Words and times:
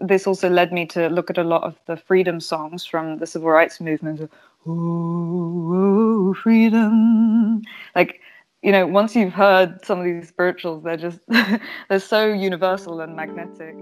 this 0.00 0.26
also 0.26 0.48
led 0.48 0.72
me 0.72 0.86
to 0.86 1.08
look 1.08 1.30
at 1.30 1.38
a 1.38 1.44
lot 1.44 1.62
of 1.62 1.78
the 1.86 1.96
freedom 1.96 2.40
songs 2.40 2.84
from 2.84 3.18
the 3.18 3.26
civil 3.26 3.50
rights 3.50 3.80
movement. 3.80 4.30
Oh, 4.66 6.34
freedom! 6.34 7.62
Like, 7.94 8.20
you 8.62 8.72
know, 8.72 8.86
once 8.86 9.14
you've 9.14 9.32
heard 9.32 9.84
some 9.84 10.00
of 10.00 10.04
these 10.04 10.28
spirituals, 10.28 10.82
they're 10.82 10.96
just 10.96 11.20
they're 11.88 12.00
so 12.00 12.32
universal 12.32 13.00
and 13.00 13.14
magnetic. 13.14 13.76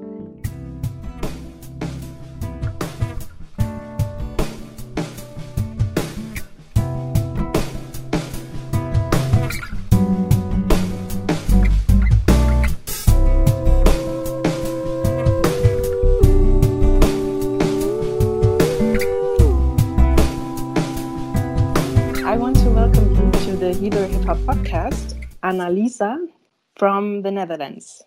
Podcast, 23.90 25.14
Anna-Liisa 25.42 26.28
from 26.76 27.22
the 27.22 27.30
Netherlands. 27.30 28.02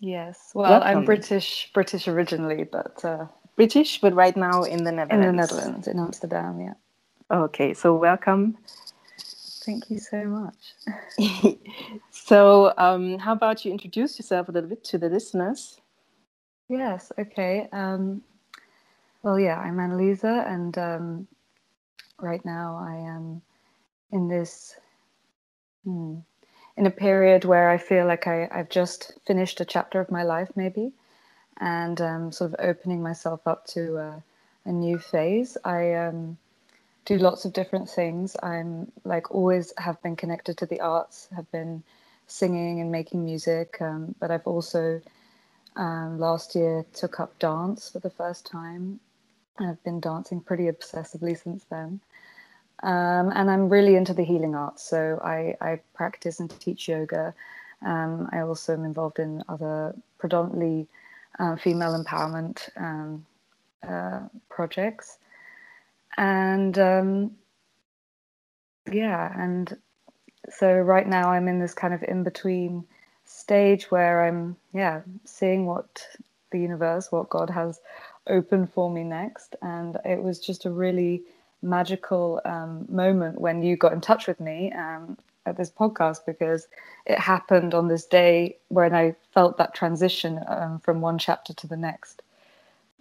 Yes, 0.00 0.50
well, 0.54 0.70
Welcome. 0.70 0.98
I'm 0.98 1.04
British, 1.06 1.70
British 1.72 2.06
originally, 2.08 2.64
but 2.64 3.02
uh, 3.02 3.26
British, 3.56 4.02
but 4.02 4.14
right 4.14 4.36
now 4.36 4.64
in 4.64 4.84
the 4.84 4.92
Netherlands. 4.92 5.26
In 5.26 5.36
the 5.36 5.42
Netherlands, 5.42 5.88
in 5.88 5.98
Amsterdam, 5.98 6.60
yeah. 6.60 6.74
Okay, 7.30 7.72
so 7.72 7.94
welcome. 7.94 8.58
Thank 9.64 9.90
you 9.90 9.98
so 9.98 10.24
much. 10.24 11.56
so, 12.10 12.74
um, 12.76 13.18
how 13.18 13.32
about 13.32 13.64
you 13.64 13.72
introduce 13.72 14.18
yourself 14.18 14.50
a 14.50 14.52
little 14.52 14.68
bit 14.68 14.84
to 14.84 14.98
the 14.98 15.08
listeners? 15.08 15.80
Yes. 16.68 17.12
Okay. 17.18 17.66
Um, 17.72 18.22
well, 19.22 19.40
yeah, 19.40 19.58
I'm 19.58 19.80
Anna-Liisa, 19.80 20.44
and 20.46 20.76
um, 20.76 21.28
right 22.20 22.44
now 22.44 22.76
I 22.78 22.96
am 22.96 23.40
in 24.12 24.28
this 24.28 24.76
Hmm. 25.84 26.16
In 26.76 26.86
a 26.86 26.90
period 26.92 27.44
where 27.44 27.70
I 27.70 27.78
feel 27.78 28.06
like 28.06 28.26
I, 28.26 28.48
I've 28.52 28.70
just 28.70 29.12
finished 29.26 29.60
a 29.60 29.64
chapter 29.66 30.00
of 30.00 30.10
my 30.10 30.24
life, 30.24 30.50
maybe, 30.56 30.92
and 31.60 32.00
um, 32.00 32.32
sort 32.32 32.52
of 32.54 32.60
opening 32.60 33.02
myself 33.02 33.46
up 33.46 33.66
to 33.68 33.98
uh, 33.98 34.20
a 34.66 34.72
new 34.72 34.98
phase. 34.98 35.56
I 35.64 35.94
um, 35.94 36.38
do 37.06 37.18
lots 37.18 37.44
of 37.44 37.52
different 37.54 37.88
things. 37.90 38.36
I'm 38.42 38.92
like 39.04 39.30
always 39.34 39.72
have 39.78 40.02
been 40.02 40.16
connected 40.16 40.58
to 40.58 40.66
the 40.66 40.80
arts, 40.80 41.28
have 41.36 41.50
been 41.52 41.82
singing 42.28 42.80
and 42.80 42.92
making 42.92 43.24
music, 43.24 43.78
um, 43.80 44.14
but 44.20 44.30
I've 44.30 44.46
also 44.46 45.02
um, 45.76 46.20
last 46.20 46.54
year 46.54 46.84
took 46.94 47.20
up 47.20 47.38
dance 47.38 47.90
for 47.90 48.00
the 48.00 48.10
first 48.10 48.46
time. 48.46 49.00
I've 49.58 49.82
been 49.84 50.00
dancing 50.00 50.40
pretty 50.40 50.64
obsessively 50.64 51.42
since 51.42 51.64
then. 51.70 52.00
Um, 52.82 53.30
and 53.34 53.50
I'm 53.50 53.68
really 53.68 53.96
into 53.96 54.14
the 54.14 54.24
healing 54.24 54.54
arts. 54.54 54.82
So 54.82 55.20
I, 55.24 55.56
I 55.60 55.80
practice 55.94 56.40
and 56.40 56.50
teach 56.60 56.88
yoga. 56.88 57.34
Um, 57.84 58.28
I 58.32 58.40
also 58.40 58.72
am 58.74 58.84
involved 58.84 59.18
in 59.18 59.42
other 59.48 59.94
predominantly 60.18 60.86
uh, 61.38 61.56
female 61.56 62.02
empowerment 62.02 62.68
um, 62.76 63.26
uh, 63.86 64.20
projects. 64.48 65.18
And 66.16 66.78
um, 66.78 67.32
yeah, 68.90 69.32
and 69.40 69.76
so 70.50 70.72
right 70.72 71.06
now 71.06 71.30
I'm 71.30 71.48
in 71.48 71.58
this 71.58 71.74
kind 71.74 71.94
of 71.94 72.02
in 72.02 72.22
between 72.22 72.84
stage 73.24 73.90
where 73.90 74.26
I'm, 74.26 74.56
yeah, 74.72 75.00
seeing 75.24 75.66
what 75.66 76.06
the 76.50 76.58
universe, 76.60 77.10
what 77.10 77.30
God 77.30 77.50
has 77.50 77.80
opened 78.26 78.72
for 78.72 78.90
me 78.90 79.04
next. 79.04 79.56
And 79.62 79.98
it 80.04 80.22
was 80.22 80.38
just 80.38 80.66
a 80.66 80.70
really 80.70 81.22
magical 81.64 82.40
um, 82.44 82.86
moment 82.88 83.40
when 83.40 83.62
you 83.62 83.76
got 83.76 83.92
in 83.92 84.00
touch 84.00 84.26
with 84.26 84.38
me 84.38 84.70
um, 84.72 85.16
at 85.46 85.56
this 85.56 85.70
podcast 85.70 86.20
because 86.26 86.68
it 87.06 87.18
happened 87.18 87.74
on 87.74 87.88
this 87.88 88.04
day 88.04 88.56
when 88.68 88.94
I 88.94 89.14
felt 89.32 89.56
that 89.58 89.74
transition 89.74 90.40
um, 90.46 90.78
from 90.78 91.00
one 91.00 91.18
chapter 91.18 91.52
to 91.54 91.66
the 91.66 91.76
next. 91.76 92.22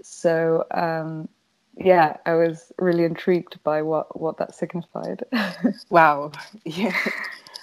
So 0.01 0.65
um, 0.71 1.27
yeah, 1.77 2.17
I 2.25 2.35
was 2.35 2.71
really 2.79 3.03
intrigued 3.03 3.61
by 3.63 3.81
what 3.81 4.19
what 4.19 4.38
that 4.38 4.55
signified. 4.55 5.23
wow, 5.89 6.31
yeah. 6.65 6.97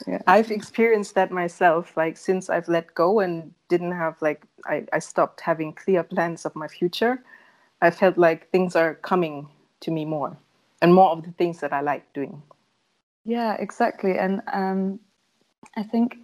yeah. 0.06 0.22
I've 0.26 0.50
experienced 0.50 1.14
that 1.14 1.30
myself. 1.30 1.96
Like 1.96 2.16
since 2.16 2.50
I've 2.50 2.68
let 2.68 2.94
go 2.94 3.20
and 3.20 3.52
didn't 3.68 3.92
have 3.92 4.20
like 4.20 4.44
I, 4.66 4.84
I 4.92 4.98
stopped 4.98 5.40
having 5.40 5.72
clear 5.72 6.02
plans 6.02 6.44
of 6.44 6.54
my 6.56 6.68
future, 6.68 7.22
I 7.80 7.90
felt 7.90 8.18
like 8.18 8.50
things 8.50 8.76
are 8.76 8.94
coming 8.96 9.48
to 9.80 9.90
me 9.90 10.04
more 10.04 10.36
and 10.82 10.94
more 10.94 11.10
of 11.10 11.24
the 11.24 11.32
things 11.32 11.60
that 11.60 11.72
I 11.72 11.80
like 11.80 12.12
doing. 12.12 12.42
Yeah, 13.24 13.54
exactly. 13.58 14.18
And 14.18 14.42
um, 14.52 15.00
I 15.76 15.82
think 15.82 16.18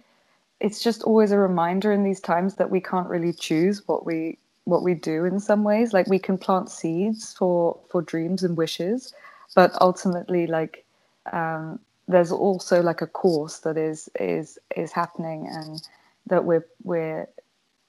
it's 0.59 0.81
just 0.83 1.03
always 1.03 1.31
a 1.31 1.37
reminder 1.37 1.91
in 1.91 2.03
these 2.03 2.19
times 2.19 2.55
that 2.55 2.69
we 2.69 2.81
can't 2.81 3.07
really 3.07 3.33
choose 3.33 3.87
what 3.87 4.05
we 4.05 4.37
what 4.65 4.83
we 4.83 4.93
do 4.93 5.23
in 5.23 5.39
some 5.39 5.63
ways. 5.63 5.93
Like 5.93 6.07
we 6.07 6.19
can 6.19 6.37
plant 6.37 6.69
seeds 6.69 7.33
for 7.33 7.79
for 7.89 8.01
dreams 8.01 8.43
and 8.43 8.57
wishes, 8.57 9.13
but 9.55 9.71
ultimately, 9.81 10.47
like 10.47 10.85
um, 11.31 11.79
there's 12.07 12.31
also 12.31 12.81
like 12.81 13.01
a 13.01 13.07
course 13.07 13.59
that 13.59 13.77
is 13.77 14.09
is 14.19 14.57
is 14.75 14.91
happening, 14.91 15.47
and 15.47 15.87
that 16.25 16.45
we're 16.45 16.65
we're 16.83 17.27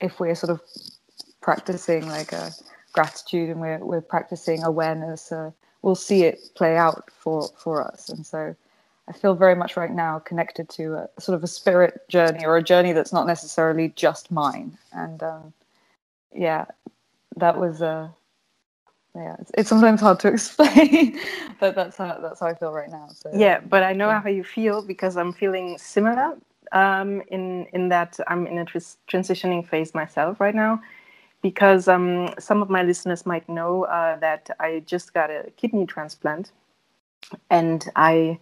if 0.00 0.20
we're 0.20 0.34
sort 0.34 0.50
of 0.50 0.60
practicing 1.40 2.06
like 2.06 2.32
a 2.32 2.52
gratitude 2.92 3.48
and 3.48 3.60
we're 3.60 3.78
we're 3.78 4.00
practicing 4.02 4.62
awareness. 4.62 5.32
Uh, 5.32 5.50
we'll 5.82 5.94
see 5.94 6.24
it 6.24 6.40
play 6.54 6.76
out 6.76 7.10
for 7.10 7.48
for 7.56 7.82
us. 7.82 8.08
And 8.08 8.26
so 8.26 8.54
i 9.08 9.12
feel 9.12 9.34
very 9.34 9.54
much 9.54 9.74
right 9.74 9.92
now 9.92 10.18
connected 10.18 10.68
to 10.68 10.94
a 10.94 11.08
sort 11.18 11.34
of 11.34 11.42
a 11.42 11.46
spirit 11.46 12.06
journey 12.08 12.44
or 12.44 12.58
a 12.58 12.62
journey 12.62 12.92
that's 12.92 13.12
not 13.12 13.26
necessarily 13.26 13.88
just 13.96 14.30
mine. 14.30 14.76
And 14.92 15.22
um, 15.22 15.52
yeah 16.34 16.66
that 17.36 17.58
was 17.58 17.80
a 17.80 17.86
uh, 17.86 18.08
yeah 19.14 19.36
it's, 19.40 19.50
it's, 19.56 19.68
sometimes 19.68 20.00
hard 20.00 20.20
to 20.20 20.28
explain 20.36 21.18
but 21.60 21.74
that's 21.74 21.96
how 21.96 22.18
that's 22.20 22.40
how 22.40 22.46
i 22.46 22.54
feel 22.54 22.72
right 22.72 22.90
now. 22.90 23.08
So 23.08 23.30
yeah 23.34 23.60
but 23.60 23.82
i 23.82 23.92
know 23.92 24.08
yeah. 24.08 24.20
how 24.20 24.28
you 24.28 24.44
feel 24.44 24.82
because 24.82 25.16
i'm 25.16 25.32
feeling 25.32 25.78
similar 25.78 26.36
um, 26.72 27.22
in 27.28 27.66
in 27.72 27.88
that 27.88 28.18
i'm 28.28 28.46
in 28.46 28.58
a 28.58 28.64
tr- 28.64 28.78
transitioning 29.10 29.66
phase 29.66 29.94
myself 29.94 30.40
right 30.40 30.54
now 30.54 30.80
because 31.42 31.88
um, 31.88 32.30
some 32.38 32.62
of 32.62 32.70
my 32.70 32.82
listeners 32.82 33.24
might 33.26 33.48
know 33.48 33.84
uh, 33.84 34.16
that 34.18 34.50
I 34.58 34.82
just 34.86 35.14
got 35.14 35.30
a 35.30 35.50
kidney 35.56 35.86
transplant, 35.86 36.52
and 37.50 37.88
I 37.96 38.38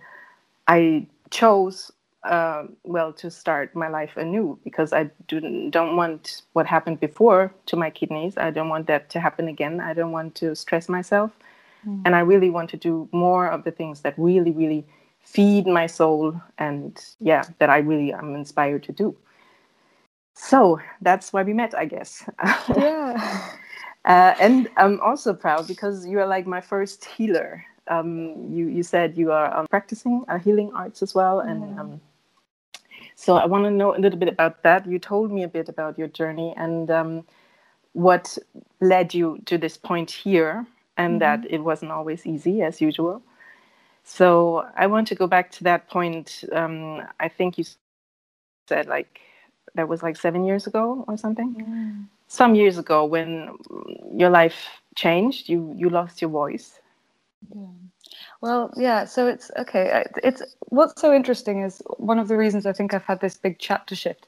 I 0.66 1.06
chose 1.30 1.92
uh, 2.24 2.64
well 2.84 3.12
to 3.12 3.30
start 3.30 3.74
my 3.74 3.88
life 3.88 4.16
anew 4.16 4.58
because 4.64 4.92
I 4.92 5.10
do, 5.28 5.70
don't 5.70 5.96
want 5.96 6.42
what 6.54 6.66
happened 6.66 7.00
before 7.00 7.52
to 7.66 7.76
my 7.76 7.90
kidneys. 7.90 8.36
I 8.36 8.50
don't 8.50 8.68
want 8.68 8.86
that 8.88 9.10
to 9.10 9.20
happen 9.20 9.48
again. 9.48 9.80
I 9.80 9.92
don't 9.92 10.12
want 10.12 10.34
to 10.36 10.54
stress 10.56 10.88
myself, 10.88 11.30
mm. 11.86 12.02
and 12.04 12.16
I 12.16 12.20
really 12.20 12.50
want 12.50 12.70
to 12.70 12.76
do 12.76 13.08
more 13.12 13.46
of 13.48 13.64
the 13.64 13.70
things 13.70 14.00
that 14.00 14.14
really 14.16 14.52
really 14.52 14.86
feed 15.20 15.66
my 15.66 15.88
soul 15.88 16.40
and 16.56 17.04
yeah 17.18 17.42
that 17.58 17.68
I 17.68 17.78
really 17.78 18.12
am 18.12 18.34
inspired 18.34 18.84
to 18.84 18.92
do. 18.92 19.16
So 20.36 20.78
that's 21.00 21.32
why 21.32 21.42
we 21.42 21.54
met, 21.54 21.74
I 21.74 21.86
guess. 21.86 22.28
Yeah. 22.76 23.50
uh, 24.04 24.34
and 24.38 24.68
I'm 24.76 25.00
also 25.00 25.32
proud 25.32 25.66
because 25.66 26.06
you 26.06 26.20
are 26.20 26.26
like 26.26 26.46
my 26.46 26.60
first 26.60 27.06
healer. 27.06 27.64
Um, 27.88 28.46
you 28.50 28.66
you 28.66 28.82
said 28.82 29.16
you 29.16 29.32
are 29.32 29.56
um, 29.56 29.66
practicing 29.70 30.24
uh, 30.28 30.38
healing 30.38 30.72
arts 30.74 31.02
as 31.02 31.14
well, 31.14 31.40
and 31.40 31.62
mm. 31.62 31.78
um, 31.78 32.00
so 33.14 33.36
I 33.36 33.46
want 33.46 33.64
to 33.64 33.70
know 33.70 33.96
a 33.96 33.98
little 33.98 34.18
bit 34.18 34.28
about 34.28 34.62
that. 34.62 34.86
You 34.86 34.98
told 34.98 35.30
me 35.32 35.44
a 35.44 35.48
bit 35.48 35.68
about 35.68 35.96
your 35.96 36.08
journey 36.08 36.52
and 36.56 36.90
um, 36.90 37.24
what 37.92 38.36
led 38.80 39.14
you 39.14 39.38
to 39.46 39.56
this 39.56 39.76
point 39.76 40.10
here, 40.10 40.66
and 40.98 41.12
mm-hmm. 41.12 41.42
that 41.42 41.50
it 41.50 41.60
wasn't 41.60 41.92
always 41.92 42.26
easy 42.26 42.60
as 42.62 42.80
usual. 42.80 43.22
So 44.04 44.66
I 44.76 44.86
want 44.86 45.08
to 45.08 45.14
go 45.14 45.26
back 45.26 45.50
to 45.52 45.64
that 45.64 45.88
point. 45.88 46.44
Um, 46.52 47.02
I 47.20 47.28
think 47.28 47.56
you 47.56 47.64
said 48.68 48.86
like 48.86 49.20
that 49.76 49.88
was 49.88 50.02
like 50.02 50.16
seven 50.16 50.44
years 50.44 50.66
ago 50.66 51.04
or 51.06 51.16
something. 51.16 52.08
Some 52.28 52.54
years 52.54 52.78
ago, 52.78 53.04
when 53.04 53.56
your 54.14 54.30
life 54.30 54.80
changed, 54.94 55.48
you 55.48 55.72
you 55.76 55.88
lost 55.88 56.20
your 56.20 56.30
voice. 56.30 56.80
Yeah. 57.54 57.66
Well, 58.40 58.72
yeah. 58.76 59.04
So 59.04 59.26
it's 59.26 59.50
okay. 59.56 60.04
It's 60.22 60.42
what's 60.60 61.00
so 61.00 61.14
interesting 61.14 61.62
is 61.62 61.82
one 61.98 62.18
of 62.18 62.28
the 62.28 62.36
reasons 62.36 62.66
I 62.66 62.72
think 62.72 62.92
I've 62.92 63.04
had 63.04 63.20
this 63.20 63.36
big 63.36 63.58
chapter 63.58 63.94
shift 63.94 64.26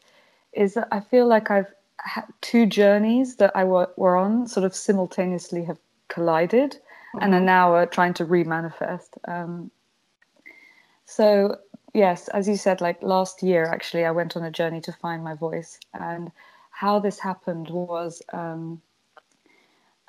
is 0.53 0.75
that 0.75 0.89
I 0.93 1.01
feel 1.01 1.27
like 1.27 1.51
I've 1.51 1.73
had 1.99 2.25
two 2.41 2.67
journeys 2.67 3.37
that 3.37 3.55
I 3.55 3.65
were, 3.65 3.91
were 3.97 4.17
on 4.17 4.47
sort 4.47 4.65
of 4.65 4.75
simultaneously 4.75 5.65
have 5.65 5.79
collided 6.09 6.73
mm-hmm. 6.73 7.19
and 7.21 7.35
are 7.35 7.39
mm-hmm. 7.39 7.47
now 7.47 7.75
uh, 7.75 7.87
trying 7.87 8.15
to 8.15 8.25
remanifest. 8.25 9.09
Um, 9.27 9.71
so 11.05 11.57
yes, 11.95 12.29
as 12.29 12.49
you 12.49 12.57
said, 12.57 12.81
like 12.81 13.03
last 13.03 13.43
year, 13.43 13.65
actually, 13.65 14.05
I 14.05 14.11
went 14.11 14.37
on 14.37 14.45
a 14.45 14.51
journey 14.51 14.81
to 14.83 14.93
find 14.93 15.23
my 15.23 15.35
voice. 15.35 15.79
And 15.95 16.31
how 16.71 16.99
this 16.99 17.19
happened 17.19 17.71
was 17.71 18.23
um, 18.33 18.81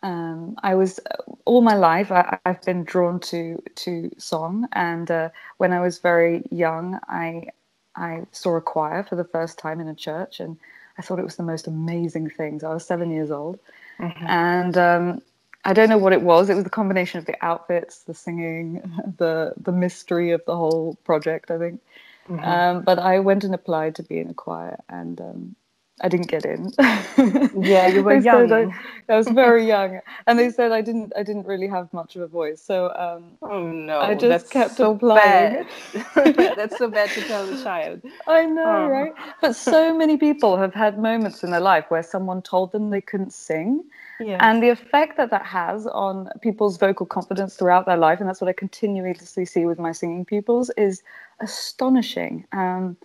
um, 0.03 0.55
I 0.63 0.75
was 0.75 0.99
all 1.45 1.61
my 1.61 1.75
life 1.75 2.11
I, 2.11 2.37
have 2.45 2.61
been 2.61 2.83
drawn 2.83 3.19
to 3.21 3.61
to 3.75 4.11
song, 4.17 4.67
and 4.73 5.09
uh, 5.11 5.29
when 5.57 5.73
I 5.73 5.79
was 5.81 5.99
very 5.99 6.43
young, 6.51 6.99
I 7.07 7.47
I 7.95 8.23
saw 8.31 8.55
a 8.55 8.61
choir 8.61 9.03
for 9.03 9.15
the 9.15 9.23
first 9.23 9.57
time 9.57 9.79
in 9.79 9.87
a 9.87 9.95
church, 9.95 10.39
and 10.39 10.57
I 10.97 11.01
thought 11.01 11.19
it 11.19 11.23
was 11.23 11.35
the 11.35 11.43
most 11.43 11.67
amazing 11.67 12.29
thing. 12.29 12.59
So 12.59 12.71
I 12.71 12.73
was 12.73 12.85
seven 12.85 13.11
years 13.11 13.31
old, 13.31 13.59
mm-hmm. 13.99 14.25
and 14.25 14.77
um, 14.77 15.21
I 15.65 15.73
don't 15.73 15.89
know 15.89 15.97
what 15.97 16.13
it 16.13 16.21
was. 16.21 16.49
It 16.49 16.55
was 16.55 16.63
the 16.63 16.69
combination 16.69 17.19
of 17.19 17.25
the 17.25 17.35
outfits, 17.43 18.03
the 18.03 18.13
singing, 18.13 18.81
the 19.17 19.53
the 19.57 19.71
mystery 19.71 20.31
of 20.31 20.43
the 20.45 20.55
whole 20.55 20.97
project. 21.03 21.51
I 21.51 21.57
think. 21.57 21.81
Mm-hmm. 22.29 22.45
Um, 22.45 22.83
but 22.83 22.99
I 22.99 23.19
went 23.19 23.43
and 23.43 23.55
applied 23.55 23.95
to 23.95 24.03
be 24.03 24.19
in 24.19 24.29
a 24.29 24.35
choir, 24.35 24.77
and 24.87 25.19
um, 25.19 25.55
I 26.01 26.07
didn't 26.07 26.27
get 26.27 26.45
in. 26.45 26.71
yeah, 27.63 27.87
you 27.87 28.03
were 28.03 28.15
young. 28.15 28.51
I, 28.51 28.67
I, 29.09 29.17
was 29.17 29.27
very 29.27 29.65
young, 29.75 29.99
and 30.27 30.39
they 30.39 30.49
said 30.49 30.71
I 30.71 30.81
didn't. 30.81 31.11
I 31.17 31.23
didn't 31.23 31.45
really 31.45 31.67
have 31.67 31.91
much 31.91 32.15
of 32.15 32.21
a 32.21 32.27
voice, 32.27 32.61
so 32.61 32.93
um, 32.95 33.31
oh 33.41 33.63
no, 33.63 33.99
I 33.99 34.15
just 34.15 34.49
kept 34.51 34.75
so 34.75 34.91
applying. 34.91 35.65
That's 36.15 36.77
so 36.77 36.89
bad 36.89 37.09
to 37.09 37.21
tell 37.23 37.51
a 37.51 37.63
child. 37.63 38.01
I 38.27 38.45
know, 38.45 38.63
oh. 38.63 38.87
right? 38.87 39.13
But 39.41 39.55
so 39.55 39.93
many 39.93 40.17
people 40.17 40.55
have 40.57 40.73
had 40.73 40.99
moments 40.99 41.43
in 41.43 41.51
their 41.51 41.59
life 41.59 41.85
where 41.89 42.03
someone 42.03 42.41
told 42.41 42.71
them 42.71 42.91
they 42.91 43.01
couldn't 43.01 43.33
sing, 43.33 43.83
yes. 44.19 44.39
and 44.41 44.61
the 44.61 44.69
effect 44.69 45.17
that 45.17 45.31
that 45.31 45.45
has 45.45 45.87
on 45.87 46.29
people's 46.41 46.77
vocal 46.77 47.05
confidence 47.05 47.55
throughout 47.55 47.85
their 47.85 47.97
life, 47.97 48.19
and 48.19 48.27
that's 48.27 48.41
what 48.41 48.49
I 48.49 48.53
continuously 48.53 49.45
see 49.45 49.65
with 49.65 49.79
my 49.79 49.91
singing 49.91 50.25
pupils, 50.25 50.69
is 50.77 51.03
astonishing. 51.39 52.45
Um, 52.51 52.97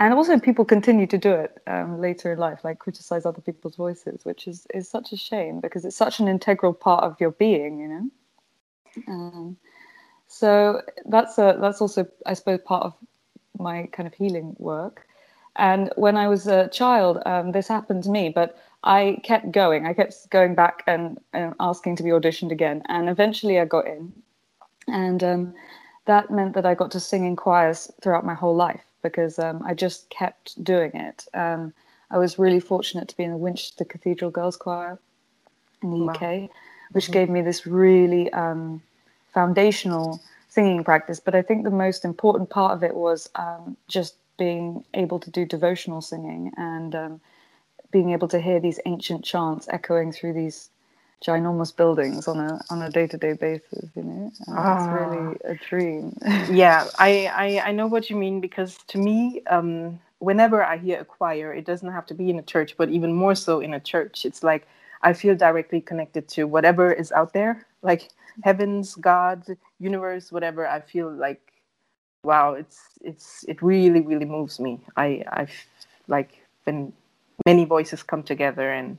and 0.00 0.14
also 0.14 0.38
people 0.38 0.64
continue 0.64 1.06
to 1.06 1.18
do 1.18 1.32
it 1.32 1.58
um, 1.66 2.00
later 2.00 2.32
in 2.32 2.38
life 2.38 2.60
like 2.64 2.78
criticize 2.78 3.26
other 3.26 3.40
people's 3.40 3.76
voices 3.76 4.24
which 4.24 4.48
is 4.48 4.66
is 4.74 4.88
such 4.88 5.12
a 5.12 5.16
shame 5.16 5.60
because 5.60 5.84
it's 5.84 5.96
such 5.96 6.18
an 6.18 6.26
integral 6.26 6.72
part 6.72 7.04
of 7.04 7.20
your 7.20 7.30
being 7.32 7.78
you 7.78 7.88
know 7.88 8.10
um, 9.08 9.56
so 10.26 10.80
that's 11.06 11.38
a 11.38 11.56
that's 11.60 11.80
also 11.80 12.06
i 12.26 12.34
suppose 12.34 12.60
part 12.64 12.84
of 12.84 12.94
my 13.58 13.86
kind 13.92 14.06
of 14.06 14.14
healing 14.14 14.56
work 14.58 15.06
and 15.56 15.92
when 15.96 16.16
i 16.16 16.26
was 16.26 16.46
a 16.46 16.68
child 16.68 17.18
um, 17.26 17.52
this 17.52 17.68
happened 17.68 18.02
to 18.02 18.10
me 18.10 18.28
but 18.28 18.58
i 18.84 19.18
kept 19.22 19.50
going 19.50 19.86
i 19.86 19.92
kept 19.92 20.28
going 20.30 20.54
back 20.54 20.82
and, 20.86 21.18
and 21.32 21.54
asking 21.60 21.96
to 21.96 22.02
be 22.02 22.10
auditioned 22.10 22.50
again 22.50 22.82
and 22.88 23.08
eventually 23.08 23.58
i 23.58 23.64
got 23.64 23.86
in 23.86 24.12
and 24.88 25.22
um, 25.22 25.54
that 26.06 26.30
meant 26.30 26.54
that 26.54 26.66
i 26.66 26.74
got 26.74 26.90
to 26.90 27.00
sing 27.00 27.24
in 27.24 27.36
choirs 27.36 27.90
throughout 28.00 28.24
my 28.24 28.34
whole 28.34 28.56
life 28.56 28.84
because 29.02 29.38
um, 29.38 29.62
I 29.64 29.74
just 29.74 30.08
kept 30.10 30.62
doing 30.62 30.92
it. 30.94 31.26
Um, 31.34 31.72
I 32.10 32.18
was 32.18 32.38
really 32.38 32.60
fortunate 32.60 33.08
to 33.08 33.16
be 33.16 33.24
in 33.24 33.30
the 33.30 33.36
Winchester 33.36 33.84
Cathedral 33.84 34.30
Girls 34.30 34.56
Choir 34.56 34.98
in 35.82 35.90
the 35.90 35.96
wow. 35.96 36.12
UK, 36.12 36.50
which 36.92 37.04
mm-hmm. 37.04 37.12
gave 37.12 37.30
me 37.30 37.42
this 37.42 37.66
really 37.66 38.32
um, 38.32 38.82
foundational 39.32 40.20
singing 40.48 40.82
practice. 40.84 41.20
But 41.20 41.34
I 41.34 41.42
think 41.42 41.64
the 41.64 41.70
most 41.70 42.04
important 42.04 42.50
part 42.50 42.72
of 42.72 42.82
it 42.82 42.94
was 42.94 43.30
um, 43.36 43.76
just 43.88 44.16
being 44.38 44.84
able 44.94 45.20
to 45.20 45.30
do 45.30 45.44
devotional 45.44 46.00
singing 46.00 46.50
and 46.56 46.94
um, 46.94 47.20
being 47.90 48.10
able 48.10 48.28
to 48.28 48.40
hear 48.40 48.60
these 48.60 48.80
ancient 48.86 49.24
chants 49.24 49.68
echoing 49.70 50.12
through 50.12 50.34
these 50.34 50.70
ginormous 51.24 51.74
buildings 51.74 52.26
on 52.26 52.40
a 52.40 52.60
on 52.70 52.82
a 52.82 52.90
day 52.90 53.06
to 53.06 53.16
day 53.16 53.34
basis. 53.34 53.90
You 53.94 54.02
know, 54.02 54.32
oh. 54.48 54.74
it's 54.74 54.86
really 54.88 55.36
a 55.44 55.54
dream. 55.68 56.16
yeah, 56.50 56.86
I, 56.98 57.26
I 57.26 57.68
I 57.68 57.72
know 57.72 57.86
what 57.86 58.10
you 58.10 58.16
mean 58.16 58.40
because 58.40 58.78
to 58.88 58.98
me, 58.98 59.42
um, 59.50 60.00
whenever 60.18 60.64
I 60.64 60.78
hear 60.78 61.00
a 61.00 61.04
choir, 61.04 61.52
it 61.52 61.64
doesn't 61.64 61.90
have 61.90 62.06
to 62.06 62.14
be 62.14 62.30
in 62.30 62.38
a 62.38 62.42
church, 62.42 62.76
but 62.76 62.88
even 62.90 63.12
more 63.12 63.34
so 63.34 63.60
in 63.60 63.74
a 63.74 63.80
church, 63.80 64.24
it's 64.24 64.42
like 64.42 64.66
I 65.02 65.12
feel 65.12 65.34
directly 65.34 65.80
connected 65.80 66.28
to 66.28 66.44
whatever 66.44 66.92
is 66.92 67.12
out 67.12 67.32
there, 67.32 67.66
like 67.82 68.08
heavens, 68.44 68.94
God, 68.94 69.44
universe, 69.78 70.32
whatever. 70.32 70.66
I 70.66 70.80
feel 70.80 71.10
like 71.10 71.40
wow, 72.22 72.54
it's 72.54 72.80
it's 73.02 73.44
it 73.48 73.62
really 73.62 74.00
really 74.00 74.26
moves 74.26 74.60
me. 74.60 74.80
I 74.96 75.24
I 75.26 75.46
like 76.08 76.46
when 76.64 76.92
many 77.46 77.64
voices 77.64 78.02
come 78.02 78.22
together 78.22 78.70
and 78.72 78.98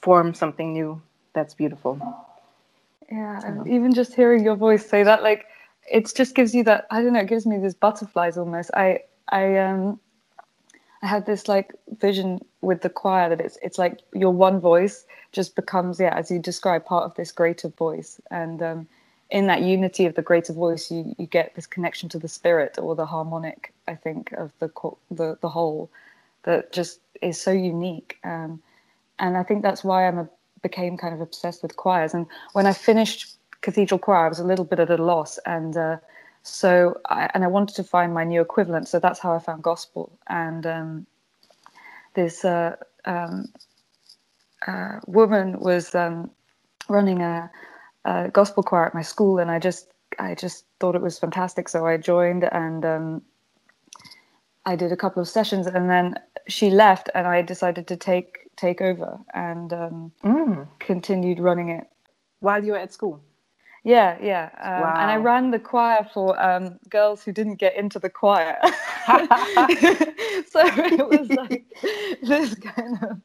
form 0.00 0.34
something 0.34 0.72
new 0.72 1.00
that's 1.32 1.54
beautiful. 1.54 2.00
Yeah 3.10 3.40
and 3.44 3.66
even 3.68 3.94
just 3.94 4.14
hearing 4.14 4.42
your 4.44 4.56
voice 4.56 4.84
say 4.88 5.02
that 5.02 5.22
like 5.22 5.46
it 5.90 6.12
just 6.14 6.34
gives 6.34 6.54
you 6.54 6.64
that 6.64 6.86
i 6.90 7.00
don't 7.00 7.12
know 7.12 7.20
it 7.20 7.28
gives 7.28 7.46
me 7.46 7.58
these 7.58 7.74
butterflies 7.74 8.36
almost. 8.36 8.70
I 8.74 9.00
i 9.28 9.56
um 9.58 10.00
i 11.02 11.06
had 11.06 11.26
this 11.26 11.46
like 11.46 11.74
vision 12.00 12.40
with 12.62 12.80
the 12.82 12.88
choir 12.90 13.28
that 13.28 13.40
it's 13.40 13.58
it's 13.62 13.78
like 13.78 14.00
your 14.12 14.32
one 14.32 14.58
voice 14.60 15.04
just 15.32 15.54
becomes 15.54 16.00
yeah 16.00 16.14
as 16.16 16.30
you 16.30 16.38
describe 16.38 16.84
part 16.84 17.04
of 17.04 17.14
this 17.14 17.30
greater 17.30 17.68
voice. 17.68 18.20
And 18.30 18.62
um 18.62 18.88
in 19.30 19.46
that 19.48 19.62
unity 19.62 20.06
of 20.06 20.14
the 20.14 20.22
greater 20.22 20.52
voice 20.52 20.90
you 20.90 21.14
you 21.18 21.26
get 21.26 21.54
this 21.54 21.66
connection 21.66 22.08
to 22.08 22.18
the 22.18 22.28
spirit 22.28 22.78
or 22.78 22.94
the 22.94 23.06
harmonic 23.06 23.72
i 23.88 23.94
think 23.94 24.32
of 24.32 24.52
the 24.60 24.70
the 25.10 25.36
the 25.40 25.48
whole 25.48 25.90
that 26.46 26.72
just 26.72 27.00
is 27.22 27.40
so 27.40 27.52
unique 27.52 28.18
um 28.24 28.60
and 29.18 29.36
I 29.36 29.42
think 29.42 29.62
that's 29.62 29.84
why 29.84 30.06
I'm 30.06 30.28
became 30.62 30.96
kind 30.96 31.14
of 31.14 31.20
obsessed 31.20 31.62
with 31.62 31.76
choirs. 31.76 32.14
And 32.14 32.26
when 32.52 32.66
I 32.66 32.72
finished 32.72 33.36
Cathedral 33.60 33.98
Choir, 33.98 34.26
I 34.26 34.28
was 34.28 34.40
a 34.40 34.44
little 34.44 34.64
bit 34.64 34.80
at 34.80 34.90
a 34.90 34.96
loss, 34.96 35.38
and 35.46 35.76
uh, 35.76 35.96
so 36.42 37.00
I, 37.08 37.30
and 37.34 37.44
I 37.44 37.46
wanted 37.46 37.76
to 37.76 37.84
find 37.84 38.12
my 38.12 38.24
new 38.24 38.40
equivalent. 38.40 38.88
So 38.88 38.98
that's 38.98 39.20
how 39.20 39.34
I 39.34 39.38
found 39.38 39.62
gospel. 39.62 40.18
And 40.28 40.66
um, 40.66 41.06
this 42.14 42.44
uh, 42.44 42.76
um, 43.04 43.46
uh, 44.66 45.00
woman 45.06 45.60
was 45.60 45.94
um, 45.94 46.30
running 46.88 47.22
a, 47.22 47.50
a, 48.04 48.28
gospel 48.28 48.62
choir 48.62 48.86
at 48.86 48.94
my 48.94 49.02
school, 49.02 49.38
and 49.38 49.50
I 49.50 49.58
just 49.58 49.88
I 50.18 50.34
just 50.34 50.64
thought 50.80 50.96
it 50.96 51.02
was 51.02 51.18
fantastic. 51.18 51.68
So 51.68 51.86
I 51.86 51.96
joined 51.96 52.44
and. 52.52 53.22
I 54.66 54.76
did 54.76 54.92
a 54.92 54.96
couple 54.96 55.22
of 55.22 55.28
sessions 55.28 55.66
and 55.66 55.88
then 55.88 56.16
she 56.48 56.70
left 56.70 57.08
and 57.14 57.26
I 57.26 57.40
decided 57.40 57.86
to 57.88 57.96
take 57.96 58.40
take 58.56 58.80
over 58.80 59.18
and 59.34 59.72
um, 59.72 60.12
mm. 60.24 60.66
continued 60.78 61.38
running 61.38 61.68
it 61.68 61.86
while 62.40 62.64
you 62.64 62.72
were 62.72 62.78
at 62.78 62.92
school. 62.92 63.22
Yeah, 63.84 64.18
yeah. 64.20 64.50
Um, 64.60 64.80
wow. 64.80 64.94
And 64.98 65.10
I 65.12 65.16
ran 65.16 65.52
the 65.52 65.60
choir 65.60 66.08
for 66.12 66.40
um, 66.42 66.80
girls 66.88 67.22
who 67.22 67.30
didn't 67.30 67.56
get 67.56 67.76
into 67.76 68.00
the 68.00 68.10
choir. 68.10 68.58
so 68.64 70.60
it 70.64 71.06
was 71.06 71.30
like 71.30 71.64
this 72.20 72.56
kind 72.56 72.98
of. 73.00 73.20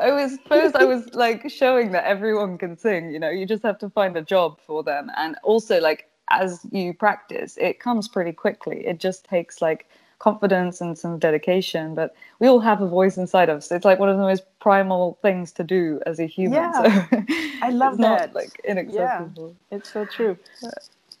I 0.00 0.12
was 0.12 0.38
first. 0.46 0.76
I 0.76 0.84
was 0.84 1.12
like 1.12 1.50
showing 1.50 1.90
that 1.90 2.04
everyone 2.04 2.56
can 2.56 2.76
sing. 2.76 3.10
You 3.10 3.18
know, 3.18 3.30
you 3.30 3.46
just 3.46 3.64
have 3.64 3.78
to 3.78 3.90
find 3.90 4.16
a 4.16 4.22
job 4.22 4.60
for 4.64 4.84
them, 4.84 5.10
and 5.16 5.34
also 5.42 5.80
like 5.80 6.08
as 6.30 6.64
you 6.70 6.94
practice, 6.94 7.56
it 7.60 7.80
comes 7.80 8.06
pretty 8.06 8.32
quickly. 8.32 8.86
It 8.86 9.00
just 9.00 9.24
takes 9.24 9.60
like 9.60 9.88
confidence 10.20 10.80
and 10.80 10.96
some 10.96 11.18
dedication 11.18 11.94
but 11.94 12.14
we 12.38 12.46
all 12.46 12.60
have 12.60 12.80
a 12.80 12.86
voice 12.86 13.16
inside 13.16 13.48
of 13.48 13.58
us. 13.58 13.72
It's 13.72 13.84
like 13.84 13.98
one 13.98 14.08
of 14.08 14.16
the 14.16 14.22
most 14.22 14.44
primal 14.60 15.18
things 15.22 15.50
to 15.52 15.64
do 15.64 16.00
as 16.06 16.20
a 16.20 16.26
human 16.26 16.62
yeah. 16.62 17.08
so 17.10 17.24
i 17.62 17.70
love 17.70 17.98
that 17.98 18.28
not, 18.28 18.34
like 18.34 18.60
inaccessible 18.64 19.56
yeah, 19.70 19.76
it's 19.76 19.92
so 19.92 20.04
true. 20.04 20.36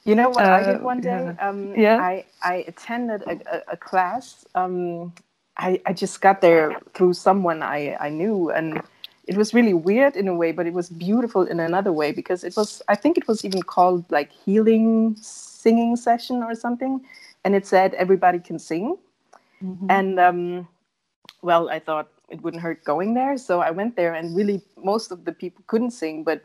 You 0.04 0.14
know 0.14 0.28
what 0.30 0.44
uh, 0.44 0.52
i 0.52 0.62
did 0.62 0.82
one 0.82 1.00
day? 1.00 1.34
yeah. 1.34 1.48
Um, 1.48 1.74
yeah. 1.74 1.96
I, 1.96 2.24
I 2.42 2.54
attended 2.68 3.22
a, 3.22 3.36
a, 3.56 3.62
a 3.72 3.76
class. 3.76 4.46
Um, 4.54 5.12
I, 5.56 5.80
I 5.84 5.92
just 5.92 6.20
got 6.20 6.40
there 6.40 6.76
through 6.94 7.14
someone 7.14 7.62
I, 7.62 7.96
I 8.00 8.08
knew 8.08 8.50
and 8.50 8.80
it 9.26 9.36
was 9.36 9.54
really 9.54 9.74
weird 9.74 10.16
in 10.16 10.26
a 10.28 10.34
way 10.34 10.52
but 10.52 10.66
it 10.66 10.72
was 10.72 10.88
beautiful 10.88 11.42
in 11.42 11.60
another 11.60 11.92
way 11.92 12.12
because 12.12 12.42
it 12.44 12.56
was 12.56 12.82
i 12.88 12.94
think 12.94 13.18
it 13.18 13.28
was 13.28 13.44
even 13.44 13.62
called 13.62 14.04
like 14.10 14.30
healing 14.32 15.16
singing 15.20 15.96
session 15.96 16.42
or 16.42 16.54
something 16.54 17.00
and 17.44 17.54
it 17.54 17.66
said 17.66 17.94
everybody 17.94 18.38
can 18.38 18.58
sing. 18.58 18.96
Mm-hmm. 19.62 19.86
And 19.90 20.20
um, 20.20 20.68
well, 21.42 21.68
I 21.68 21.78
thought 21.78 22.08
it 22.28 22.42
wouldn't 22.42 22.62
hurt 22.62 22.84
going 22.84 23.14
there, 23.14 23.36
so 23.36 23.60
I 23.60 23.70
went 23.70 23.96
there, 23.96 24.14
and 24.14 24.36
really 24.36 24.62
most 24.76 25.10
of 25.10 25.24
the 25.24 25.32
people 25.32 25.64
couldn't 25.66 25.90
sing, 25.90 26.24
but 26.24 26.42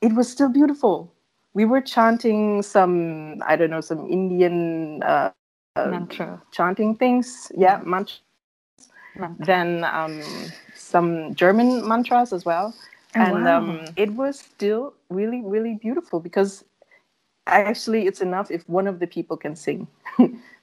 it 0.00 0.14
was 0.14 0.30
still 0.30 0.48
beautiful. 0.48 1.12
We 1.54 1.64
were 1.64 1.80
chanting 1.80 2.62
some, 2.62 3.42
I 3.46 3.56
don't 3.56 3.70
know, 3.70 3.80
some 3.80 4.06
Indian 4.08 5.02
uh, 5.02 5.30
mantra 5.76 6.42
chanting 6.52 6.94
things, 6.94 7.50
yeah, 7.56 7.80
mantra. 7.84 8.18
mantra. 9.16 9.46
Then 9.46 9.84
um, 9.84 10.22
some 10.74 11.34
German 11.34 11.86
mantras 11.86 12.32
as 12.32 12.44
well. 12.44 12.74
Oh, 13.16 13.20
and 13.20 13.44
wow. 13.44 13.58
um, 13.58 13.84
it 13.96 14.12
was 14.14 14.38
still 14.38 14.94
really, 15.08 15.40
really 15.42 15.74
beautiful 15.80 16.20
because 16.20 16.64
actually 17.48 18.06
it's 18.06 18.20
enough 18.20 18.50
if 18.50 18.68
one 18.68 18.86
of 18.86 18.98
the 18.98 19.06
people 19.06 19.36
can 19.36 19.56
sing. 19.56 19.86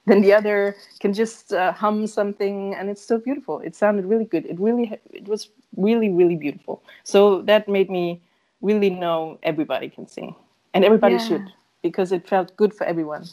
Then 0.06 0.20
the 0.20 0.32
other 0.32 0.76
can 1.00 1.12
just 1.12 1.52
uh, 1.52 1.72
hum 1.72 2.06
something 2.06 2.76
and 2.76 2.88
it's 2.88 3.04
so 3.04 3.18
beautiful. 3.18 3.58
It 3.58 3.74
sounded 3.74 4.04
really 4.04 4.24
good. 4.24 4.46
It 4.46 4.58
really 4.60 4.96
it 5.12 5.26
was 5.26 5.48
really 5.76 6.10
really 6.10 6.36
beautiful. 6.36 6.80
So 7.02 7.42
that 7.42 7.68
made 7.68 7.90
me 7.90 8.20
really 8.62 8.90
know 8.90 9.38
everybody 9.42 9.88
can 9.88 10.06
sing. 10.06 10.34
And 10.74 10.84
everybody 10.84 11.16
yeah. 11.16 11.26
should 11.26 11.52
because 11.82 12.12
it 12.12 12.28
felt 12.28 12.56
good 12.56 12.72
for 12.72 12.84
everyone 12.84 13.24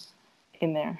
in 0.62 0.74
there. 0.74 1.00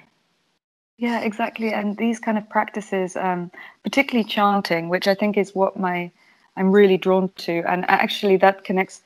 Yeah 0.96 1.20
exactly. 1.22 1.72
And 1.72 1.96
these 1.96 2.20
kind 2.20 2.38
of 2.38 2.48
practices 2.48 3.16
um, 3.16 3.50
particularly 3.82 4.28
chanting 4.28 4.88
which 4.88 5.08
i 5.08 5.14
think 5.14 5.36
is 5.36 5.56
what 5.56 5.76
my 5.76 6.10
I'm 6.56 6.70
really 6.70 6.96
drawn 6.96 7.30
to, 7.36 7.62
and 7.66 7.84
actually 7.88 8.36
that 8.38 8.64
connects. 8.64 9.02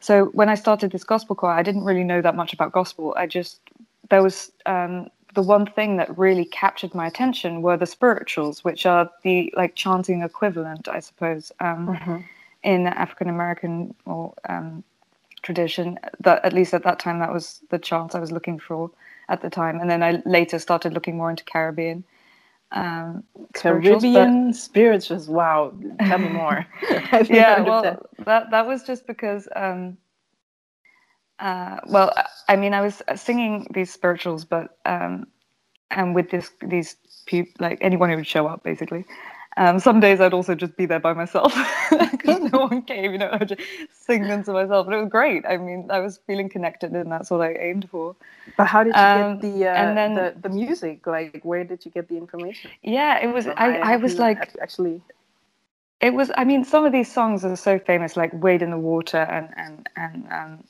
So 0.00 0.26
when 0.26 0.48
I 0.48 0.54
started 0.54 0.92
this 0.92 1.04
gospel 1.04 1.34
choir, 1.34 1.54
I 1.54 1.62
didn't 1.62 1.84
really 1.84 2.04
know 2.04 2.20
that 2.20 2.36
much 2.36 2.52
about 2.52 2.72
gospel. 2.72 3.14
I 3.16 3.26
just 3.26 3.60
there 4.10 4.22
was 4.22 4.52
um, 4.66 5.10
the 5.34 5.42
one 5.42 5.66
thing 5.66 5.96
that 5.96 6.16
really 6.18 6.44
captured 6.44 6.94
my 6.94 7.06
attention 7.06 7.62
were 7.62 7.76
the 7.76 7.86
spirituals, 7.86 8.64
which 8.64 8.86
are 8.86 9.10
the 9.22 9.52
like 9.56 9.74
chanting 9.74 10.22
equivalent, 10.22 10.88
I 10.88 11.00
suppose, 11.00 11.52
um, 11.60 11.88
mm-hmm. 11.88 12.16
in 12.62 12.86
African 12.86 13.28
American 13.28 13.94
or 14.04 14.34
um, 14.48 14.84
tradition. 15.42 15.98
That 16.20 16.44
at 16.44 16.52
least 16.52 16.74
at 16.74 16.84
that 16.84 16.98
time, 16.98 17.18
that 17.20 17.32
was 17.32 17.60
the 17.70 17.78
chants 17.78 18.14
I 18.14 18.18
was 18.20 18.32
looking 18.32 18.58
for 18.58 18.90
at 19.28 19.42
the 19.42 19.50
time, 19.50 19.80
and 19.80 19.90
then 19.90 20.02
I 20.02 20.22
later 20.24 20.58
started 20.58 20.94
looking 20.94 21.16
more 21.16 21.30
into 21.30 21.44
Caribbean. 21.44 22.04
Um, 22.72 23.24
Caribbean 23.54 24.48
but... 24.48 24.56
spirituals. 24.56 25.28
Wow, 25.28 25.72
tell 26.00 26.18
me 26.18 26.28
more. 26.28 26.66
yeah, 27.28 27.60
well, 27.60 27.82
that 28.24 28.50
that 28.50 28.66
was 28.66 28.82
just 28.82 29.06
because. 29.06 29.48
Um, 29.54 29.96
uh, 31.38 31.78
well, 31.86 32.12
I 32.48 32.56
mean, 32.56 32.72
I 32.72 32.80
was 32.80 33.02
singing 33.14 33.66
these 33.70 33.92
spirituals, 33.92 34.44
but 34.44 34.78
um, 34.86 35.26
and 35.90 36.14
with 36.14 36.30
this 36.30 36.50
these 36.62 36.96
people, 37.26 37.52
like 37.60 37.78
anyone 37.80 38.10
who 38.10 38.16
would 38.16 38.26
show 38.26 38.46
up, 38.46 38.64
basically. 38.64 39.04
Um, 39.58 39.78
some 39.78 40.00
days 40.00 40.20
I'd 40.20 40.34
also 40.34 40.54
just 40.54 40.76
be 40.76 40.84
there 40.84 41.00
by 41.00 41.14
myself 41.14 41.54
because 41.90 42.52
no 42.52 42.66
one 42.66 42.82
came, 42.82 43.12
you 43.12 43.18
know, 43.18 43.30
I'd 43.32 43.48
just 43.48 43.62
sing 43.92 44.22
them 44.22 44.44
to 44.44 44.52
myself. 44.52 44.86
But 44.86 44.94
it 44.94 45.00
was 45.00 45.08
great. 45.08 45.44
I 45.46 45.56
mean, 45.56 45.88
I 45.90 46.00
was 46.00 46.18
feeling 46.26 46.48
connected, 46.48 46.92
and 46.92 47.10
that's 47.10 47.30
what 47.30 47.40
I 47.40 47.54
aimed 47.54 47.88
for. 47.90 48.16
But 48.56 48.66
how 48.66 48.84
did 48.84 48.94
you 48.94 49.00
um, 49.00 49.38
get 49.38 49.42
the 49.42 49.66
uh, 49.66 49.72
and 49.72 49.96
then, 49.96 50.14
the, 50.14 50.34
the 50.40 50.48
music? 50.50 51.06
Like, 51.06 51.40
where 51.42 51.64
did 51.64 51.84
you 51.84 51.90
get 51.90 52.08
the 52.08 52.16
information? 52.16 52.70
Yeah, 52.82 53.18
it 53.22 53.32
was. 53.32 53.46
I, 53.46 53.78
I 53.78 53.96
was 53.96 54.18
like 54.18 54.54
actually. 54.60 55.00
It 56.00 56.12
was. 56.12 56.30
I 56.36 56.44
mean, 56.44 56.64
some 56.64 56.84
of 56.84 56.92
these 56.92 57.10
songs 57.10 57.44
are 57.44 57.56
so 57.56 57.78
famous, 57.78 58.16
like 58.16 58.32
"Wade 58.34 58.60
in 58.62 58.70
the 58.70 58.78
Water" 58.78 59.18
and 59.18 59.48
and 59.56 59.88
and 59.96 60.28
um, 60.30 60.64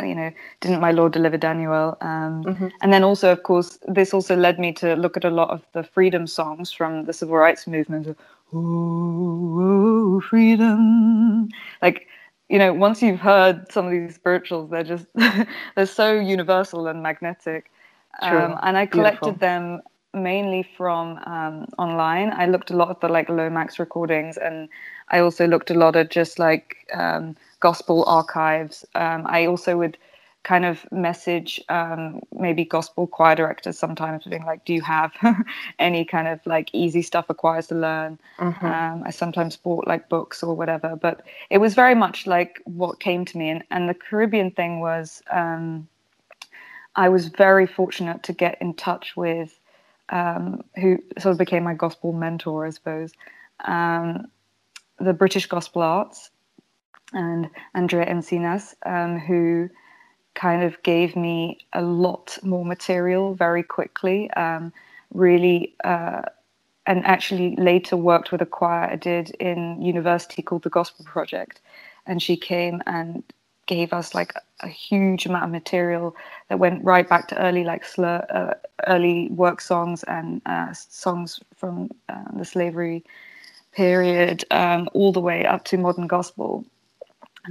you 0.00 0.14
know, 0.14 0.30
didn't 0.60 0.80
my 0.80 0.90
Lord 0.90 1.12
deliver 1.12 1.36
Daniel? 1.36 1.96
Um, 2.00 2.44
mm-hmm. 2.44 2.68
And 2.82 2.92
then 2.92 3.02
also, 3.04 3.32
of 3.32 3.42
course, 3.42 3.78
this 3.88 4.12
also 4.12 4.36
led 4.36 4.58
me 4.58 4.72
to 4.74 4.94
look 4.94 5.16
at 5.16 5.24
a 5.24 5.30
lot 5.30 5.50
of 5.50 5.62
the 5.72 5.82
freedom 5.82 6.26
songs 6.26 6.72
from 6.72 7.04
the 7.04 7.12
civil 7.12 7.36
rights 7.36 7.66
movement. 7.66 8.16
Oh, 8.52 10.20
freedom! 10.20 11.48
Like, 11.82 12.06
you 12.48 12.58
know, 12.58 12.72
once 12.72 13.02
you've 13.02 13.20
heard 13.20 13.70
some 13.72 13.86
of 13.86 13.92
these 13.92 14.14
spirituals, 14.14 14.70
they're 14.70 14.84
just 14.84 15.06
they're 15.76 15.86
so 15.86 16.12
universal 16.12 16.86
and 16.86 17.02
magnetic. 17.02 17.70
Um, 18.22 18.58
and 18.62 18.78
I 18.78 18.86
collected 18.86 19.38
Beautiful. 19.38 19.40
them 19.40 19.82
mainly 20.14 20.62
from 20.76 21.18
um, 21.26 21.66
online. 21.78 22.32
I 22.32 22.46
looked 22.46 22.70
a 22.70 22.76
lot 22.76 22.90
at 22.90 23.00
the 23.00 23.08
like 23.08 23.28
Lomax 23.28 23.78
recordings, 23.78 24.36
and 24.36 24.68
I 25.08 25.18
also 25.18 25.46
looked 25.46 25.70
a 25.70 25.74
lot 25.74 25.96
at 25.96 26.10
just 26.10 26.38
like 26.38 26.76
um, 26.94 27.36
gospel 27.60 28.04
archives. 28.06 28.84
Um, 28.94 29.24
I 29.26 29.46
also 29.46 29.76
would 29.78 29.98
kind 30.46 30.64
of 30.64 30.86
message 30.92 31.60
um, 31.68 32.20
maybe 32.32 32.64
gospel 32.64 33.08
choir 33.08 33.34
directors 33.34 33.76
sometimes 33.76 34.22
being 34.24 34.44
like 34.44 34.64
do 34.64 34.72
you 34.72 34.80
have 34.80 35.12
any 35.80 36.04
kind 36.04 36.28
of 36.28 36.38
like 36.46 36.70
easy 36.72 37.02
stuff 37.02 37.26
for 37.26 37.34
choirs 37.34 37.66
to 37.66 37.74
learn 37.74 38.16
mm-hmm. 38.38 38.64
um, 38.64 39.02
i 39.04 39.10
sometimes 39.10 39.56
bought 39.56 39.88
like 39.88 40.08
books 40.08 40.44
or 40.44 40.54
whatever 40.54 40.94
but 40.94 41.22
it 41.50 41.58
was 41.58 41.74
very 41.74 41.96
much 41.96 42.28
like 42.28 42.62
what 42.64 43.00
came 43.00 43.24
to 43.24 43.36
me 43.36 43.50
and, 43.50 43.64
and 43.72 43.88
the 43.88 43.94
caribbean 43.94 44.52
thing 44.52 44.78
was 44.78 45.20
um, 45.32 45.88
i 46.94 47.08
was 47.08 47.26
very 47.26 47.66
fortunate 47.66 48.22
to 48.22 48.32
get 48.32 48.56
in 48.60 48.72
touch 48.72 49.16
with 49.16 49.58
um, 50.10 50.62
who 50.76 50.96
sort 51.18 51.32
of 51.32 51.38
became 51.38 51.64
my 51.64 51.74
gospel 51.74 52.12
mentor 52.12 52.66
i 52.66 52.70
suppose 52.70 53.10
um, 53.64 54.28
the 55.00 55.12
british 55.12 55.46
gospel 55.46 55.82
arts 55.82 56.30
and 57.12 57.50
Andrea 57.74 58.06
Encinas, 58.06 58.74
um, 58.84 59.18
who 59.18 59.68
kind 60.34 60.62
of 60.62 60.82
gave 60.82 61.16
me 61.16 61.58
a 61.72 61.82
lot 61.82 62.38
more 62.42 62.64
material 62.64 63.34
very 63.34 63.62
quickly. 63.62 64.30
Um, 64.32 64.72
really, 65.12 65.74
uh, 65.84 66.22
and 66.86 67.04
actually 67.04 67.56
later 67.56 67.96
worked 67.96 68.30
with 68.32 68.42
a 68.42 68.46
choir 68.46 68.90
I 68.90 68.96
did 68.96 69.30
in 69.40 69.80
university 69.82 70.42
called 70.42 70.62
the 70.62 70.70
Gospel 70.70 71.04
Project, 71.04 71.60
and 72.06 72.22
she 72.22 72.36
came 72.36 72.82
and 72.86 73.22
gave 73.66 73.92
us 73.92 74.14
like 74.14 74.32
a 74.60 74.68
huge 74.68 75.26
amount 75.26 75.44
of 75.44 75.50
material 75.50 76.14
that 76.48 76.58
went 76.58 76.84
right 76.84 77.08
back 77.08 77.26
to 77.28 77.38
early 77.38 77.64
like 77.64 77.84
slur, 77.84 78.24
uh, 78.30 78.54
early 78.86 79.28
work 79.30 79.60
songs 79.60 80.04
and 80.04 80.40
uh, 80.46 80.72
songs 80.72 81.40
from 81.56 81.90
uh, 82.08 82.24
the 82.36 82.44
slavery 82.44 83.04
period 83.72 84.44
um, 84.52 84.88
all 84.94 85.12
the 85.12 85.20
way 85.20 85.44
up 85.44 85.64
to 85.64 85.76
modern 85.76 86.06
gospel 86.06 86.64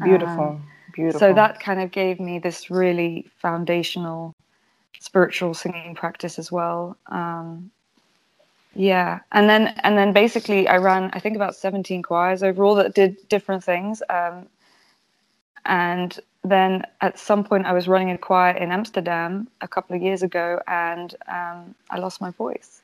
Beautiful. 0.03 0.43
Um, 0.43 0.67
Beautiful. 0.93 1.19
So 1.19 1.33
that 1.33 1.59
kind 1.59 1.81
of 1.81 1.91
gave 1.91 2.19
me 2.19 2.39
this 2.39 2.71
really 2.71 3.29
foundational 3.37 4.33
spiritual 4.99 5.53
singing 5.53 5.93
practice 5.93 6.39
as 6.39 6.51
well. 6.51 6.97
Um, 7.07 7.69
yeah, 8.75 9.19
and 9.31 9.49
then 9.49 9.67
and 9.83 9.97
then 9.97 10.13
basically 10.13 10.67
I 10.67 10.77
ran 10.77 11.09
I 11.13 11.19
think 11.19 11.35
about 11.35 11.55
17 11.55 12.01
choirs 12.01 12.43
overall 12.43 12.75
that 12.75 12.93
did 12.93 13.27
different 13.29 13.63
things. 13.63 14.01
Um, 14.09 14.47
and 15.65 16.19
then 16.43 16.83
at 17.01 17.17
some 17.17 17.43
point 17.43 17.65
I 17.65 17.73
was 17.73 17.87
running 17.87 18.11
a 18.11 18.17
choir 18.17 18.55
in 18.55 18.71
Amsterdam 18.71 19.47
a 19.61 19.67
couple 19.67 19.95
of 19.95 20.01
years 20.01 20.23
ago, 20.23 20.61
and 20.67 21.15
um, 21.27 21.75
I 21.89 21.97
lost 21.99 22.21
my 22.21 22.31
voice. 22.31 22.81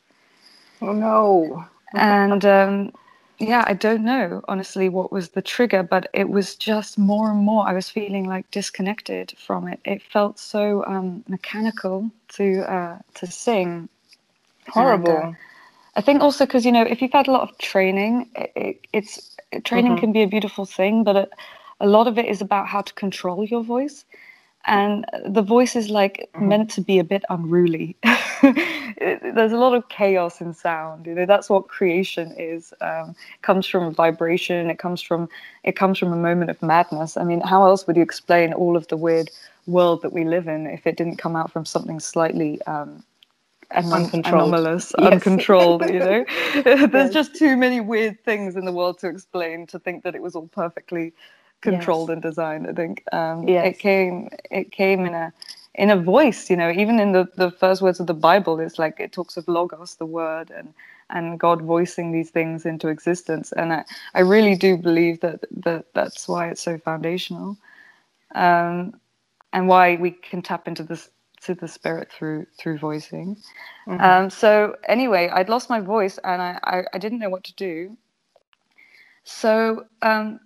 Oh 0.82 0.94
no! 0.94 1.65
and 1.94 2.44
um, 2.46 2.94
yeah, 3.41 3.63
I 3.67 3.74
don't 3.74 4.03
know 4.03 4.41
honestly 4.48 4.89
what 4.89 5.12
was 5.12 5.29
the 5.29 5.41
trigger, 5.41 5.83
but 5.83 6.10
it 6.13 6.29
was 6.29 6.55
just 6.55 6.98
more 6.98 7.31
and 7.31 7.39
more. 7.39 7.67
I 7.67 7.74
was 7.74 7.89
feeling 7.89 8.27
like 8.27 8.50
disconnected 8.51 9.33
from 9.38 9.67
it. 9.67 9.79
It 9.86 10.01
felt 10.01 10.39
so 10.39 10.86
um, 10.86 11.24
mechanical 11.27 12.12
to 12.36 12.62
uh, 12.71 13.00
to 13.15 13.27
sing. 13.27 13.89
Horrible. 14.67 15.17
And, 15.17 15.36
uh, 15.36 15.38
I 15.95 16.01
think 16.01 16.21
also 16.21 16.45
because 16.45 16.65
you 16.65 16.71
know 16.71 16.83
if 16.83 17.01
you've 17.01 17.12
had 17.12 17.27
a 17.27 17.31
lot 17.31 17.50
of 17.50 17.57
training, 17.57 18.29
it, 18.36 18.51
it, 18.55 18.88
it's 18.93 19.36
training 19.63 19.93
mm-hmm. 19.93 20.00
can 20.00 20.12
be 20.13 20.24
a 20.24 20.27
beautiful 20.27 20.65
thing, 20.65 21.03
but 21.03 21.15
it, 21.15 21.29
a 21.79 21.88
lot 21.88 22.07
of 22.07 22.17
it 22.17 22.25
is 22.25 22.41
about 22.41 22.67
how 22.67 22.81
to 22.81 22.93
control 22.93 23.43
your 23.43 23.63
voice 23.63 24.05
and 24.65 25.06
the 25.25 25.41
voice 25.41 25.75
is 25.75 25.89
like 25.89 26.30
mm-hmm. 26.36 26.48
meant 26.48 26.70
to 26.70 26.82
be 26.82 27.00
a 27.00 27.03
bit 27.03 27.24
unruly 27.30 27.96
there's 28.41 29.51
a 29.51 29.58
lot 29.58 29.74
of 29.74 29.88
chaos 29.89 30.41
in 30.41 30.53
sound 30.53 31.06
you 31.06 31.13
know 31.13 31.25
that's 31.25 31.50
what 31.50 31.68
creation 31.68 32.32
is 32.38 32.74
um, 32.82 33.15
it 33.36 33.41
comes 33.41 33.65
from 33.65 33.94
vibration 33.94 34.70
it 34.70 34.80
comes 34.80 35.01
from 35.01 35.27
it 35.63 35.75
comes 35.75 35.98
from 35.98 36.12
a 36.12 36.18
moment 36.18 36.50
of 36.50 36.62
madness 36.62 37.18
i 37.18 37.24
mean 37.24 37.41
how 37.41 37.65
else 37.65 37.88
would 37.88 37.96
you 37.96 38.03
explain 38.03 38.53
all 38.53 38.75
of 38.75 38.88
the 38.88 38.98
weird 38.98 39.30
world 39.68 40.01
that 40.01 40.13
we 40.13 40.24
live 40.24 40.48
in 40.48 40.68
if 40.68 40.86
it 40.88 40.98
didn't 40.98 41.18
come 41.18 41.36
out 41.36 41.51
from 41.51 41.65
something 41.65 42.00
slightly 42.00 42.62
um, 42.63 43.03
uncontrolled. 43.74 44.50
anomalous, 44.50 44.94
yes. 44.98 45.12
uncontrolled. 45.12 45.89
You 45.89 46.00
know, 46.00 46.25
there's 46.63 46.91
yes. 46.91 47.13
just 47.13 47.36
too 47.36 47.56
many 47.58 47.80
weird 47.80 48.24
things 48.24 48.56
in 48.56 48.65
the 48.65 48.72
world 48.72 49.00
to 49.00 49.08
explain 49.08 49.68
to 49.68 49.80
think 49.80 50.03
that 50.03 50.15
it 50.15 50.22
was 50.22 50.36
all 50.36 50.48
perfectly 50.48 51.13
controlled 51.62 52.10
yes. 52.10 52.13
and 52.13 52.22
designed. 52.22 52.68
I 52.68 52.74
think 52.74 53.03
um, 53.12 53.48
yes. 53.48 53.68
it 53.68 53.80
came 53.80 54.30
it 54.50 54.72
came 54.72 55.06
in 55.06 55.13
a 55.13 55.34
in 55.75 55.89
a 55.89 55.98
voice. 55.98 56.50
You 56.50 56.58
know, 56.58 56.72
even 56.72 57.00
in 57.00 57.12
the 57.12 57.27
the 57.36 57.51
first 57.51 57.82
words 57.82 58.00
of 58.00 58.08
the 58.08 58.13
Bible, 58.13 58.60
it's 58.60 58.80
like 58.80 59.00
it 59.00 59.12
talks 59.12 59.38
of 59.38 59.48
logos, 59.48 59.96
the 59.96 60.06
word, 60.06 60.51
and 60.51 60.74
and 61.10 61.39
God 61.39 61.62
voicing 61.62 62.12
these 62.12 62.30
things 62.30 62.65
into 62.65 62.88
existence. 62.88 63.51
And 63.53 63.74
I 63.74 63.86
I 64.13 64.22
really 64.22 64.56
do 64.56 64.77
believe 64.77 65.22
that 65.22 65.46
that 65.51 65.86
that's 65.94 66.27
why 66.27 66.50
it's 66.50 66.62
so 66.62 66.77
foundational, 66.77 67.58
um, 68.36 69.00
and 69.53 69.68
why 69.68 69.96
we 69.96 70.12
can 70.12 70.41
tap 70.41 70.68
into 70.68 70.84
this 70.84 71.10
to 71.41 71.56
the 71.56 71.68
spirit 71.68 72.12
through 72.12 72.46
through 72.58 72.77
voicing. 72.77 73.38
Mm-hmm. 73.88 74.01
Um, 74.01 74.30
so 74.30 74.75
anyway, 74.88 75.30
I'd 75.30 75.50
lost 75.50 75.70
my 75.70 75.80
voice 75.80 76.20
and 76.24 76.41
I, 76.41 76.60
I, 76.63 76.84
I 76.94 76.98
didn't 76.98 77.20
know 77.20 77.30
what 77.30 77.44
to 77.46 77.56
do. 77.56 77.98
So 79.24 79.86
um, 80.01 80.39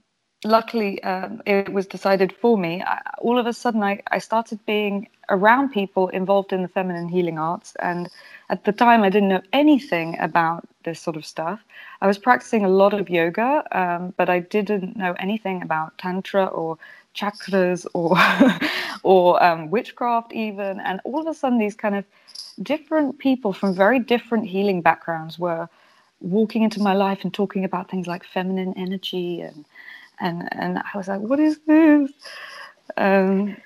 luckily 0.43 1.01
um, 1.03 1.41
it 1.45 1.71
was 1.71 1.87
decided 1.87 2.33
for 2.33 2.57
me. 2.57 2.81
I, 2.83 3.01
all 3.19 3.37
of 3.39 3.47
a 3.47 3.53
sudden 3.53 3.83
I, 3.83 4.01
I 4.11 4.19
started 4.19 4.59
being 4.65 5.07
around 5.29 5.69
people 5.69 6.09
involved 6.09 6.53
in 6.53 6.61
the 6.61 6.67
feminine 6.67 7.07
healing 7.07 7.39
arts 7.39 7.75
and 7.79 8.09
at 8.49 8.63
the 8.63 8.71
time 8.71 9.01
i 9.01 9.09
didn't 9.09 9.29
know 9.29 9.41
anything 9.53 10.15
about 10.19 10.67
this 10.83 10.99
sort 11.01 11.15
of 11.15 11.25
stuff. 11.25 11.59
I 12.01 12.07
was 12.07 12.19
practicing 12.19 12.63
a 12.63 12.69
lot 12.69 12.93
of 12.93 13.09
yoga 13.09 13.63
um, 13.71 14.13
but 14.17 14.29
i 14.29 14.39
didn't 14.39 14.95
know 14.95 15.15
anything 15.19 15.63
about 15.63 15.97
tantra 15.97 16.45
or 16.45 16.77
chakras 17.15 17.87
or 17.93 18.15
or 19.03 19.41
um, 19.43 19.69
witchcraft 19.71 20.33
even. 20.33 20.79
And 20.81 20.99
all 21.03 21.21
of 21.21 21.27
a 21.27 21.33
sudden 21.33 21.57
these 21.57 21.75
kind 21.75 21.95
of 21.95 22.05
different 22.61 23.17
people 23.19 23.53
from 23.53 23.73
very 23.73 23.99
different 23.99 24.47
healing 24.47 24.81
backgrounds 24.81 25.39
were 25.39 25.67
walking 26.21 26.63
into 26.63 26.81
my 26.81 26.93
life 26.93 27.23
and 27.23 27.33
talking 27.33 27.63
about 27.65 27.89
things 27.89 28.07
like 28.07 28.23
feminine 28.23 28.73
energy 28.77 29.41
and 29.41 29.65
and 30.19 30.47
and 30.53 30.79
I 30.79 30.97
was 30.97 31.07
like, 31.07 31.21
what 31.21 31.39
is 31.39 31.59
this? 31.67 32.11
Um, 32.97 33.57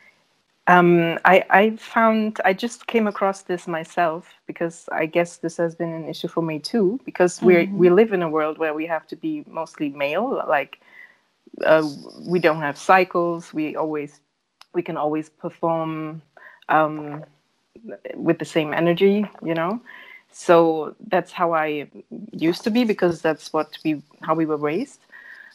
um, 0.67 1.17
I, 1.25 1.43
I 1.49 1.75
found 1.77 2.39
I 2.45 2.53
just 2.53 2.85
came 2.85 3.07
across 3.07 3.41
this 3.41 3.67
myself 3.67 4.35
because 4.45 4.87
I 4.91 5.07
guess 5.07 5.37
this 5.37 5.57
has 5.57 5.73
been 5.73 5.91
an 5.91 6.07
issue 6.07 6.27
for 6.27 6.43
me 6.43 6.59
too 6.59 6.99
because 7.05 7.41
we 7.41 7.55
mm-hmm. 7.55 7.77
we 7.77 7.89
live 7.89 8.13
in 8.13 8.21
a 8.21 8.29
world 8.29 8.59
where 8.59 8.75
we 8.75 8.85
have 8.85 9.07
to 9.07 9.15
be 9.15 9.43
mostly 9.47 9.89
male 9.89 10.43
like 10.47 10.79
uh, 11.65 11.87
we 12.27 12.39
don't 12.39 12.61
have 12.61 12.77
cycles. 12.77 13.53
We 13.53 13.75
always 13.75 14.21
we 14.73 14.81
can 14.81 14.97
always 14.97 15.29
perform 15.29 16.21
um, 16.69 17.23
with 18.15 18.39
the 18.39 18.45
same 18.45 18.73
energy, 18.73 19.25
you 19.43 19.53
know. 19.53 19.81
So 20.31 20.95
that's 21.07 21.31
how 21.31 21.53
I 21.53 21.89
used 22.31 22.63
to 22.65 22.69
be 22.69 22.83
because 22.83 23.21
that's 23.21 23.51
what 23.51 23.77
we 23.83 24.01
how 24.21 24.35
we 24.35 24.45
were 24.45 24.57
raised. 24.57 24.99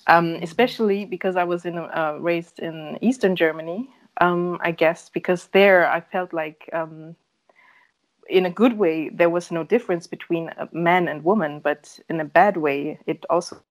Um, 0.06 0.34
especially 0.42 1.06
because 1.06 1.36
I 1.36 1.44
was 1.44 1.64
in 1.64 1.78
uh, 1.78 2.18
raised 2.20 2.58
in 2.58 2.98
Eastern 3.00 3.34
Germany, 3.36 3.88
um, 4.20 4.58
I 4.60 4.70
guess 4.70 5.08
because 5.08 5.46
there 5.48 5.88
I 5.88 6.00
felt 6.00 6.32
like 6.32 6.68
um, 6.72 7.16
in 8.28 8.46
a 8.46 8.50
good 8.50 8.78
way 8.78 9.08
there 9.08 9.30
was 9.30 9.50
no 9.50 9.64
difference 9.64 10.06
between 10.06 10.50
a 10.58 10.68
man 10.72 11.08
and 11.08 11.24
woman, 11.24 11.60
but 11.60 11.98
in 12.10 12.20
a 12.20 12.24
bad 12.24 12.56
way 12.56 12.98
it 13.06 13.24
also 13.30 13.62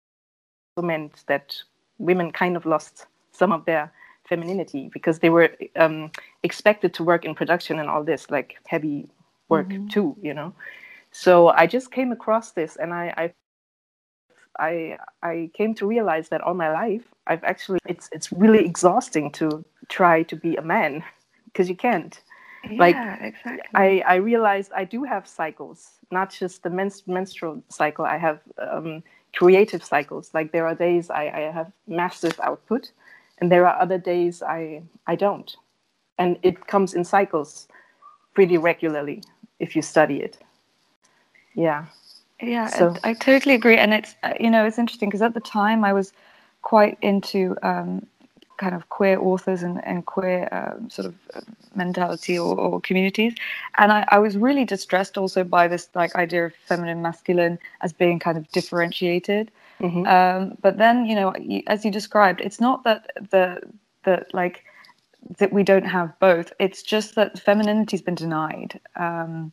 meant 0.80 1.24
that 1.26 1.54
women 1.98 2.32
kind 2.32 2.56
of 2.56 2.64
lost 2.66 3.06
some 3.32 3.52
of 3.52 3.64
their 3.64 3.92
femininity 4.24 4.90
because 4.92 5.18
they 5.18 5.30
were 5.30 5.54
um, 5.76 6.10
expected 6.42 6.94
to 6.94 7.04
work 7.04 7.24
in 7.24 7.34
production 7.34 7.78
and 7.78 7.88
all 7.88 8.02
this 8.02 8.30
like 8.30 8.56
heavy 8.66 9.08
work 9.48 9.68
mm-hmm. 9.68 9.88
too, 9.88 10.16
you 10.22 10.32
know. 10.32 10.54
So 11.10 11.48
I 11.48 11.66
just 11.66 11.92
came 11.92 12.12
across 12.12 12.52
this 12.52 12.76
and 12.76 12.94
I, 12.94 13.12
I 13.16 13.32
I 14.58 14.98
I 15.22 15.50
came 15.54 15.74
to 15.74 15.86
realize 15.86 16.28
that 16.28 16.40
all 16.40 16.54
my 16.54 16.70
life 16.72 17.04
I've 17.26 17.44
actually 17.44 17.80
it's 17.86 18.08
it's 18.12 18.32
really 18.32 18.64
exhausting 18.64 19.30
to 19.32 19.64
try 19.88 20.22
to 20.24 20.36
be 20.36 20.56
a 20.56 20.62
man 20.62 21.04
because 21.46 21.68
you 21.68 21.76
can't. 21.76 22.20
Yeah, 22.68 22.78
like 22.78 22.96
exactly. 23.20 23.60
I 23.74 24.02
I 24.06 24.14
realized 24.16 24.72
I 24.72 24.84
do 24.84 25.04
have 25.04 25.26
cycles, 25.26 25.90
not 26.10 26.30
just 26.30 26.62
the 26.62 26.70
menst- 26.70 27.08
menstrual 27.08 27.62
cycle. 27.68 28.04
I 28.04 28.18
have 28.18 28.40
um, 28.58 29.02
creative 29.34 29.84
cycles. 29.84 30.30
Like 30.34 30.52
there 30.52 30.66
are 30.66 30.74
days 30.74 31.10
I, 31.10 31.24
I 31.28 31.40
have 31.52 31.72
massive 31.86 32.38
output, 32.40 32.92
and 33.38 33.50
there 33.50 33.66
are 33.66 33.80
other 33.80 33.98
days 33.98 34.42
I 34.42 34.82
I 35.06 35.16
don't, 35.16 35.56
and 36.18 36.38
it 36.42 36.66
comes 36.66 36.94
in 36.94 37.04
cycles, 37.04 37.68
pretty 38.34 38.58
regularly 38.58 39.22
if 39.58 39.74
you 39.76 39.82
study 39.82 40.22
it. 40.22 40.38
Yeah. 41.54 41.86
Yeah, 42.42 42.66
so. 42.66 42.96
I, 43.04 43.10
I, 43.10 43.14
totally 43.14 43.54
agree, 43.54 43.76
and 43.76 43.94
it's 43.94 44.16
uh, 44.24 44.34
you 44.40 44.50
know 44.50 44.66
it's 44.66 44.78
interesting 44.78 45.08
because 45.08 45.22
at 45.22 45.34
the 45.34 45.40
time 45.40 45.84
I 45.84 45.92
was 45.92 46.12
quite 46.62 46.98
into 47.00 47.56
um, 47.62 48.04
kind 48.56 48.74
of 48.74 48.88
queer 48.88 49.18
authors 49.20 49.62
and, 49.62 49.84
and 49.84 50.06
queer 50.06 50.48
um, 50.50 50.90
sort 50.90 51.06
of 51.06 51.14
uh, 51.34 51.40
mentality 51.76 52.36
or, 52.36 52.58
or 52.58 52.80
communities, 52.80 53.34
and 53.78 53.92
I, 53.92 54.04
I, 54.08 54.18
was 54.18 54.36
really 54.36 54.64
distressed 54.64 55.16
also 55.16 55.44
by 55.44 55.68
this 55.68 55.88
like 55.94 56.16
idea 56.16 56.46
of 56.46 56.54
feminine 56.66 57.00
masculine 57.00 57.60
as 57.80 57.92
being 57.92 58.18
kind 58.18 58.36
of 58.36 58.50
differentiated. 58.50 59.50
Mm-hmm. 59.80 60.06
Um, 60.06 60.58
but 60.60 60.78
then 60.78 61.06
you 61.06 61.14
know 61.14 61.32
as 61.68 61.84
you 61.84 61.92
described, 61.92 62.40
it's 62.40 62.60
not 62.60 62.82
that 62.82 63.10
the 63.30 63.60
the 64.02 64.26
like 64.32 64.64
that 65.38 65.52
we 65.52 65.62
don't 65.62 65.86
have 65.86 66.18
both. 66.18 66.52
It's 66.58 66.82
just 66.82 67.14
that 67.14 67.38
femininity 67.38 67.96
has 67.96 68.02
been 68.02 68.16
denied. 68.16 68.80
Um, 68.96 69.52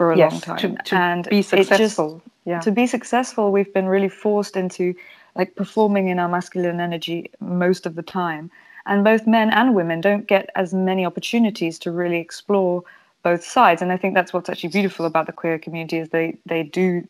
for 0.00 0.12
a 0.12 0.16
yes, 0.16 0.32
long 0.32 0.40
time. 0.40 0.56
To, 0.56 0.82
to 0.82 0.96
and 0.96 1.28
be 1.28 1.42
successful. 1.42 2.22
Just, 2.24 2.36
yeah. 2.46 2.60
To 2.60 2.72
be 2.72 2.86
successful, 2.86 3.52
we've 3.52 3.74
been 3.74 3.86
really 3.86 4.08
forced 4.08 4.56
into 4.56 4.94
like 5.36 5.56
performing 5.56 6.08
in 6.08 6.18
our 6.18 6.26
masculine 6.26 6.80
energy 6.80 7.30
most 7.38 7.84
of 7.84 7.96
the 7.96 8.02
time. 8.02 8.50
And 8.86 9.04
both 9.04 9.26
men 9.26 9.50
and 9.50 9.74
women 9.74 10.00
don't 10.00 10.26
get 10.26 10.48
as 10.56 10.72
many 10.72 11.04
opportunities 11.04 11.78
to 11.80 11.92
really 11.92 12.16
explore 12.16 12.82
both 13.22 13.44
sides. 13.44 13.82
And 13.82 13.92
I 13.92 13.98
think 13.98 14.14
that's 14.14 14.32
what's 14.32 14.48
actually 14.48 14.70
beautiful 14.70 15.04
about 15.04 15.26
the 15.26 15.32
queer 15.32 15.58
community 15.58 15.98
is 15.98 16.08
they 16.08 16.38
they 16.46 16.62
do 16.62 17.06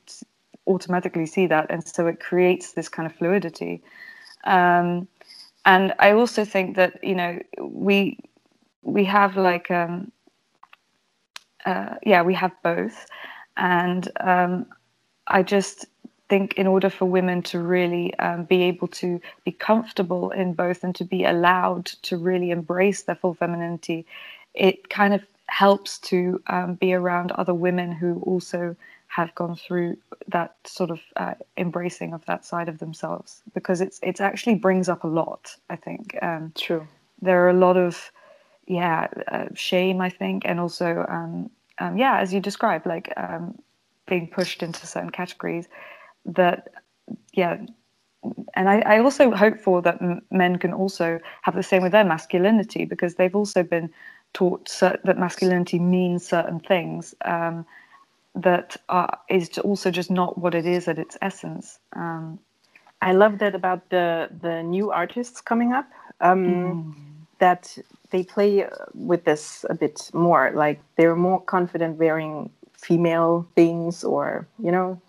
automatically 0.67 1.27
see 1.27 1.47
that, 1.47 1.71
and 1.71 1.87
so 1.87 2.09
it 2.09 2.19
creates 2.19 2.73
this 2.73 2.89
kind 2.89 3.07
of 3.07 3.15
fluidity. 3.15 3.83
Um, 4.43 5.07
and 5.65 5.95
I 6.01 6.11
also 6.11 6.45
think 6.45 6.75
that 6.75 6.93
you 7.05 7.15
know 7.15 7.39
we 7.61 8.19
we 8.83 9.05
have 9.05 9.37
like 9.37 9.71
um, 9.71 10.11
uh, 11.67 11.97
yeah, 12.05 12.23
we 12.23 12.35
have 12.35 12.53
both. 12.63 13.07
And 13.57 14.09
um, 14.21 14.67
I 15.27 15.43
just 15.43 15.87
think 16.29 16.55
in 16.55 16.67
order 16.67 16.89
for 16.89 17.05
women 17.05 17.43
to 17.43 17.59
really 17.59 18.17
um, 18.19 18.45
be 18.45 18.63
able 18.63 18.89
to 18.89 19.21
be 19.45 19.53
comfortable 19.53 20.31
in 20.31 20.55
both 20.55 20.85
and 20.85 20.95
to 20.95 21.05
be 21.05 21.25
allowed 21.25 21.87
to 22.03 22.17
really 22.17 22.51
embrace 22.51 23.03
their 23.03 23.17
full 23.17 23.35
femininity, 23.35 24.07
it 24.55 24.89
kind 24.89 25.13
of 25.13 25.23
helps 25.47 25.99
to 25.99 26.41
um, 26.47 26.75
be 26.75 26.95
around 26.95 27.33
other 27.33 27.55
women 27.55 27.91
who 27.91 28.21
also 28.21 28.77
have 29.09 29.35
gone 29.35 29.57
through 29.57 29.97
that 30.29 30.55
sort 30.65 30.91
of 30.91 31.01
uh, 31.17 31.35
embracing 31.57 32.15
of 32.15 32.25
that 32.27 32.45
side 32.45 32.69
of 32.69 32.79
themselves. 32.79 33.43
Because 33.53 33.81
it's 33.81 33.99
it's 34.03 34.21
actually 34.21 34.55
brings 34.55 34.89
up 34.89 35.03
a 35.03 35.09
lot 35.09 35.57
i 35.69 35.77
think. 35.77 36.17
Um, 36.23 36.53
true. 36.57 36.87
there 37.21 37.45
are 37.45 37.51
a 37.51 37.61
lot 37.67 37.77
of 37.77 38.13
yeah, 38.71 39.09
uh, 39.33 39.47
shame, 39.55 40.01
I 40.01 40.11
think, 40.11 40.45
and 40.47 40.61
also, 40.61 41.05
um, 41.09 41.51
um, 41.79 41.99
yeah, 41.99 42.21
as 42.21 42.33
you 42.33 42.39
described, 42.39 42.87
like 42.87 43.13
um, 43.17 43.59
being 44.07 44.29
pushed 44.29 44.63
into 44.63 44.87
certain 44.87 45.11
categories 45.11 45.67
that, 46.25 46.69
yeah, 47.33 47.59
and 48.55 48.69
I, 48.69 48.79
I 48.81 49.01
also 49.01 49.33
hope 49.33 49.59
for 49.59 49.83
that 49.83 50.01
m- 50.01 50.23
men 50.31 50.57
can 50.57 50.73
also 50.73 51.19
have 51.43 51.57
the 51.57 51.65
same 51.65 51.83
with 51.83 51.91
their 51.91 52.05
masculinity 52.05 52.85
because 52.85 53.17
they've 53.17 53.35
also 53.35 53.65
been 53.65 53.91
taught 54.35 54.69
cert- 54.69 55.03
that 55.03 55.19
masculinity 55.19 55.81
means 55.81 56.25
certain 56.25 56.61
things 56.61 57.13
um, 57.25 57.67
that 58.37 58.77
are, 58.89 59.19
is 59.29 59.59
also 59.59 59.91
just 59.91 60.13
not 60.13 60.39
what 60.39 60.55
it 60.55 60.65
is 60.65 60.87
at 60.87 61.01
its 61.01 61.19
essence. 61.23 61.81
Um, 61.97 62.39
I 63.03 63.15
love 63.15 63.39
that 63.41 63.57
about 63.57 63.91
the 63.91 64.29
the 64.43 64.63
new 64.63 64.93
artists 64.93 65.41
coming 65.41 65.73
up. 65.73 65.89
Um, 66.21 66.45
mm. 66.47 67.10
That 67.41 67.77
they 68.11 68.23
play 68.23 68.65
uh, 68.65 68.69
with 68.95 69.25
this 69.25 69.65
a 69.69 69.75
bit 69.75 70.11
more. 70.13 70.53
Like 70.55 70.81
they're 70.97 71.17
more 71.17 71.41
confident 71.41 71.99
wearing 71.99 72.51
female 72.73 73.47
things, 73.57 74.05
or 74.05 74.47
you 74.63 74.71
know. 74.73 75.01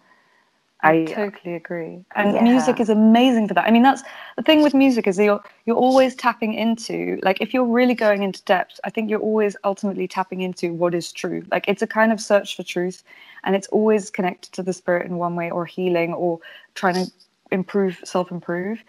I, 0.84 0.94
I 0.94 1.06
totally 1.06 1.56
agree. 1.56 2.04
And 2.16 2.34
yeah. 2.34 2.42
music 2.42 2.80
is 2.80 2.90
amazing 2.90 3.48
for 3.48 3.54
that. 3.54 3.68
I 3.68 3.72
mean, 3.72 3.84
that's 3.84 4.02
the 4.36 4.42
thing 4.42 4.64
with 4.64 4.74
music 4.74 5.06
is 5.06 5.20
you're 5.20 5.44
you're 5.66 5.76
always 5.76 6.16
tapping 6.16 6.54
into 6.56 7.20
like 7.22 7.40
if 7.40 7.54
you're 7.54 7.66
really 7.66 7.94
going 7.94 8.24
into 8.24 8.44
depth, 8.46 8.80
I 8.84 8.90
think 8.90 9.10
you're 9.10 9.20
always 9.20 9.56
ultimately 9.64 10.08
tapping 10.08 10.42
into 10.42 10.74
what 10.74 10.96
is 10.96 11.12
true. 11.12 11.46
Like 11.52 11.66
it's 11.68 11.84
a 11.84 11.88
kind 11.88 12.12
of 12.12 12.20
search 12.20 12.56
for 12.56 12.64
truth, 12.64 13.04
and 13.44 13.56
it's 13.56 13.68
always 13.68 14.10
connected 14.10 14.54
to 14.54 14.64
the 14.64 14.74
spirit 14.74 15.06
in 15.06 15.18
one 15.18 15.36
way 15.36 15.52
or 15.52 15.66
healing 15.66 16.14
or 16.14 16.40
trying 16.74 16.96
to 16.96 17.12
improve 17.52 18.00
self-improve 18.04 18.84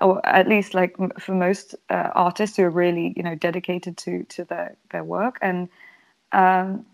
or 0.00 0.24
at 0.26 0.48
least 0.48 0.74
like 0.74 0.96
for 1.18 1.32
most 1.32 1.74
uh, 1.90 2.10
artists 2.14 2.56
who 2.56 2.64
are 2.64 2.70
really 2.70 3.14
you 3.16 3.22
know 3.22 3.34
dedicated 3.34 3.96
to 3.96 4.24
to 4.24 4.44
their 4.44 4.76
their 4.90 5.04
work. 5.04 5.38
And 5.42 5.68
um, 6.32 6.84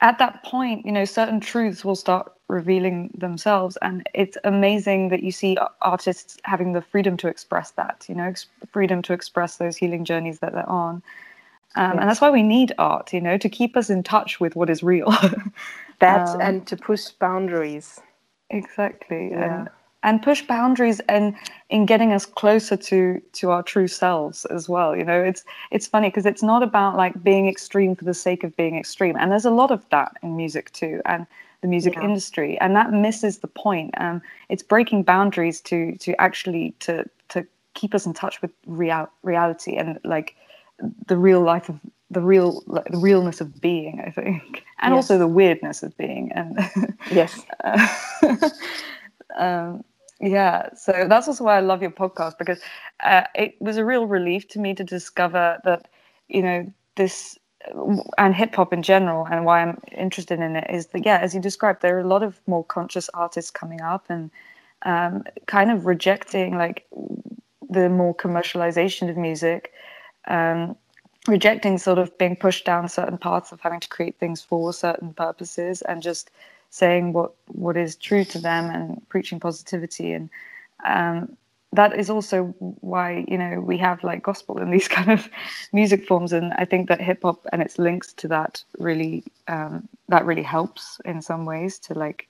at 0.00 0.18
that 0.18 0.44
point 0.44 0.84
you 0.86 0.92
know 0.92 1.04
certain 1.04 1.40
truths 1.40 1.84
will 1.84 1.96
start 1.96 2.32
revealing 2.48 3.10
themselves. 3.16 3.78
And 3.82 4.08
it's 4.14 4.36
amazing 4.44 5.08
that 5.08 5.22
you 5.22 5.32
see 5.32 5.56
artists 5.80 6.38
having 6.44 6.72
the 6.72 6.82
freedom 6.82 7.16
to 7.18 7.28
express 7.28 7.70
that 7.72 8.04
you 8.08 8.14
know 8.14 8.24
ex- 8.24 8.46
freedom 8.72 9.02
to 9.02 9.12
express 9.12 9.56
those 9.56 9.76
healing 9.76 10.04
journeys 10.04 10.38
that 10.40 10.52
they're 10.52 10.68
on. 10.68 11.02
Um, 11.76 11.94
yes. 11.94 12.00
and 12.00 12.08
that's 12.10 12.20
why 12.20 12.30
we 12.30 12.42
need 12.42 12.72
art 12.78 13.12
you 13.12 13.20
know 13.20 13.38
to 13.38 13.48
keep 13.48 13.76
us 13.76 13.90
in 13.90 14.02
touch 14.02 14.40
with 14.40 14.54
what 14.54 14.70
is 14.70 14.82
real. 14.82 15.12
That 16.00 16.28
um, 16.28 16.40
and 16.40 16.66
to 16.66 16.76
push 16.76 17.08
boundaries. 17.10 18.00
Exactly. 18.50 19.30
Yeah. 19.30 19.60
and 19.60 19.68
and 20.04 20.22
push 20.22 20.42
boundaries 20.42 21.00
and 21.08 21.34
in 21.70 21.86
getting 21.86 22.12
us 22.12 22.24
closer 22.24 22.76
to 22.76 23.20
to 23.32 23.50
our 23.50 23.62
true 23.62 23.88
selves 23.88 24.44
as 24.46 24.68
well 24.68 24.94
you 24.94 25.02
know 25.02 25.20
it's 25.20 25.44
it's 25.72 25.86
funny 25.86 26.08
because 26.08 26.26
it's 26.26 26.42
not 26.42 26.62
about 26.62 26.96
like 26.96 27.20
being 27.24 27.48
extreme 27.48 27.96
for 27.96 28.04
the 28.04 28.14
sake 28.14 28.44
of 28.44 28.54
being 28.56 28.76
extreme 28.76 29.16
and 29.18 29.32
there's 29.32 29.44
a 29.44 29.50
lot 29.50 29.72
of 29.72 29.84
that 29.90 30.16
in 30.22 30.36
music 30.36 30.70
too 30.72 31.00
and 31.06 31.26
the 31.62 31.68
music 31.68 31.94
yeah. 31.94 32.04
industry 32.04 32.58
and 32.60 32.76
that 32.76 32.92
misses 32.92 33.38
the 33.38 33.48
point 33.48 33.92
um 33.96 34.22
it's 34.50 34.62
breaking 34.62 35.02
boundaries 35.02 35.60
to 35.60 35.96
to 35.96 36.14
actually 36.20 36.72
to 36.78 37.04
to 37.28 37.44
keep 37.72 37.94
us 37.94 38.06
in 38.06 38.12
touch 38.12 38.40
with 38.42 38.52
real 38.66 39.08
reality 39.22 39.74
and 39.76 39.98
like 40.04 40.36
the 41.06 41.16
real 41.16 41.40
life 41.40 41.68
of 41.68 41.80
the 42.10 42.20
real 42.20 42.62
like, 42.66 42.84
the 42.90 42.98
realness 42.98 43.40
of 43.40 43.60
being 43.60 44.02
i 44.06 44.10
think 44.10 44.64
and 44.80 44.94
yes. 44.94 44.96
also 44.96 45.18
the 45.18 45.26
weirdness 45.26 45.82
of 45.82 45.96
being 45.96 46.30
and 46.32 46.58
yes 47.10 47.40
uh, 47.64 47.88
um, 49.38 49.82
yeah, 50.24 50.70
so 50.74 51.06
that's 51.08 51.28
also 51.28 51.44
why 51.44 51.58
I 51.58 51.60
love 51.60 51.82
your 51.82 51.90
podcast 51.90 52.38
because 52.38 52.60
uh, 53.02 53.24
it 53.34 53.60
was 53.60 53.76
a 53.76 53.84
real 53.84 54.06
relief 54.06 54.48
to 54.48 54.58
me 54.58 54.74
to 54.74 54.82
discover 54.84 55.60
that, 55.64 55.88
you 56.28 56.42
know, 56.42 56.72
this 56.96 57.38
and 58.18 58.34
hip 58.34 58.54
hop 58.54 58.72
in 58.72 58.82
general, 58.82 59.26
and 59.26 59.44
why 59.44 59.62
I'm 59.62 59.80
interested 59.96 60.40
in 60.40 60.56
it 60.56 60.68
is 60.70 60.86
that, 60.88 61.04
yeah, 61.04 61.18
as 61.18 61.34
you 61.34 61.40
described, 61.40 61.82
there 61.82 61.96
are 61.96 62.00
a 62.00 62.06
lot 62.06 62.22
of 62.22 62.40
more 62.46 62.64
conscious 62.64 63.08
artists 63.14 63.50
coming 63.50 63.80
up 63.80 64.06
and 64.08 64.30
um, 64.82 65.24
kind 65.46 65.70
of 65.70 65.86
rejecting 65.86 66.56
like 66.56 66.86
the 67.68 67.88
more 67.88 68.14
commercialization 68.14 69.10
of 69.10 69.16
music, 69.16 69.72
um, 70.28 70.76
rejecting 71.26 71.78
sort 71.78 71.98
of 71.98 72.16
being 72.18 72.36
pushed 72.36 72.64
down 72.64 72.88
certain 72.88 73.18
paths 73.18 73.52
of 73.52 73.60
having 73.60 73.80
to 73.80 73.88
create 73.88 74.18
things 74.18 74.42
for 74.42 74.72
certain 74.72 75.12
purposes 75.14 75.82
and 75.82 76.02
just 76.02 76.30
saying 76.74 77.12
what 77.12 77.30
what 77.46 77.76
is 77.76 77.94
true 77.94 78.24
to 78.24 78.38
them 78.40 78.64
and 78.68 79.08
preaching 79.08 79.38
positivity. 79.38 80.12
And 80.12 80.28
um, 80.84 81.36
that 81.72 81.96
is 81.96 82.10
also 82.10 82.46
why 82.80 83.24
you 83.28 83.38
know 83.38 83.60
we 83.60 83.78
have 83.78 84.02
like 84.02 84.24
gospel 84.24 84.58
and 84.58 84.72
these 84.72 84.88
kind 84.98 85.10
of 85.12 85.28
music 85.72 86.04
forms. 86.08 86.32
And 86.32 86.52
i 86.54 86.64
think 86.64 86.88
that 86.88 87.00
hip 87.00 87.20
hop 87.22 87.46
and 87.52 87.62
its 87.62 87.78
links 87.78 88.12
to 88.14 88.28
that 88.28 88.64
really 88.78 89.22
um, 89.46 89.88
that 90.08 90.26
really 90.26 90.42
helps 90.42 91.00
in 91.04 91.22
some 91.22 91.44
ways 91.44 91.78
to 91.86 91.94
like 91.94 92.28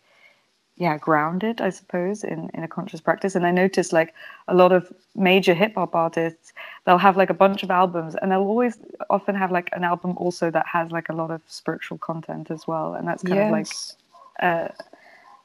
yeah 0.77 0.99
grounded 0.99 1.61
i 1.61 1.71
suppose 1.71 2.25
in 2.25 2.51
in 2.53 2.63
a 2.65 2.69
conscious 2.69 3.01
practice. 3.01 3.35
And 3.35 3.47
i 3.47 3.51
noticed 3.51 3.93
like 3.95 4.13
a 4.49 4.55
lot 4.55 4.73
of 4.73 4.93
major 5.15 5.55
hip 5.55 5.75
hop 5.77 5.95
artists 5.95 6.53
they'll 6.85 7.07
have 7.09 7.17
like 7.17 7.31
a 7.31 7.41
bunch 7.45 7.63
of 7.63 7.71
albums 7.71 8.15
and 8.21 8.31
they'll 8.31 8.51
always 8.53 8.77
often 9.09 9.35
have 9.35 9.51
like 9.51 9.71
an 9.73 9.85
album 9.85 10.13
also 10.19 10.51
that 10.51 10.67
has 10.67 10.91
like 10.91 11.09
a 11.09 11.17
lot 11.23 11.31
of 11.31 11.41
spiritual 11.47 11.97
content 11.97 12.51
as 12.51 12.67
well. 12.67 12.93
And 12.93 13.09
that's 13.09 13.23
kind 13.23 13.37
yes. 13.37 13.47
of 13.47 13.53
like 13.53 14.04
a, 14.41 14.71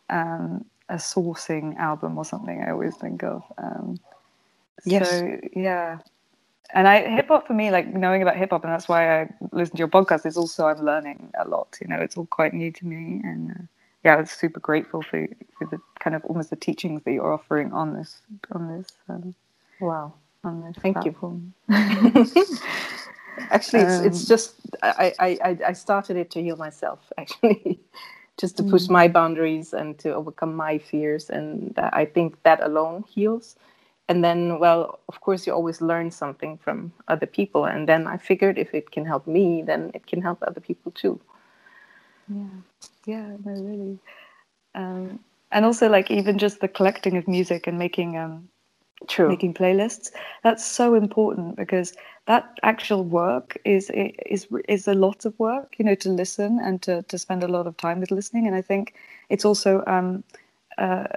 um, 0.09 0.65
a 0.89 0.95
sourcing 0.95 1.77
album 1.77 2.17
or 2.17 2.25
something 2.25 2.63
i 2.63 2.71
always 2.71 2.95
think 2.97 3.23
of 3.23 3.43
um, 3.57 3.97
yes. 4.85 5.09
so 5.09 5.37
yeah 5.55 5.99
and 6.73 6.87
I 6.87 7.07
hip 7.07 7.29
hop 7.29 7.47
for 7.47 7.53
me, 7.53 7.71
like 7.71 7.87
knowing 7.93 8.21
about 8.21 8.37
hip 8.37 8.51
hop, 8.51 8.63
and 8.63 8.71
that's 8.71 8.87
why 8.87 9.21
I 9.21 9.29
listen 9.51 9.75
to 9.75 9.79
your 9.79 9.87
podcast. 9.87 10.25
Is 10.25 10.37
also 10.37 10.67
I'm 10.67 10.83
learning 10.83 11.31
a 11.39 11.47
lot. 11.47 11.77
You 11.81 11.87
know, 11.87 11.97
it's 11.97 12.15
all 12.15 12.27
quite 12.27 12.53
new 12.53 12.71
to 12.71 12.85
me, 12.85 13.21
and 13.23 13.51
uh, 13.51 13.63
yeah, 14.03 14.15
I 14.15 14.21
was 14.21 14.31
super 14.31 14.59
grateful 14.59 15.01
for 15.01 15.27
for 15.57 15.65
the 15.67 15.79
kind 15.99 16.15
of 16.15 16.23
almost 16.25 16.51
the 16.51 16.55
teachings 16.55 17.01
that 17.03 17.11
you're 17.11 17.33
offering 17.33 17.73
on 17.73 17.95
this 17.95 18.21
on 18.51 18.77
this. 18.77 18.87
Um, 19.07 19.33
wow, 19.79 20.13
on 20.43 20.61
this 20.61 20.75
Thank 20.77 21.01
platform. 21.01 21.53
you. 21.67 21.75
actually, 23.49 23.83
it's, 23.83 24.05
it's 24.05 24.21
um, 24.21 24.27
just 24.27 24.55
I, 24.83 25.13
I 25.19 25.57
I 25.67 25.73
started 25.73 26.17
it 26.17 26.29
to 26.31 26.43
heal 26.43 26.55
myself. 26.55 26.99
Actually, 27.17 27.79
just 28.39 28.55
to 28.57 28.63
push 28.63 28.83
mm. 28.83 28.91
my 28.91 29.07
boundaries 29.07 29.73
and 29.73 29.99
to 29.99 30.13
overcome 30.13 30.55
my 30.55 30.77
fears, 30.77 31.29
and 31.29 31.77
I 31.77 32.05
think 32.05 32.41
that 32.43 32.63
alone 32.63 33.03
heals. 33.07 33.55
And 34.07 34.23
then, 34.23 34.57
well, 34.57 34.99
of 35.07 35.21
course, 35.21 35.45
you 35.45 35.53
always 35.53 35.81
learn 35.81 36.09
something 36.09 36.57
from 36.57 36.91
other 37.09 37.27
people. 37.27 37.65
And 37.65 37.87
then 37.87 38.07
I 38.07 38.17
figured 38.17 38.57
if 38.57 38.73
it 38.73 38.89
can 38.89 39.05
help 39.05 39.27
me, 39.27 39.61
then 39.61 39.91
it 39.93 40.07
can 40.07 40.19
help 40.19 40.39
other 40.41 40.59
people 40.59 40.91
too. 40.93 41.21
Yeah, 42.27 42.57
yeah, 43.05 43.27
no, 43.45 43.51
really. 43.51 43.99
Um, 44.73 45.19
and 45.51 45.63
also, 45.65 45.89
like 45.89 46.09
even 46.09 46.39
just 46.39 46.59
the 46.59 46.67
collecting 46.67 47.17
of 47.17 47.27
music 47.27 47.67
and 47.67 47.77
making 47.77 48.17
um, 48.17 48.49
True. 49.07 49.29
making 49.29 49.53
playlists. 49.53 50.11
That's 50.43 50.65
so 50.65 50.93
important 50.93 51.55
because 51.55 51.93
that 52.25 52.59
actual 52.63 53.03
work 53.03 53.57
is 53.65 53.89
is 53.93 54.47
is 54.67 54.87
a 54.87 54.93
lot 54.93 55.25
of 55.25 55.37
work, 55.39 55.75
you 55.77 55.85
know, 55.85 55.95
to 55.95 56.09
listen 56.09 56.59
and 56.61 56.81
to 56.83 57.01
to 57.03 57.17
spend 57.17 57.43
a 57.43 57.47
lot 57.47 57.67
of 57.67 57.77
time 57.77 57.99
with 57.99 58.11
listening. 58.11 58.47
And 58.47 58.55
I 58.55 58.61
think 58.61 58.93
it's 59.29 59.45
also 59.45 59.83
um, 59.87 60.23
uh, 60.77 61.07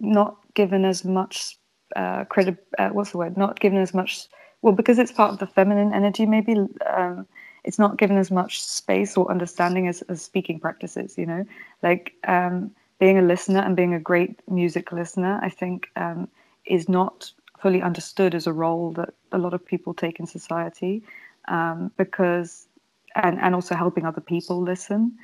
not 0.00 0.36
given 0.54 0.84
as 0.84 1.04
much 1.04 1.58
uh, 1.96 2.24
credit. 2.24 2.56
Uh, 2.78 2.90
what's 2.90 3.12
the 3.12 3.18
word? 3.18 3.36
Not 3.36 3.60
given 3.60 3.78
as 3.78 3.94
much. 3.94 4.28
Well, 4.62 4.74
because 4.74 4.98
it's 4.98 5.12
part 5.12 5.32
of 5.32 5.38
the 5.38 5.46
feminine 5.46 5.92
energy, 5.92 6.26
maybe. 6.26 6.54
Um, 6.86 7.26
it's 7.64 7.78
not 7.78 7.96
given 7.96 8.18
as 8.18 8.30
much 8.30 8.60
space 8.60 9.16
or 9.16 9.30
understanding 9.30 9.88
as, 9.88 10.02
as 10.02 10.20
speaking 10.20 10.60
practices 10.60 11.16
you 11.16 11.24
know 11.24 11.44
like 11.82 12.12
um, 12.28 12.70
being 12.98 13.18
a 13.18 13.22
listener 13.22 13.60
and 13.60 13.74
being 13.74 13.94
a 13.94 13.98
great 13.98 14.38
music 14.50 14.92
listener 14.92 15.40
i 15.42 15.48
think 15.48 15.88
um, 15.96 16.28
is 16.66 16.88
not 16.88 17.30
fully 17.58 17.82
understood 17.82 18.34
as 18.34 18.46
a 18.46 18.52
role 18.52 18.92
that 18.92 19.14
a 19.32 19.38
lot 19.38 19.54
of 19.54 19.64
people 19.64 19.94
take 19.94 20.20
in 20.20 20.26
society 20.26 21.02
um, 21.48 21.90
because 21.96 22.66
and, 23.14 23.40
and 23.40 23.54
also 23.54 23.74
helping 23.74 24.04
other 24.04 24.20
people 24.20 24.60
listen. 24.60 25.16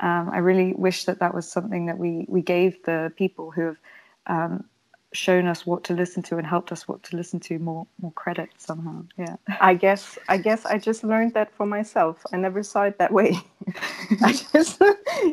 Um, 0.00 0.30
i 0.32 0.38
really 0.38 0.74
wish 0.74 1.06
that 1.06 1.18
that 1.18 1.34
was 1.34 1.50
something 1.50 1.86
that 1.86 1.98
we 1.98 2.24
we 2.28 2.40
gave 2.40 2.80
the 2.84 3.12
people 3.16 3.50
who 3.50 3.62
have 3.62 3.78
um, 4.26 4.64
shown 5.12 5.46
us 5.46 5.64
what 5.64 5.84
to 5.84 5.94
listen 5.94 6.22
to 6.22 6.36
and 6.36 6.46
helped 6.46 6.70
us 6.70 6.86
what 6.86 7.02
to 7.02 7.16
listen 7.16 7.40
to 7.40 7.58
more 7.58 7.86
more 8.00 8.12
credit 8.12 8.50
somehow 8.58 9.02
yeah. 9.16 9.36
I 9.60 9.72
guess 9.72 10.18
i 10.28 10.36
guess 10.36 10.66
i 10.66 10.76
just 10.76 11.02
learned 11.02 11.32
that 11.34 11.50
for 11.54 11.64
myself. 11.64 12.22
I 12.32 12.36
never 12.36 12.62
saw 12.62 12.82
it 12.82 12.98
that 12.98 13.12
way. 13.12 13.38
I 14.22 14.32
just 14.52 14.82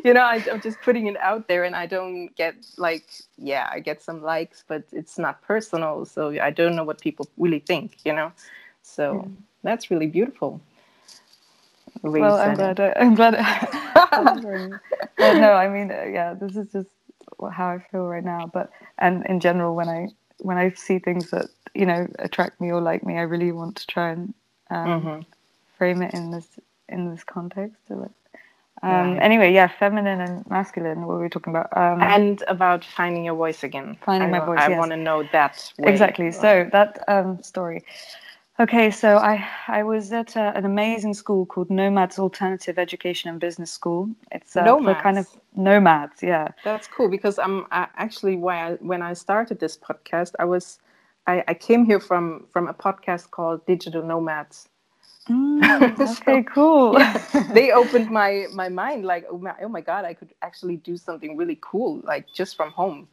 you 0.02 0.14
know 0.14 0.22
I, 0.22 0.42
i'm 0.50 0.60
just 0.62 0.80
putting 0.80 1.06
it 1.06 1.16
out 1.18 1.46
there 1.48 1.64
and 1.64 1.76
i 1.76 1.86
don't 1.86 2.34
get 2.36 2.54
like 2.78 3.06
yeah 3.36 3.68
i 3.70 3.80
get 3.80 4.02
some 4.02 4.22
likes 4.22 4.64
but 4.66 4.84
it's 4.92 5.18
not 5.18 5.42
personal 5.42 6.04
so 6.06 6.30
i 6.40 6.50
don't 6.50 6.74
know 6.74 6.84
what 6.84 7.00
people 7.00 7.28
really 7.36 7.60
think 7.60 7.98
you 8.04 8.12
know? 8.12 8.32
So 8.82 9.14
yeah. 9.14 9.30
that's 9.62 9.90
really 9.90 10.06
beautiful. 10.06 10.60
Well 12.02 12.36
i'm 12.36 12.54
glad 12.54 12.80
I, 12.80 12.92
i'm 12.96 13.14
glad 13.14 13.34
no 15.18 15.52
i 15.52 15.68
mean 15.68 15.90
uh, 15.90 16.04
yeah 16.04 16.34
this 16.34 16.56
is 16.56 16.72
just 16.72 16.88
how 17.52 17.68
I 17.68 17.78
feel 17.90 18.06
right 18.06 18.24
now. 18.24 18.50
But 18.52 18.70
and 18.98 19.24
in 19.26 19.40
general, 19.40 19.74
when 19.74 19.88
I 19.88 20.08
when 20.38 20.58
I 20.58 20.70
see 20.70 20.98
things 20.98 21.30
that 21.30 21.46
you 21.74 21.86
know 21.86 22.06
attract 22.18 22.60
me 22.60 22.70
or 22.70 22.80
like 22.80 23.04
me, 23.04 23.18
I 23.18 23.22
really 23.22 23.52
want 23.52 23.76
to 23.76 23.86
try 23.86 24.10
and 24.10 24.34
um, 24.70 24.86
mm-hmm. 24.86 25.20
frame 25.78 26.02
it 26.02 26.14
in 26.14 26.30
this 26.30 26.46
in 26.88 27.10
this 27.10 27.24
context. 27.24 27.76
Um, 28.82 29.14
right. 29.14 29.18
Anyway, 29.22 29.52
yeah, 29.52 29.68
feminine 29.68 30.20
and 30.20 30.48
masculine. 30.50 31.00
What 31.00 31.08
were 31.08 31.22
we 31.22 31.28
talking 31.28 31.52
about? 31.52 31.74
Um, 31.76 32.02
and 32.02 32.42
about 32.46 32.84
finding 32.84 33.24
your 33.24 33.34
voice 33.34 33.64
again. 33.64 33.96
Finding 34.04 34.34
I, 34.34 34.38
my 34.38 34.44
voice. 34.44 34.58
I 34.60 34.68
yes. 34.68 34.78
want 34.78 34.90
to 34.90 34.96
know 34.96 35.22
that. 35.32 35.72
Way. 35.78 35.90
Exactly. 35.90 36.30
So 36.30 36.68
that 36.72 37.02
um, 37.08 37.42
story. 37.42 37.84
Okay, 38.58 38.90
so 38.90 39.18
I 39.18 39.46
I 39.68 39.82
was 39.82 40.12
at 40.12 40.34
a, 40.34 40.56
an 40.56 40.64
amazing 40.64 41.12
school 41.12 41.44
called 41.44 41.68
Nomads 41.68 42.18
Alternative 42.18 42.78
Education 42.78 43.28
and 43.28 43.38
Business 43.38 43.70
School. 43.70 44.08
It's 44.32 44.56
uh, 44.56 44.64
nomads. 44.64 45.02
kind 45.02 45.18
of 45.18 45.28
nomads, 45.54 46.22
yeah. 46.22 46.48
That's 46.64 46.86
cool 46.86 47.10
because 47.10 47.38
I'm 47.38 47.66
I, 47.70 47.88
actually 47.96 48.36
why 48.36 48.56
I, 48.56 48.72
when 48.76 49.02
I 49.02 49.12
started 49.12 49.60
this 49.60 49.76
podcast, 49.76 50.32
I 50.38 50.46
was 50.46 50.78
I, 51.26 51.44
I 51.48 51.52
came 51.52 51.84
here 51.84 52.00
from 52.00 52.46
from 52.50 52.66
a 52.68 52.72
podcast 52.72 53.30
called 53.30 53.66
Digital 53.66 54.02
Nomads. 54.02 54.70
Mm, 55.28 56.00
okay, 56.00 56.14
so, 56.24 56.42
cool. 56.44 56.98
Yeah, 56.98 57.52
they 57.52 57.72
opened 57.72 58.10
my 58.10 58.46
my 58.54 58.70
mind 58.70 59.04
like 59.04 59.26
oh 59.30 59.36
my, 59.36 59.54
oh 59.60 59.68
my 59.68 59.82
god, 59.82 60.06
I 60.06 60.14
could 60.14 60.32
actually 60.40 60.76
do 60.76 60.96
something 60.96 61.36
really 61.36 61.58
cool 61.60 62.00
like 62.04 62.32
just 62.32 62.56
from 62.56 62.70
home 62.70 63.06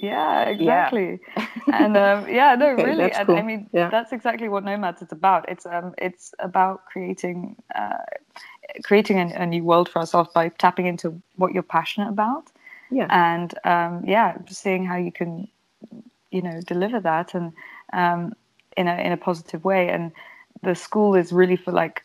yeah 0.00 0.44
exactly 0.44 1.20
yeah. 1.36 1.46
and 1.72 1.96
um, 1.96 2.28
yeah 2.28 2.54
no 2.54 2.70
okay, 2.70 2.84
really 2.84 3.12
and 3.12 3.26
cool. 3.26 3.36
i 3.36 3.42
mean 3.42 3.68
yeah. 3.72 3.90
that's 3.90 4.12
exactly 4.12 4.48
what 4.48 4.64
nomads 4.64 5.02
is 5.02 5.12
about 5.12 5.46
it's 5.48 5.66
um 5.66 5.94
it's 5.98 6.34
about 6.38 6.86
creating 6.86 7.56
uh, 7.74 7.98
creating 8.82 9.18
a, 9.18 9.42
a, 9.42 9.46
new 9.46 9.62
world 9.62 9.88
for 9.88 9.98
ourselves 9.98 10.30
by 10.34 10.48
tapping 10.48 10.86
into 10.86 11.20
what 11.36 11.52
you're 11.52 11.62
passionate 11.62 12.08
about 12.08 12.50
yeah 12.90 13.06
and 13.10 13.54
um, 13.64 14.02
yeah 14.06 14.36
seeing 14.48 14.84
how 14.84 14.96
you 14.96 15.12
can 15.12 15.46
you 16.30 16.40
know 16.40 16.60
deliver 16.66 17.00
that 17.00 17.34
and 17.34 17.52
um, 17.92 18.32
in 18.76 18.88
a 18.88 18.96
in 18.96 19.12
a 19.12 19.16
positive 19.16 19.64
way 19.64 19.88
and 19.88 20.12
the 20.62 20.74
school 20.74 21.14
is 21.14 21.32
really 21.32 21.56
for 21.56 21.72
like 21.72 22.02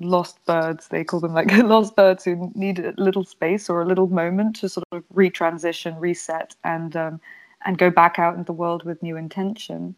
lost 0.00 0.44
birds 0.46 0.88
they 0.88 1.02
call 1.02 1.20
them 1.20 1.34
like 1.34 1.50
lost 1.58 1.96
birds 1.96 2.24
who 2.24 2.52
need 2.54 2.78
a 2.78 2.94
little 2.98 3.24
space 3.24 3.68
or 3.68 3.80
a 3.80 3.86
little 3.86 4.06
moment 4.06 4.56
to 4.56 4.68
sort 4.68 4.86
of 4.92 5.02
retransition 5.14 5.98
reset 6.00 6.54
and 6.64 6.96
um, 6.96 7.20
and 7.64 7.78
go 7.78 7.90
back 7.90 8.18
out 8.18 8.34
into 8.34 8.46
the 8.46 8.52
world 8.52 8.84
with 8.84 9.02
new 9.02 9.16
intention. 9.16 9.96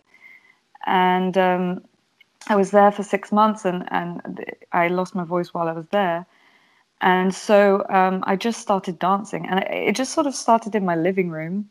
And 0.86 1.36
um, 1.36 1.84
i 2.48 2.56
was 2.56 2.70
there 2.70 2.90
for 2.90 3.02
six 3.02 3.30
months 3.32 3.66
and 3.66 3.86
and 3.92 4.44
i 4.72 4.88
lost 4.88 5.14
my 5.14 5.24
voice 5.24 5.52
while 5.52 5.68
i 5.68 5.72
was 5.72 5.86
there. 5.90 6.26
And 7.02 7.34
so 7.34 7.84
um, 7.88 8.24
i 8.26 8.36
just 8.36 8.60
started 8.60 8.98
dancing 8.98 9.46
and 9.46 9.60
it 9.64 9.94
just 9.94 10.12
sort 10.12 10.26
of 10.26 10.34
started 10.34 10.74
in 10.74 10.84
my 10.84 10.96
living 10.96 11.30
room. 11.30 11.68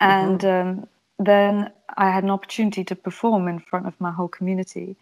And 0.00 0.40
mm-hmm. 0.40 0.80
Um, 0.80 0.88
then 1.18 1.70
i 1.98 2.10
had 2.10 2.24
an 2.24 2.30
opportunity 2.30 2.82
to 2.84 2.96
perform 2.96 3.46
in 3.46 3.58
front 3.58 3.86
of 3.86 4.00
my 4.00 4.10
whole 4.10 4.28
community. 4.28 4.96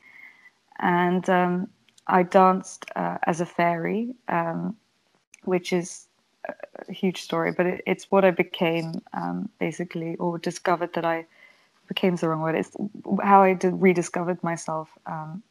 And 0.80 1.28
um, 1.30 1.68
I 2.08 2.22
danced 2.22 2.86
uh, 2.96 3.18
as 3.24 3.40
a 3.40 3.46
fairy, 3.46 4.14
um, 4.28 4.76
which 5.44 5.72
is 5.72 6.07
a 6.88 6.92
huge 6.92 7.22
story, 7.22 7.52
but 7.52 7.66
it, 7.66 7.82
it's 7.86 8.10
what 8.10 8.24
I 8.24 8.30
became 8.32 9.02
um, 9.14 9.48
basically, 9.60 10.16
or 10.16 10.38
discovered 10.38 10.94
that 10.94 11.04
I 11.04 11.26
became 11.88 12.16
the 12.16 12.28
wrong 12.28 12.40
word. 12.42 12.56
It's 12.56 12.76
how 13.22 13.42
I 13.42 13.54
did, 13.54 13.80
rediscovered 13.80 14.42
myself 14.44 14.90
um, 15.06 15.42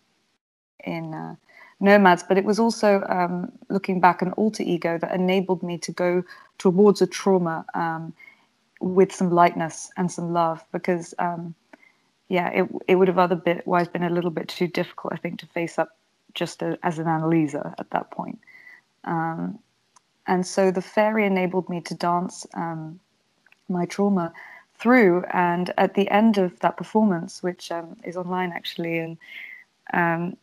in 0.85 1.13
uh, 1.13 1.35
Nomads, 1.79 2.23
but 2.23 2.37
it 2.37 2.45
was 2.45 2.59
also 2.59 3.03
um, 3.09 3.51
looking 3.69 3.99
back 3.99 4.21
an 4.21 4.33
alter 4.33 4.63
ego 4.63 4.97
that 4.99 5.13
enabled 5.13 5.63
me 5.63 5.77
to 5.79 5.91
go 5.91 6.23
towards 6.57 7.01
a 7.01 7.07
trauma 7.07 7.65
um, 7.75 8.13
with 8.81 9.13
some 9.13 9.31
lightness 9.31 9.91
and 9.97 10.11
some 10.11 10.33
love 10.33 10.63
because 10.71 11.13
um, 11.19 11.55
yeah, 12.29 12.49
it 12.49 12.69
it 12.87 12.95
would 12.95 13.07
have 13.07 13.19
otherwise 13.19 13.87
been 13.87 14.03
a 14.03 14.09
little 14.09 14.31
bit 14.31 14.49
too 14.49 14.67
difficult, 14.67 15.13
I 15.13 15.17
think, 15.17 15.39
to 15.39 15.47
face 15.47 15.79
up 15.79 15.89
just 16.33 16.61
a, 16.61 16.77
as 16.83 16.99
an 16.99 17.07
Anna-Liisa 17.07 17.75
at 17.79 17.89
that 17.91 18.11
point. 18.11 18.39
Um, 19.05 19.59
and 20.27 20.45
so 20.45 20.71
the 20.71 20.81
fairy 20.81 21.25
enabled 21.25 21.69
me 21.69 21.81
to 21.81 21.93
dance 21.93 22.45
um, 22.53 22.99
my 23.69 23.85
trauma 23.85 24.33
through. 24.75 25.23
And 25.33 25.73
at 25.77 25.93
the 25.95 26.09
end 26.09 26.37
of 26.37 26.59
that 26.59 26.77
performance, 26.77 27.41
which 27.41 27.71
um, 27.71 27.97
is 28.03 28.17
online 28.17 28.51
actually, 28.51 28.99
and 28.99 29.17
um, 29.93 30.37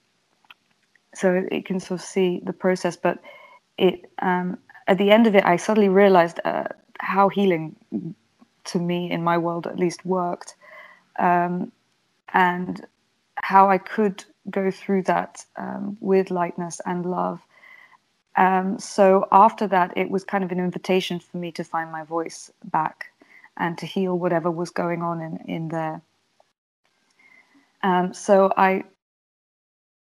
so 1.15 1.47
it 1.51 1.65
can 1.65 1.79
sort 1.79 2.01
of 2.01 2.07
see 2.07 2.41
the 2.45 2.53
process, 2.53 2.97
but 2.97 3.19
it 3.79 4.11
um, 4.21 4.59
at 4.87 4.99
the 4.99 5.11
end 5.11 5.27
of 5.27 5.35
it, 5.35 5.45
I 5.45 5.57
suddenly 5.57 5.89
realized 5.89 6.41
uh, 6.45 6.65
how 7.01 7.29
healing 7.29 7.77
to 8.65 8.79
me 8.79 9.11
in 9.11 9.23
my 9.23 9.39
world 9.39 9.67
at 9.67 9.79
least 9.79 10.05
worked 10.05 10.55
um, 11.19 11.71
and 12.33 12.85
how 13.37 13.69
I 13.69 13.79
could 13.79 14.25
go 14.51 14.71
through 14.71 15.03
that 15.03 15.45
um, 15.57 15.97
with 16.01 16.31
lightness 16.31 16.81
and 16.87 17.07
love. 17.07 17.41
Um, 18.37 18.79
so 18.79 19.29
after 19.31 19.67
that, 19.69 19.93
it 19.97 20.11
was 20.11 20.25
kind 20.25 20.43
of 20.45 20.51
an 20.51 20.59
invitation 20.59 21.21
for 21.21 21.37
me 21.37 21.53
to 21.53 21.65
find 21.65 21.93
my 21.93 22.05
voice 22.05 22.51
back 22.65 23.07
and 23.57 23.79
to 23.79 23.87
heal 23.87 24.19
whatever 24.19 24.51
was 24.51 24.71
going 24.71 25.03
on 25.03 25.21
in, 25.21 25.37
in 25.47 25.69
there. 25.69 26.03
Um, 27.83 28.13
so 28.13 28.53
I, 28.57 28.85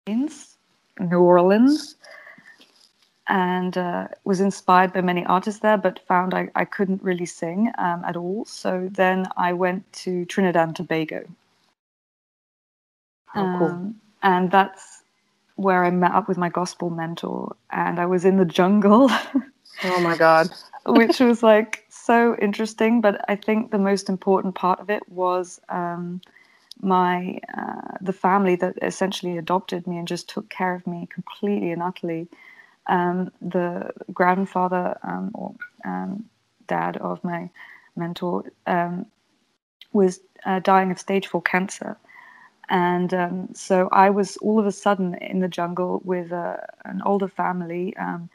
New 0.07 1.19
Orleans, 1.19 1.95
and 3.27 3.77
uh, 3.77 4.07
was 4.23 4.39
inspired 4.39 4.93
by 4.93 5.01
many 5.01 5.25
artists 5.25 5.61
there, 5.61 5.77
but 5.77 5.99
found 6.07 6.33
I, 6.33 6.49
I 6.55 6.65
couldn't 6.65 7.03
really 7.03 7.25
sing 7.25 7.71
um, 7.77 8.03
at 8.05 8.15
all. 8.15 8.45
So 8.45 8.87
then 8.91 9.25
I 9.35 9.53
went 9.53 9.91
to 9.93 10.25
Trinidad 10.25 10.67
and 10.67 10.75
Tobago. 10.75 11.25
Oh, 13.35 13.55
cool. 13.57 13.67
Um, 13.67 13.95
and 14.21 14.51
that's 14.51 15.03
where 15.55 15.85
I 15.85 15.91
met 15.91 16.11
up 16.11 16.27
with 16.27 16.37
my 16.37 16.49
gospel 16.49 16.89
mentor, 16.89 17.55
and 17.71 17.99
I 17.99 18.05
was 18.05 18.25
in 18.25 18.37
the 18.37 18.45
jungle. 18.45 19.09
oh 19.83 19.99
my 20.01 20.17
God. 20.17 20.49
which 20.85 21.19
was 21.19 21.41
like 21.41 21.85
so 21.89 22.35
interesting. 22.41 23.01
But 23.01 23.23
I 23.29 23.35
think 23.35 23.71
the 23.71 23.79
most 23.79 24.09
important 24.09 24.55
part 24.55 24.79
of 24.79 24.89
it 24.89 25.07
was 25.09 25.59
um, 25.69 26.21
my 26.81 27.39
uh, 27.57 27.97
the 28.01 28.13
family 28.13 28.55
that 28.57 28.77
essentially 28.81 29.37
adopted 29.37 29.87
me 29.87 29.97
and 29.97 30.07
just 30.07 30.29
took 30.29 30.49
care 30.49 30.75
of 30.75 30.85
me 30.85 31.07
completely 31.11 31.71
and 31.71 31.81
utterly 31.81 32.27
um, 32.87 33.31
the 33.41 33.91
grandfather 34.13 34.97
um, 35.03 35.31
or 35.33 35.55
um, 35.85 36.25
dad 36.67 36.97
of 36.97 37.23
my 37.23 37.49
mentor 37.95 38.43
um, 38.67 39.05
was 39.93 40.19
uh, 40.45 40.59
dying 40.59 40.91
of 40.91 40.99
stage 40.99 41.27
four 41.27 41.41
cancer. 41.41 41.97
And 42.69 43.13
um, 43.13 43.49
so 43.53 43.89
I 43.91 44.09
was 44.09 44.37
all 44.37 44.59
of 44.59 44.65
a 44.65 44.71
sudden 44.71 45.15
in 45.15 45.39
the 45.39 45.47
jungle 45.47 46.01
with 46.03 46.31
uh, 46.31 46.57
an 46.85 47.01
older 47.05 47.27
family 47.27 47.95
um, 47.97 48.29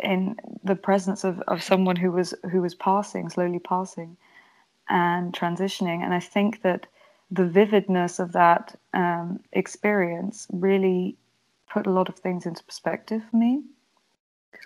in 0.00 0.36
the 0.64 0.76
presence 0.76 1.24
of, 1.24 1.40
of 1.48 1.62
someone 1.62 1.96
who 1.96 2.10
was 2.10 2.34
who 2.50 2.60
was 2.60 2.74
passing, 2.74 3.30
slowly 3.30 3.58
passing 3.58 4.16
and 4.88 5.32
transitioning. 5.32 6.02
And 6.02 6.12
I 6.12 6.20
think 6.20 6.62
that 6.62 6.86
the 7.30 7.46
vividness 7.46 8.18
of 8.18 8.32
that 8.32 8.74
experience 9.52 10.46
really 10.52 11.16
put 11.70 11.86
a 11.86 11.90
lot 11.90 12.08
of 12.08 12.16
things 12.16 12.44
into 12.44 12.62
perspective 12.64 13.22
for 13.30 13.36
me 13.36 13.62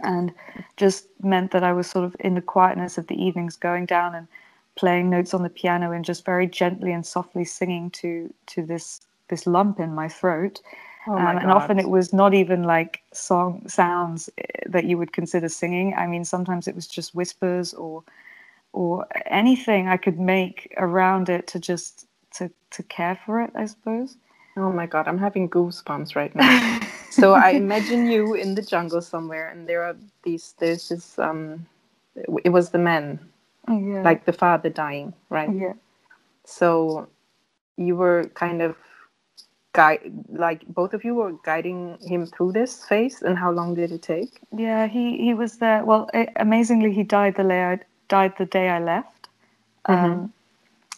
and 0.00 0.32
just 0.76 1.06
meant 1.22 1.52
that 1.52 1.64
I 1.64 1.72
was 1.72 1.88
sort 1.88 2.04
of 2.04 2.16
in 2.20 2.34
the 2.34 2.42
quietness 2.42 2.98
of 2.98 3.06
the 3.06 3.22
evenings 3.22 3.56
going 3.56 3.86
down 3.86 4.14
and 4.14 4.28
playing 4.76 5.10
notes 5.10 5.34
on 5.34 5.42
the 5.42 5.48
piano 5.50 5.90
and 5.90 6.04
just 6.04 6.24
very 6.24 6.46
gently 6.46 6.92
and 6.92 7.04
softly 7.04 7.44
singing 7.44 7.90
to 7.90 8.32
to 8.46 8.64
this 8.64 9.00
this 9.28 9.46
lump 9.46 9.80
in 9.80 9.94
my 9.94 10.08
throat. 10.08 10.60
Oh 11.08 11.18
my 11.18 11.30
um, 11.30 11.38
and 11.38 11.50
often 11.50 11.78
it 11.78 11.88
was 11.88 12.12
not 12.12 12.34
even 12.34 12.64
like 12.64 13.00
song 13.12 13.62
sounds 13.68 14.28
eh, 14.38 14.44
that 14.66 14.84
you 14.84 14.98
would 14.98 15.12
consider 15.12 15.48
singing. 15.48 15.94
I 15.94 16.06
mean, 16.06 16.24
sometimes 16.24 16.68
it 16.68 16.74
was 16.74 16.86
just 16.86 17.14
whispers 17.14 17.74
or 17.74 18.02
or 18.72 19.06
anything 19.26 19.88
I 19.88 19.96
could 19.96 20.18
make 20.20 20.74
around 20.76 21.28
it 21.28 21.46
to 21.48 21.58
just 21.58 22.06
to 22.34 22.50
to 22.70 22.82
care 22.82 23.18
for 23.24 23.40
it, 23.40 23.50
I 23.54 23.66
suppose. 23.66 24.16
Oh 24.56 24.72
my 24.72 24.86
god, 24.86 25.06
I'm 25.06 25.18
having 25.18 25.48
goosebumps 25.48 26.16
right 26.16 26.34
now. 26.34 26.80
so 27.10 27.34
I 27.34 27.50
imagine 27.50 28.06
you 28.06 28.34
in 28.34 28.54
the 28.54 28.62
jungle 28.62 29.02
somewhere, 29.02 29.48
and 29.48 29.68
there 29.68 29.82
are 29.82 29.96
these. 30.22 30.54
There's 30.58 30.88
this. 30.88 31.18
Um, 31.18 31.66
it 32.44 32.50
was 32.50 32.70
the 32.70 32.78
man, 32.78 33.20
yeah. 33.68 34.02
like 34.02 34.24
the 34.24 34.32
father 34.32 34.70
dying, 34.70 35.12
right? 35.30 35.52
Yeah. 35.52 35.74
So 36.44 37.08
you 37.76 37.96
were 37.96 38.30
kind 38.34 38.62
of 38.62 38.76
guide, 39.72 40.00
like 40.30 40.66
both 40.66 40.94
of 40.94 41.04
you 41.04 41.14
were 41.14 41.32
guiding 41.44 41.98
him 42.00 42.26
through 42.26 42.52
this 42.52 42.84
phase, 42.84 43.22
and 43.22 43.36
how 43.38 43.50
long 43.50 43.74
did 43.74 43.92
it 43.92 44.02
take? 44.02 44.40
Yeah, 44.56 44.86
he 44.86 45.18
he 45.18 45.34
was 45.34 45.58
there. 45.58 45.84
Well, 45.84 46.08
it, 46.14 46.30
amazingly, 46.36 46.92
he 46.92 47.02
died 47.02 47.36
the 47.36 47.44
day 47.44 47.64
I 47.64 47.78
died 48.08 48.34
the 48.38 48.46
day 48.46 48.68
I 48.68 48.80
left. 48.80 49.28
Mm-hmm. 49.88 50.12
Um, 50.12 50.32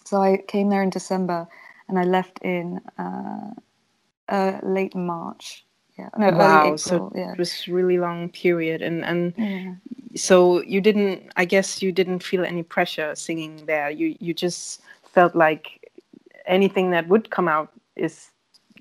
so 0.04 0.22
I 0.22 0.38
came 0.48 0.70
there 0.70 0.83
in 0.83 0.90
December 0.90 1.46
and 1.88 1.98
I 1.98 2.04
left 2.04 2.38
in 2.42 2.81
uh, 2.98 3.50
uh, 4.28 4.59
late 4.62 4.94
March. 4.94 5.64
Yeah, 5.98 6.11
no, 6.16 6.31
wow. 6.31 6.62
April, 6.62 6.78
so 6.78 7.12
yeah. 7.14 7.33
it 7.33 7.38
was 7.38 7.66
really 7.66 7.98
long 7.98 8.28
period, 8.28 8.83
and 8.83 9.04
and 9.04 9.35
yeah. 9.37 9.74
So 10.18 10.62
you 10.62 10.81
didn't. 10.81 11.31
I 11.37 11.44
guess 11.44 11.83
you 11.83 11.92
didn't 11.92 12.22
feel 12.22 12.44
any 12.44 12.62
pressure 12.62 13.14
singing 13.14 13.64
there. 13.66 13.90
You 13.90 14.16
you 14.20 14.35
just 14.35 14.83
felt 15.04 15.35
like 15.35 15.90
anything 16.46 16.90
that 16.90 17.09
would 17.09 17.31
come 17.31 17.48
out 17.48 17.72
is 17.96 18.31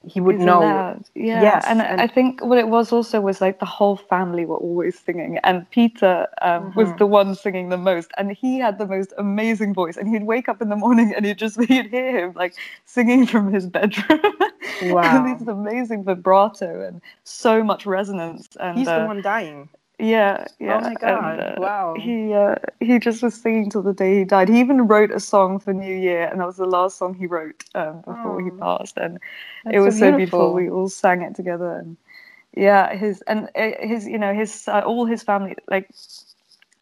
he 0.04 0.22
would 0.22 0.40
know. 0.40 0.62
Yeah. 1.16 1.42
Yes, 1.42 1.66
and, 1.68 1.82
and, 1.82 2.00
I 2.00 2.08
think 2.08 2.42
what 2.42 2.58
it 2.58 2.70
was 2.70 2.92
also 2.92 3.20
was 3.20 3.42
like 3.42 3.60
the 3.60 3.66
whole 3.66 3.98
family 3.98 4.46
were 4.46 4.58
always 4.58 4.98
singing, 4.98 5.38
and 5.44 5.70
Peter 5.72 6.28
um, 6.42 6.64
mm-hmm. 6.64 6.80
was 6.80 6.90
the 6.98 7.06
one 7.06 7.36
singing 7.36 7.70
the 7.70 7.78
most, 7.78 8.12
and 8.18 8.32
he 8.32 8.60
had 8.60 8.78
the 8.78 8.86
most 8.86 9.14
amazing 9.18 9.74
voice, 9.74 9.98
and 9.98 10.08
he'd 10.10 10.24
wake 10.24 10.48
up 10.48 10.62
in 10.62 10.70
the 10.70 10.76
morning 10.76 11.14
and 11.16 11.26
you'd 11.26 11.38
just 11.38 11.58
you'd 11.70 11.88
hear 11.88 12.18
him 12.18 12.34
like 12.36 12.56
singing 12.86 13.26
from 13.26 13.54
his 13.54 13.68
bedroom. 13.68 14.22
Wow. 14.84 15.26
and 15.26 15.40
these 15.40 15.48
amazing 15.48 16.04
vibrato 16.04 16.86
and 16.86 17.02
so 17.24 17.64
much 17.64 17.88
resonance. 17.88 18.48
And 18.60 18.78
he's 18.78 18.88
uh, 18.88 19.00
the 19.00 19.06
one 19.08 19.24
dying. 19.24 19.70
Yeah, 20.00 20.46
yeah. 20.60 20.78
Oh 20.78 20.82
my 20.82 20.94
god! 20.96 21.40
And, 21.40 21.42
uh, 21.42 21.56
wow. 21.58 21.96
He 21.98 22.34
uh, 22.34 22.56
he 22.80 23.00
just 23.00 23.24
was 23.24 23.34
singing 23.34 23.70
till 23.70 23.82
the 23.82 23.94
day 23.94 24.20
he 24.20 24.26
died. 24.26 24.48
He 24.50 24.60
even 24.60 24.88
wrote 24.88 25.10
a 25.12 25.20
song 25.20 25.60
for 25.60 25.74
New 25.74 25.96
Year, 25.96 26.28
and 26.28 26.40
that 26.40 26.46
was 26.46 26.58
the 26.58 26.66
last 26.68 26.98
song 26.98 27.16
he 27.16 27.26
wrote 27.26 27.64
um, 27.74 28.02
before 28.02 28.40
he 28.42 28.52
Oh. 28.52 28.60
passed. 28.60 28.98
And 28.98 29.20
it 29.72 29.80
was 29.80 29.96
so 29.96 30.00
so 30.00 30.12
beautiful. 30.18 30.40
beautiful. 30.40 30.54
We 30.54 30.70
all 30.70 30.90
sang 30.90 31.24
it 31.24 31.34
together, 31.36 31.72
and 31.80 31.98
yeah, 32.56 32.94
his 32.96 33.24
and 33.24 33.50
uh, 33.56 33.72
his 33.80 34.06
you 34.08 34.20
know 34.20 34.34
his 34.36 34.68
uh, 34.68 34.82
all 34.86 35.06
his 35.06 35.24
family 35.24 35.56
like. 35.70 35.90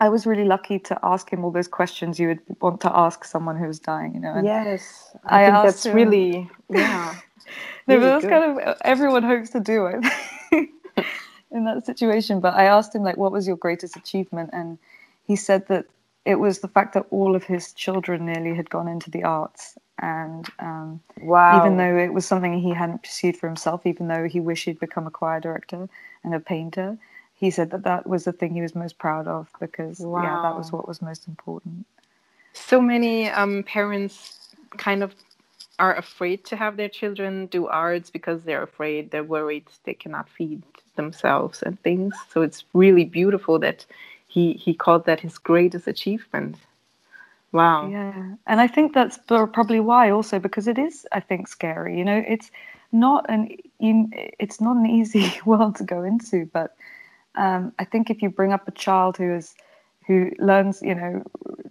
I 0.02 0.10
was 0.10 0.26
really 0.28 0.44
lucky 0.44 0.78
to 0.80 1.00
ask 1.04 1.32
him 1.32 1.46
all 1.46 1.52
those 1.52 1.70
questions 1.70 2.20
you 2.20 2.28
would 2.28 2.42
want 2.60 2.82
to 2.82 2.92
ask 2.94 3.24
someone 3.24 3.56
who 3.56 3.66
was 3.66 3.80
dying, 3.80 4.14
you 4.14 4.20
know. 4.20 4.34
And 4.34 4.46
Yes, 4.46 5.16
I, 5.24 5.44
I 5.44 5.46
think 5.46 5.62
that's 5.64 5.86
him- 5.86 5.96
really 5.96 6.50
yeah. 6.70 7.16
no, 7.88 7.96
really 7.96 8.00
but 8.02 8.10
that's 8.10 8.24
good. 8.26 8.30
kind 8.30 8.60
of 8.60 8.78
everyone 8.84 9.24
hopes 9.24 9.52
to 9.52 9.62
do 9.62 9.86
it 9.86 10.04
in 11.52 11.66
that 11.66 11.86
situation. 11.86 12.40
But 12.40 12.56
I 12.56 12.66
asked 12.66 12.96
him 12.96 13.04
like, 13.04 13.18
what 13.18 13.32
was 13.32 13.48
your 13.48 13.58
greatest 13.58 13.96
achievement, 13.96 14.52
and 14.54 14.78
he 15.26 15.36
said 15.36 15.68
that 15.70 15.86
it 16.26 16.36
was 16.36 16.60
the 16.60 16.68
fact 16.68 16.94
that 16.96 17.06
all 17.12 17.36
of 17.36 17.44
his 17.46 17.74
children 17.74 18.26
nearly 18.26 18.56
had 18.56 18.70
gone 18.70 18.88
into 18.88 19.12
the 19.12 19.24
arts, 19.24 19.78
and 20.02 20.48
um, 20.60 21.02
Wow. 21.18 21.58
even 21.58 21.78
though 21.78 21.98
it 21.98 22.14
was 22.14 22.26
something 22.26 22.60
he 22.60 22.72
hadn't 22.72 23.04
pursued 23.04 23.38
for 23.38 23.48
himself, 23.48 23.86
even 23.86 24.08
though 24.08 24.28
he 24.28 24.40
wished 24.40 24.66
he'd 24.66 24.80
become 24.80 25.08
a 25.08 25.12
choir 25.12 25.40
director 25.40 25.90
and 26.24 26.36
a 26.36 26.40
painter, 26.40 26.98
he 27.36 27.52
said 27.52 27.72
that 27.72 27.84
that 27.84 28.08
was 28.08 28.26
the 28.26 28.34
thing 28.34 28.54
he 28.54 28.62
was 28.62 28.76
most 28.76 28.98
proud 28.98 29.28
of 29.28 29.50
because 29.60 30.08
yeah, 30.16 30.38
that 30.40 30.56
was 30.58 30.72
what 30.72 30.88
was 30.88 31.02
most 31.02 31.28
important. 31.28 31.86
so 32.54 32.82
many 32.82 33.30
um, 33.30 33.64
parents 33.64 34.50
kind 34.78 35.04
of 35.04 35.14
are 35.80 35.96
afraid 35.98 36.46
to 36.46 36.56
have 36.56 36.78
their 36.78 36.90
children 36.90 37.48
do 37.48 37.68
arts 37.68 38.10
because 38.12 38.44
they're 38.44 38.64
afraid 38.64 39.12
they're 39.12 39.24
worried 39.24 39.66
they 39.86 39.94
cannot 39.94 40.30
feed 40.30 40.64
themselves 40.96 41.62
and 41.62 41.82
things 41.82 42.16
so 42.32 42.42
it's 42.42 42.64
really 42.74 43.06
beautiful 43.06 43.60
that 43.60 43.86
he 44.28 44.54
he 44.54 44.74
called 44.74 45.06
that 45.06 45.20
his 45.22 45.38
greatest 45.38 45.88
achievement 45.88 46.56
wow 47.52 47.92
Yeah, 47.92 48.36
and 48.48 48.62
I 48.62 48.68
think 48.68 48.94
that's 48.94 49.18
probably 49.28 49.80
why 49.80 50.10
also 50.12 50.40
because 50.40 50.68
it 50.68 50.78
is, 50.78 51.06
I 51.12 51.20
think, 51.20 51.48
scary. 51.48 51.98
You 51.98 52.06
know, 52.06 52.24
it's 52.28 52.52
not 52.92 53.26
an 53.30 53.50
it's 53.80 54.62
not 54.62 54.78
an 54.78 54.86
easy 55.00 55.32
world 55.46 55.76
to 55.78 55.84
go 55.84 56.04
into. 56.04 56.50
But 56.54 56.76
um, 57.36 57.74
I 57.80 57.86
think 57.86 58.10
if 58.10 58.22
you 58.22 58.30
bring 58.30 58.54
up 58.54 58.68
a 58.68 58.72
child 58.72 59.18
who 59.18 59.36
is 59.36 59.56
who 60.08 60.32
learns, 60.40 60.82
you 60.82 60.96
know, 60.96 61.24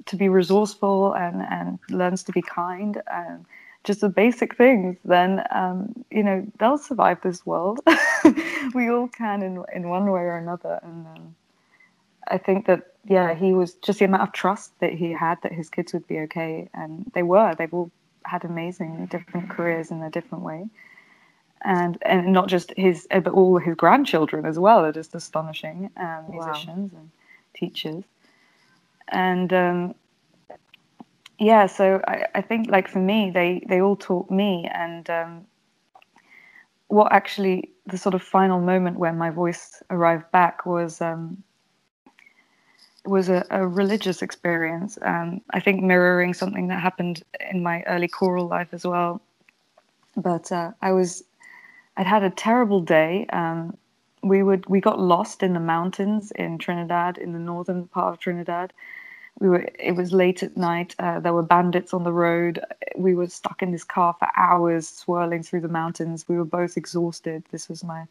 to 0.07 0.17
be 0.17 0.29
resourceful 0.29 1.15
and 1.15 1.43
and 1.51 1.79
learns 1.91 2.23
to 2.25 2.33
be 2.33 2.43
kind 2.43 3.01
and 3.11 3.45
just 3.85 4.01
the 4.01 4.09
basic 4.09 4.57
things, 4.57 4.97
then 5.05 5.45
um, 5.51 6.05
you 6.11 6.23
know 6.23 6.47
they'll 6.59 6.79
survive 6.79 7.21
this 7.23 7.45
world. 7.47 7.81
we 8.75 8.91
all 8.91 9.09
can 9.09 9.43
in 9.43 9.65
in 9.75 9.89
one 9.89 10.11
way 10.11 10.23
or 10.23 10.39
another, 10.39 10.81
and. 10.83 11.07
Um, 11.07 11.35
I 12.29 12.39
think 12.39 12.67
that 12.67 12.83
yeah, 13.07 13.35
he 13.35 13.53
was 13.55 13.75
just 13.77 13.99
the 14.01 14.07
amount 14.07 14.23
of 14.25 14.33
trust 14.33 14.79
that 14.81 14.93
he 14.95 15.13
had 15.13 15.39
that 15.43 15.53
his 15.53 15.71
kids 15.71 15.93
would 15.93 16.09
be 16.09 16.21
okay, 16.21 16.69
and 16.75 17.11
they 17.15 17.23
were. 17.23 17.55
They've 17.57 17.73
all 17.75 17.91
had 18.25 18.45
amazing 18.45 19.07
different 19.07 19.51
careers 19.51 19.91
in 19.91 20.03
a 20.03 20.11
different 20.11 20.45
way, 20.45 20.69
and 21.65 21.99
and 22.03 22.33
not 22.33 22.49
just 22.49 22.73
his, 22.77 23.07
uh, 23.11 23.21
but 23.21 23.35
all 23.35 23.59
his 23.59 23.77
grandchildren 23.77 24.47
as 24.47 24.59
well 24.59 24.85
are 24.85 24.93
just 24.93 25.15
astonishing 25.15 25.91
um, 25.99 26.27
Wow. 26.29 26.31
musicians 26.31 26.93
and 26.95 27.11
teachers, 27.55 28.05
and 29.09 29.53
um, 29.53 29.95
yeah. 31.39 31.67
So 31.67 32.03
I, 32.09 32.27
I 32.37 32.43
think 32.43 32.71
like 32.71 32.89
for 32.89 33.01
me, 33.01 33.31
they 33.33 33.65
they 33.69 33.81
all 33.83 33.97
taught 33.97 34.31
me, 34.31 34.71
and 34.73 35.09
um, 35.11 35.47
what 36.89 37.13
actually 37.13 37.71
the 37.87 37.99
sort 37.99 38.15
of 38.15 38.23
final 38.23 38.61
moment 38.61 38.99
when 38.99 39.19
my 39.19 39.31
voice 39.31 39.83
arrived 39.91 40.31
back 40.33 40.67
was. 40.67 41.01
Um, 41.01 41.43
was 43.07 43.29
a, 43.29 43.45
a 43.51 43.67
religious 43.67 44.23
experience. 44.23 44.99
Um, 45.03 45.41
I 45.51 45.61
think 45.61 45.83
mirroring 45.83 46.35
something 46.35 46.69
that 46.69 46.81
happened 46.81 47.23
in 47.51 47.63
my 47.63 47.83
early 47.83 48.09
choral 48.09 48.47
life 48.47 48.69
as 48.73 48.85
well. 48.87 49.21
But 50.17 50.51
uh, 50.53 50.73
I 50.81 50.93
was, 50.93 51.23
I'd 51.97 52.07
had 52.07 52.23
a 52.23 52.31
terrible 52.31 52.81
day. 52.81 53.27
Um, 53.33 53.77
we 54.23 54.43
would 54.43 54.67
we 54.67 54.81
got 54.81 54.99
lost 54.99 55.43
in 55.43 55.53
the 55.53 55.61
mountains 55.61 56.33
in 56.33 56.57
Trinidad, 56.59 57.19
in 57.19 57.33
the 57.33 57.39
northern 57.39 57.87
part 57.89 58.15
of 58.15 58.19
Trinidad. 58.21 58.73
We 59.41 59.49
were. 59.51 59.69
It 59.79 59.93
was 59.97 60.13
late 60.13 60.43
at 60.43 60.57
night. 60.57 60.95
Uh, 60.99 61.21
there 61.21 61.35
were 61.35 61.43
bandits 61.43 61.95
on 61.95 62.05
the 62.05 62.13
road. 62.13 62.61
We 62.97 63.15
were 63.15 63.29
stuck 63.29 63.63
in 63.63 63.73
this 63.73 63.85
car 63.85 64.17
for 64.19 64.29
hours, 64.37 64.89
swirling 64.89 65.43
through 65.43 65.63
the 65.63 65.69
mountains. 65.69 66.27
We 66.29 66.37
were 66.39 66.45
both 66.47 66.77
exhausted. 66.77 67.45
This 67.53 67.69
was 67.69 67.85
my 67.85 68.07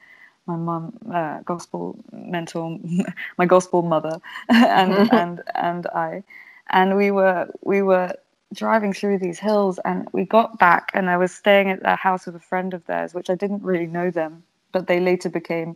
my 0.48 0.58
mum, 0.58 0.98
uh, 1.14 1.40
gospel 1.42 1.98
mentor, 2.12 2.78
my 3.38 3.46
gospel 3.46 3.82
mother, 3.84 4.20
and 4.50 5.12
and 5.14 5.42
and 5.56 5.88
I, 5.88 6.24
and 6.70 6.98
we 6.98 7.12
were 7.12 7.50
we 7.64 7.82
were 7.82 8.14
driving 8.54 8.94
through 8.94 9.20
these 9.20 9.40
hills, 9.40 9.80
and 9.86 10.08
we 10.14 10.26
got 10.26 10.60
back, 10.60 10.92
and 10.94 11.10
I 11.10 11.18
was 11.18 11.34
staying 11.34 11.72
at 11.72 11.82
the 11.84 11.96
house 11.96 12.28
of 12.28 12.36
a 12.36 12.40
friend 12.40 12.74
of 12.74 12.86
theirs, 12.86 13.14
which 13.14 13.30
I 13.30 13.36
didn't 13.36 13.64
really 13.64 13.88
know 13.88 14.12
them, 14.12 14.44
but 14.74 14.88
they 14.88 15.00
later 15.00 15.30
became 15.30 15.76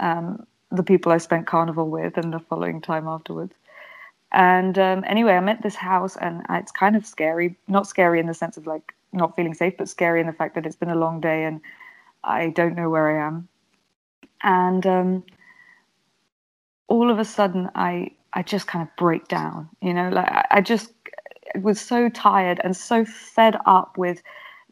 um, 0.00 0.46
the 0.70 0.84
people 0.84 1.12
I 1.12 1.18
spent 1.18 1.46
carnival 1.46 1.90
with, 1.90 2.16
and 2.16 2.32
the 2.32 2.40
following 2.40 2.80
time 2.80 3.08
afterwards. 3.08 3.54
And 4.34 4.78
um, 4.78 5.04
anyway, 5.06 5.32
I'm 5.32 5.48
at 5.48 5.62
this 5.62 5.76
house, 5.76 6.16
and 6.16 6.42
it's 6.50 6.72
kind 6.72 6.96
of 6.96 7.06
scary. 7.06 7.56
Not 7.68 7.86
scary 7.86 8.20
in 8.20 8.26
the 8.26 8.34
sense 8.34 8.56
of 8.58 8.66
like 8.66 8.92
not 9.12 9.34
feeling 9.34 9.54
safe, 9.54 9.76
but 9.78 9.88
scary 9.88 10.20
in 10.20 10.26
the 10.26 10.32
fact 10.32 10.54
that 10.56 10.66
it's 10.66 10.76
been 10.76 10.90
a 10.90 10.96
long 10.96 11.20
day 11.20 11.44
and 11.44 11.60
I 12.24 12.50
don't 12.50 12.74
know 12.74 12.90
where 12.90 13.08
I 13.16 13.26
am 13.26 13.48
and 14.44 14.86
um, 14.86 15.24
all 16.86 17.10
of 17.10 17.18
a 17.18 17.24
sudden 17.24 17.70
I 17.74 18.10
I 18.34 18.42
just 18.42 18.66
kind 18.66 18.86
of 18.86 18.94
break 18.96 19.26
down. 19.28 19.68
You 19.80 19.94
know, 19.94 20.10
like 20.10 20.28
I, 20.28 20.46
I 20.50 20.60
just 20.60 20.92
was 21.60 21.80
so 21.80 22.08
tired 22.08 22.60
and 22.62 22.76
so 22.76 23.04
fed 23.04 23.56
up 23.66 23.96
with 23.96 24.22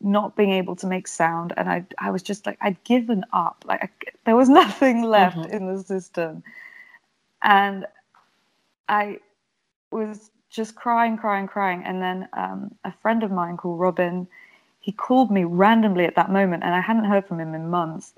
not 0.01 0.37
being 0.37 0.51
able 0.51 0.75
to 0.77 0.87
make 0.87 1.09
sound 1.09 1.53
and 1.57 1.69
I 1.69 1.85
I 1.99 2.11
was 2.11 2.23
just 2.23 2.47
like 2.47 2.59
I'd 2.61 2.83
given 2.85 3.25
up 3.33 3.65
like 3.67 3.83
I, 3.83 3.89
there 4.27 4.37
was 4.37 4.49
nothing 4.63 5.03
left 5.03 5.39
mm-hmm. 5.39 5.53
in 5.53 5.75
the 5.75 5.83
system 5.83 6.43
and 7.43 7.87
I 8.89 9.19
was 9.93 10.31
just 10.51 10.75
crying 10.75 11.17
crying 11.17 11.47
crying. 11.47 11.83
And 11.85 12.03
then 12.03 12.29
um, 12.35 12.75
a 12.85 12.93
friend 12.93 13.23
of 13.23 13.31
mine 13.31 13.57
called 13.57 13.81
Robin 13.81 14.29
he 14.83 14.91
called 14.91 15.31
me 15.31 15.45
randomly 15.45 16.05
at 16.05 16.17
that 16.17 16.31
moment 16.31 16.65
and 16.65 16.75
I 16.75 16.81
hadn't 16.81 17.05
heard 17.05 17.27
from 17.27 17.39
him 17.39 17.55
in 17.55 17.71
months. 17.71 18.15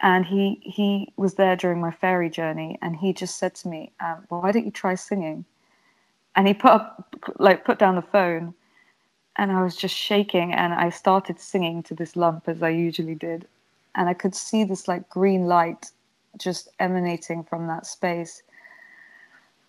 And 0.00 0.26
he 0.26 0.60
he 0.62 1.12
was 1.16 1.34
there 1.34 1.56
during 1.56 1.80
my 1.80 1.92
ferry 1.92 2.28
journey 2.28 2.78
and 2.82 2.96
he 2.96 3.12
just 3.12 3.38
said 3.38 3.54
to 3.56 3.68
me 3.68 3.92
um, 4.00 4.26
well, 4.28 4.42
why 4.42 4.52
don't 4.52 4.66
you 4.66 4.70
try 4.72 4.94
singing? 4.94 5.44
And 6.34 6.46
he 6.46 6.52
put 6.54 6.72
up 6.72 7.16
like 7.38 7.64
put 7.64 7.78
down 7.78 7.94
the 7.94 8.02
phone 8.02 8.52
and 9.36 9.52
i 9.52 9.62
was 9.62 9.76
just 9.76 9.94
shaking 9.94 10.52
and 10.52 10.74
i 10.74 10.90
started 10.90 11.38
singing 11.38 11.82
to 11.82 11.94
this 11.94 12.16
lump 12.16 12.48
as 12.48 12.62
i 12.62 12.68
usually 12.68 13.14
did. 13.14 13.46
And 13.94 14.08
i 14.08 14.14
could 14.14 14.34
see 14.34 14.64
this 14.64 14.88
like 14.88 15.08
green 15.08 15.46
light 15.46 15.90
just 16.36 16.68
emanating 16.80 17.44
from 17.44 17.66
that 17.68 17.86
space 17.86 18.42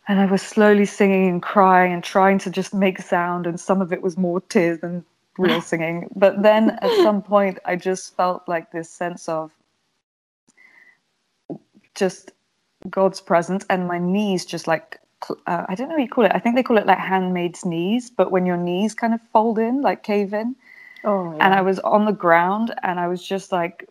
and 0.08 0.20
i 0.20 0.26
was 0.26 0.42
slowly 0.42 0.86
singing 0.86 1.30
and 1.30 1.42
crying 1.42 1.94
and 1.94 2.04
trying 2.04 2.38
to 2.38 2.50
just 2.50 2.74
make 2.74 3.00
sound 3.00 3.48
and 3.48 3.60
some 3.60 3.82
of 3.82 3.94
it 3.94 4.02
was 4.02 4.18
more 4.18 4.42
tears 4.42 4.80
than 4.80 5.04
real 5.38 5.62
singing 5.72 6.10
but 6.16 6.42
then 6.44 6.72
at 6.82 6.92
some 7.04 7.22
point 7.22 7.60
i 7.66 7.76
just 7.76 8.16
felt 8.16 8.48
like 8.48 8.72
this 8.72 8.90
sense 8.90 9.30
of 9.30 9.52
just 11.96 12.32
God's 12.90 13.20
presence, 13.20 13.66
and 13.70 13.88
my 13.88 13.98
knees 13.98 14.46
just 14.46 14.68
like 14.68 15.00
uh, 15.48 15.66
I 15.68 15.74
don't 15.76 15.90
know 15.90 15.96
what 15.96 16.04
you 16.04 16.10
call 16.10 16.26
it. 16.26 16.32
I 16.34 16.40
think 16.40 16.56
they 16.56 16.64
call 16.64 16.78
it 16.78 16.86
like 16.86 17.00
handmaid's 17.00 17.66
knees, 17.66 18.10
but 18.10 18.32
when 18.32 18.46
your 18.46 18.58
knees 18.58 18.94
kind 18.94 19.14
of 19.14 19.20
fold 19.34 19.58
in, 19.58 19.82
like 19.82 20.04
cave 20.04 20.34
in. 20.34 20.56
Oh. 21.04 21.36
Yeah. 21.36 21.46
And 21.46 21.54
I 21.54 21.62
was 21.62 21.80
on 21.80 22.06
the 22.06 22.12
ground, 22.12 22.74
and 22.84 23.00
I 23.00 23.08
was 23.08 23.26
just 23.26 23.52
like 23.52 23.88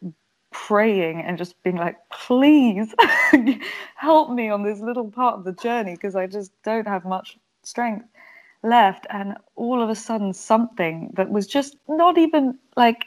praying 0.65 1.21
and 1.21 1.37
just 1.37 1.63
being 1.63 1.77
like, 1.77 1.97
please 2.11 2.95
help 3.97 4.31
me 4.31 4.49
on 4.49 4.63
this 4.63 4.81
little 4.81 5.11
part 5.11 5.35
of 5.35 5.45
the 5.45 5.53
journey 5.53 5.93
because 5.93 6.17
I 6.17 6.27
just 6.27 6.51
don't 6.65 6.89
have 6.89 7.05
much 7.05 7.39
strength 7.63 8.07
left. 8.63 9.07
And 9.11 9.37
all 9.55 9.83
of 9.83 9.91
a 9.91 9.95
sudden, 9.95 10.33
something 10.33 11.13
that 11.15 11.31
was 11.31 11.47
just 11.47 11.77
not 11.89 12.17
even 12.17 12.59
like 12.77 13.05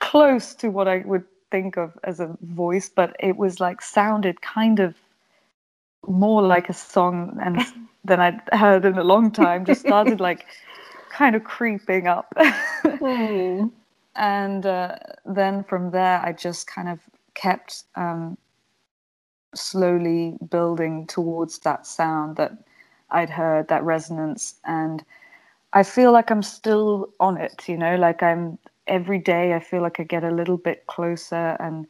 close 0.00 0.54
to 0.56 0.68
what 0.68 0.88
I 0.88 0.98
would 1.06 1.24
think 1.50 1.76
of 1.76 1.96
as 2.02 2.18
a 2.18 2.36
voice, 2.42 2.88
but 2.88 3.16
it 3.20 3.36
was 3.36 3.60
like 3.60 3.80
sounded 3.80 4.42
kind 4.42 4.80
of 4.80 4.96
more 6.08 6.42
like 6.42 6.68
a 6.68 6.74
song 6.74 7.38
and 7.40 7.64
than 8.04 8.18
I'd 8.20 8.40
heard 8.52 8.84
in 8.84 8.98
a 8.98 9.04
long 9.04 9.30
time. 9.30 9.64
Just 9.64 9.82
started 9.82 10.20
like 10.20 10.46
kind 11.10 11.36
of 11.36 11.44
creeping 11.44 12.08
up. 12.08 12.34
mm. 12.36 13.70
And 14.14 14.66
uh, 14.66 14.96
then 15.24 15.64
from 15.64 15.90
there, 15.90 16.20
I 16.24 16.32
just 16.32 16.66
kind 16.66 16.88
of 16.88 17.00
kept 17.34 17.84
um, 17.96 18.36
slowly 19.54 20.36
building 20.50 21.06
towards 21.06 21.58
that 21.60 21.86
sound 21.86 22.36
that 22.36 22.52
I'd 23.10 23.30
heard, 23.30 23.68
that 23.68 23.84
resonance. 23.84 24.54
And 24.64 25.04
I 25.72 25.82
feel 25.82 26.12
like 26.12 26.30
I'm 26.30 26.42
still 26.42 27.12
on 27.20 27.36
it, 27.38 27.68
you 27.68 27.76
know, 27.76 27.96
like 27.96 28.22
I'm 28.22 28.58
every 28.86 29.18
day 29.18 29.54
I 29.54 29.60
feel 29.60 29.80
like 29.80 30.00
I 30.00 30.04
get 30.04 30.24
a 30.24 30.30
little 30.30 30.56
bit 30.56 30.86
closer 30.86 31.56
and 31.60 31.86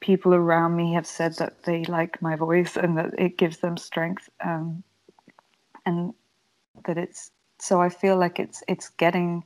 people 0.00 0.34
around 0.34 0.74
me 0.74 0.92
have 0.92 1.06
said 1.06 1.36
that 1.36 1.62
they 1.62 1.84
like 1.84 2.20
my 2.20 2.34
voice 2.34 2.76
and 2.76 2.98
that 2.98 3.14
it 3.18 3.38
gives 3.38 3.58
them 3.58 3.76
strength 3.76 4.28
um, 4.44 4.82
and 5.86 6.12
that 6.84 6.98
it's 6.98 7.30
so 7.58 7.80
I 7.80 7.88
feel 7.88 8.16
like 8.16 8.40
it's 8.40 8.62
it's 8.66 8.88
getting 8.90 9.44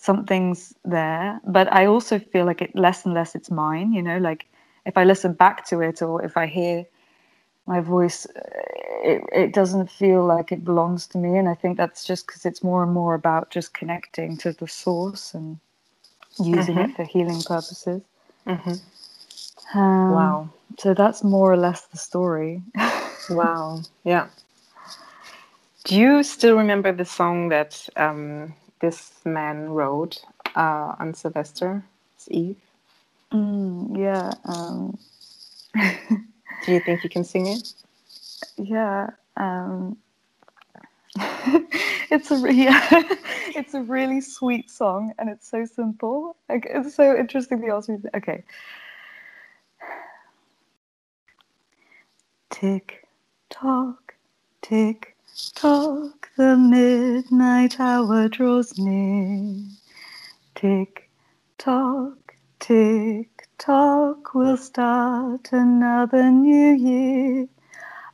something's 0.00 0.74
there 0.84 1.40
but 1.46 1.70
I 1.72 1.84
also 1.86 2.18
feel 2.18 2.46
like 2.46 2.62
it 2.62 2.74
less 2.74 3.04
and 3.04 3.12
less 3.12 3.34
it's 3.34 3.50
mine 3.50 3.92
you 3.92 4.02
know 4.02 4.18
like 4.18 4.46
if 4.86 4.96
I 4.96 5.04
listen 5.04 5.34
back 5.34 5.66
to 5.66 5.80
it 5.80 6.00
or 6.00 6.24
if 6.24 6.36
I 6.36 6.46
hear 6.46 6.86
my 7.66 7.80
voice 7.80 8.26
it, 9.04 9.22
it 9.32 9.52
doesn't 9.52 9.90
feel 9.90 10.24
like 10.24 10.52
it 10.52 10.64
belongs 10.64 11.06
to 11.08 11.18
me 11.18 11.36
and 11.36 11.48
I 11.48 11.54
think 11.54 11.76
that's 11.76 12.04
just 12.04 12.26
because 12.26 12.46
it's 12.46 12.62
more 12.62 12.82
and 12.82 12.92
more 12.92 13.14
about 13.14 13.50
just 13.50 13.74
connecting 13.74 14.38
to 14.38 14.52
the 14.52 14.66
source 14.66 15.34
and 15.34 15.58
using 16.38 16.76
mm-hmm. 16.76 16.90
it 16.90 16.96
for 16.96 17.04
healing 17.04 17.42
purposes. 17.42 18.02
Mm-hmm. 18.46 19.78
Um, 19.78 20.10
wow. 20.12 20.50
So 20.78 20.94
that's 20.94 21.22
more 21.22 21.52
or 21.52 21.56
less 21.56 21.86
the 21.86 21.98
story. 21.98 22.62
wow. 23.30 23.82
Yeah. 24.04 24.28
Do 25.84 25.96
you 25.96 26.22
still 26.22 26.56
remember 26.56 26.92
the 26.92 27.04
song 27.04 27.48
that 27.48 27.88
um, 27.96 28.54
this 28.80 29.12
man 29.24 29.70
wrote 29.70 30.22
uh, 30.56 30.94
on 30.98 31.14
Sylvester's 31.14 31.82
Eve? 32.28 32.56
Mm, 33.32 33.96
yeah. 33.96 34.32
Um... 34.44 34.98
Do 36.66 36.72
you 36.72 36.80
think 36.80 37.02
you 37.04 37.10
can 37.10 37.24
sing 37.24 37.46
it? 37.46 37.72
Yeah. 38.56 39.10
Um... 39.36 39.96
it's 42.10 42.30
a 42.30 42.36
yeah, 42.52 42.86
it's 43.56 43.74
a 43.74 43.80
really 43.82 44.20
sweet 44.20 44.70
song 44.70 45.12
and 45.18 45.28
it's 45.28 45.48
so 45.48 45.64
simple. 45.64 46.36
Like, 46.48 46.66
it's 46.68 46.94
so 46.94 47.16
interesting 47.16 47.62
you 47.62 47.74
ask 47.74 47.88
me. 47.88 47.98
Okay. 48.14 48.44
Tick 52.50 53.06
tock, 53.48 54.14
tick 54.62 55.16
tock, 55.48 56.28
the 56.36 56.56
midnight 56.56 57.80
hour 57.80 58.28
draws 58.28 58.78
near. 58.78 59.64
Tick 60.54 61.10
tock, 61.58 62.34
tick 62.58 63.48
tock, 63.58 64.34
we'll 64.34 64.56
start 64.56 65.48
another 65.52 66.30
new 66.30 66.74
year. 66.74 67.48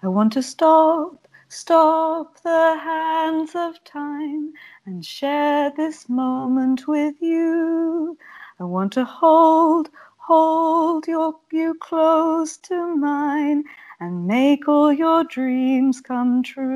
I 0.03 0.09
want 0.09 0.33
to 0.35 0.43
stop 0.43 1.27
Stop 1.49 2.43
the 2.43 2.77
hands 2.83 3.55
of 3.55 3.83
time 3.85 4.53
and 4.85 5.07
share 5.07 5.71
this 5.77 6.09
moment 6.09 6.89
with 6.89 7.15
you. 7.23 8.19
I 8.59 8.65
want 8.65 8.93
to 8.95 9.05
hold, 9.05 9.89
hold 10.27 11.07
your, 11.07 11.37
you 11.53 11.75
close 11.75 12.57
to 12.57 12.97
mine 12.97 13.63
and 14.01 14.27
make 14.27 14.67
all 14.67 14.93
your 14.93 15.23
dreams 15.25 16.01
come 16.01 16.43
true. 16.43 16.67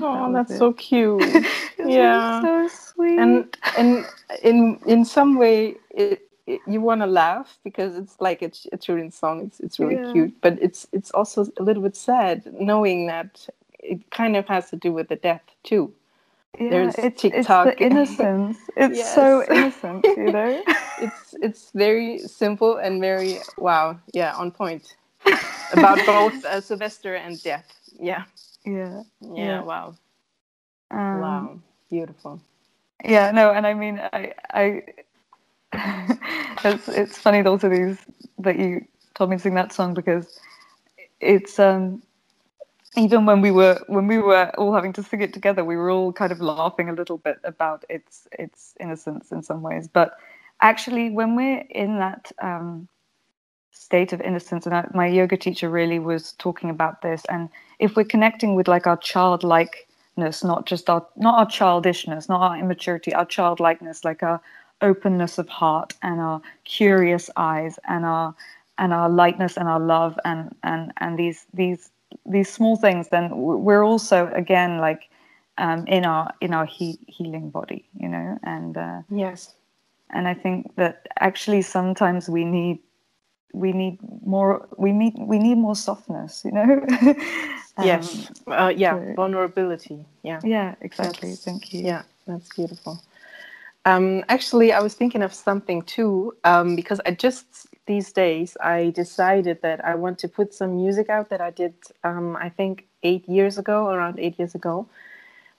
Oh, 0.00 0.32
that's 0.32 0.50
it. 0.50 0.58
so 0.58 0.72
cute. 0.72 1.22
yeah, 1.78 2.40
so 2.40 2.66
sweet. 2.68 3.18
And 3.18 3.54
and 3.76 4.06
in 4.42 4.80
in 4.86 5.04
some 5.04 5.36
way, 5.36 5.76
it 5.90 6.26
you 6.46 6.80
want 6.80 7.02
to 7.02 7.06
laugh 7.06 7.58
because 7.62 7.96
it's 7.96 8.16
like 8.18 8.40
a, 8.42 8.50
a 8.72 8.78
children's 8.78 9.14
song. 9.14 9.42
It's 9.42 9.60
it's 9.60 9.78
really 9.78 9.96
yeah. 9.96 10.12
cute, 10.12 10.34
but 10.40 10.58
it's 10.62 10.86
it's 10.92 11.10
also 11.10 11.46
a 11.58 11.62
little 11.62 11.82
bit 11.82 11.94
sad 11.94 12.50
knowing 12.54 13.06
that 13.08 13.46
it 13.78 14.10
kind 14.10 14.34
of 14.36 14.48
has 14.48 14.70
to 14.70 14.76
do 14.76 14.92
with 14.92 15.08
the 15.08 15.16
death 15.16 15.42
too. 15.62 15.92
Yeah, 16.58 16.70
There's 16.70 16.94
it's, 16.98 17.22
TikTok. 17.22 17.66
It's 17.68 17.78
the 17.78 17.84
innocence. 17.84 18.58
It's 18.76 18.98
yes. 18.98 19.14
so 19.14 19.44
innocent, 19.50 20.04
you 20.16 20.30
know. 20.32 20.62
it's 21.00 21.34
it's 21.42 21.70
very 21.74 22.18
simple 22.18 22.76
and 22.76 23.00
very 23.00 23.38
wow, 23.58 23.98
yeah, 24.12 24.34
on 24.36 24.50
point. 24.50 24.96
about 25.72 26.04
both 26.06 26.44
uh, 26.44 26.60
Sylvester 26.60 27.14
and 27.14 27.42
death. 27.42 27.66
Yeah. 27.98 28.24
Yeah. 28.64 29.02
Yeah. 29.20 29.36
Yeah. 29.36 29.62
Wow. 29.62 29.94
Um, 30.90 31.20
wow. 31.20 31.58
Beautiful. 31.90 32.40
Yeah, 33.04 33.30
no, 33.32 33.52
and 33.52 33.66
I 33.66 33.74
mean, 33.74 34.00
I, 34.12 34.32
I, 34.52 34.82
it's 36.64 36.88
it's 36.88 37.18
funny 37.18 37.42
also 37.42 37.68
these 37.68 37.98
that 38.38 38.58
you 38.58 38.86
told 39.14 39.30
me 39.30 39.36
to 39.36 39.42
sing 39.42 39.54
that 39.54 39.72
song 39.72 39.94
because 39.94 40.38
it's 41.20 41.58
um 41.58 42.02
even 42.96 43.26
when 43.26 43.40
we 43.40 43.50
were 43.50 43.80
when 43.88 44.06
we 44.06 44.18
were 44.18 44.50
all 44.58 44.74
having 44.74 44.92
to 44.94 45.02
sing 45.02 45.22
it 45.22 45.32
together, 45.32 45.64
we 45.64 45.76
were 45.76 45.90
all 45.90 46.12
kind 46.12 46.32
of 46.32 46.40
laughing 46.40 46.88
a 46.88 46.92
little 46.92 47.18
bit 47.18 47.38
about 47.44 47.84
its 47.90 48.28
its 48.38 48.74
innocence 48.80 49.32
in 49.32 49.42
some 49.42 49.62
ways, 49.62 49.88
but 49.88 50.18
actually 50.60 51.10
when 51.10 51.36
we're 51.36 51.64
in 51.70 51.98
that 51.98 52.32
um 52.42 52.88
state 53.72 54.12
of 54.12 54.20
innocence 54.20 54.66
and 54.66 54.74
I, 54.74 54.88
my 54.94 55.06
yoga 55.06 55.36
teacher 55.36 55.68
really 55.68 55.98
was 55.98 56.32
talking 56.34 56.70
about 56.70 57.02
this 57.02 57.22
and 57.28 57.48
if 57.78 57.96
we're 57.96 58.04
connecting 58.04 58.54
with 58.54 58.68
like 58.68 58.86
our 58.86 58.96
childlikeness 58.98 60.44
not 60.44 60.66
just 60.66 60.90
our 60.90 61.06
not 61.16 61.38
our 61.38 61.46
childishness 61.46 62.28
not 62.28 62.40
our 62.42 62.58
immaturity 62.58 63.14
our 63.14 63.24
childlikeness 63.24 64.04
like 64.04 64.22
our 64.22 64.40
openness 64.82 65.38
of 65.38 65.48
heart 65.48 65.94
and 66.02 66.20
our 66.20 66.40
curious 66.64 67.30
eyes 67.36 67.78
and 67.88 68.04
our 68.04 68.34
and 68.78 68.92
our 68.92 69.08
lightness 69.10 69.56
and 69.56 69.68
our 69.68 69.80
love 69.80 70.18
and 70.24 70.54
and 70.62 70.92
and 70.98 71.18
these 71.18 71.46
these 71.54 71.90
these 72.26 72.50
small 72.52 72.76
things 72.76 73.08
then 73.08 73.30
we're 73.36 73.84
also 73.84 74.30
again 74.34 74.78
like 74.78 75.08
um, 75.58 75.84
in 75.86 76.04
our 76.04 76.32
in 76.40 76.52
our 76.54 76.66
he- 76.66 76.98
healing 77.06 77.50
body 77.50 77.84
you 78.00 78.08
know 78.08 78.38
and 78.42 78.76
uh, 78.76 79.02
Yes. 79.10 79.54
and 80.10 80.26
I 80.28 80.34
think 80.34 80.74
that 80.76 81.06
actually 81.20 81.62
sometimes 81.62 82.28
we 82.28 82.44
need 82.44 82.78
we 83.54 83.72
need 83.72 83.98
more 84.24 84.66
we 84.78 84.92
need 84.92 85.14
we 85.18 85.38
need 85.38 85.56
more 85.58 85.76
softness, 85.76 86.42
you 86.44 86.52
know. 86.52 86.86
Um, 87.78 87.86
yes. 87.86 88.30
Uh, 88.46 88.70
yeah. 88.76 88.92
so- 88.98 89.14
Vulnerability. 89.16 90.04
Yeah. 90.22 90.40
Yeah, 90.44 90.74
exactly. 90.82 91.30
That's- 91.30 91.44
Thank 91.44 91.72
you. 91.72 91.80
Yeah, 91.80 92.02
that's 92.26 92.54
beautiful. 92.54 93.00
Um, 93.86 94.24
actually, 94.28 94.72
I 94.74 94.80
was 94.80 94.94
thinking 94.94 95.22
of 95.22 95.32
something 95.32 95.80
too, 95.82 96.34
um, 96.44 96.76
because 96.76 97.00
I 97.06 97.12
just 97.12 97.66
these 97.94 98.10
days 98.24 98.50
I 98.76 98.78
decided 99.02 99.56
that 99.66 99.78
I 99.92 99.94
want 100.04 100.16
to 100.22 100.28
put 100.38 100.48
some 100.60 100.72
music 100.82 101.06
out 101.16 101.26
that 101.32 101.42
I 101.48 101.50
did, 101.62 101.74
um, 102.08 102.28
I 102.46 102.48
think, 102.58 102.74
eight 103.10 103.24
years 103.36 103.54
ago, 103.62 103.78
around 103.94 104.14
eight 104.24 104.36
years 104.40 104.54
ago, 104.60 104.74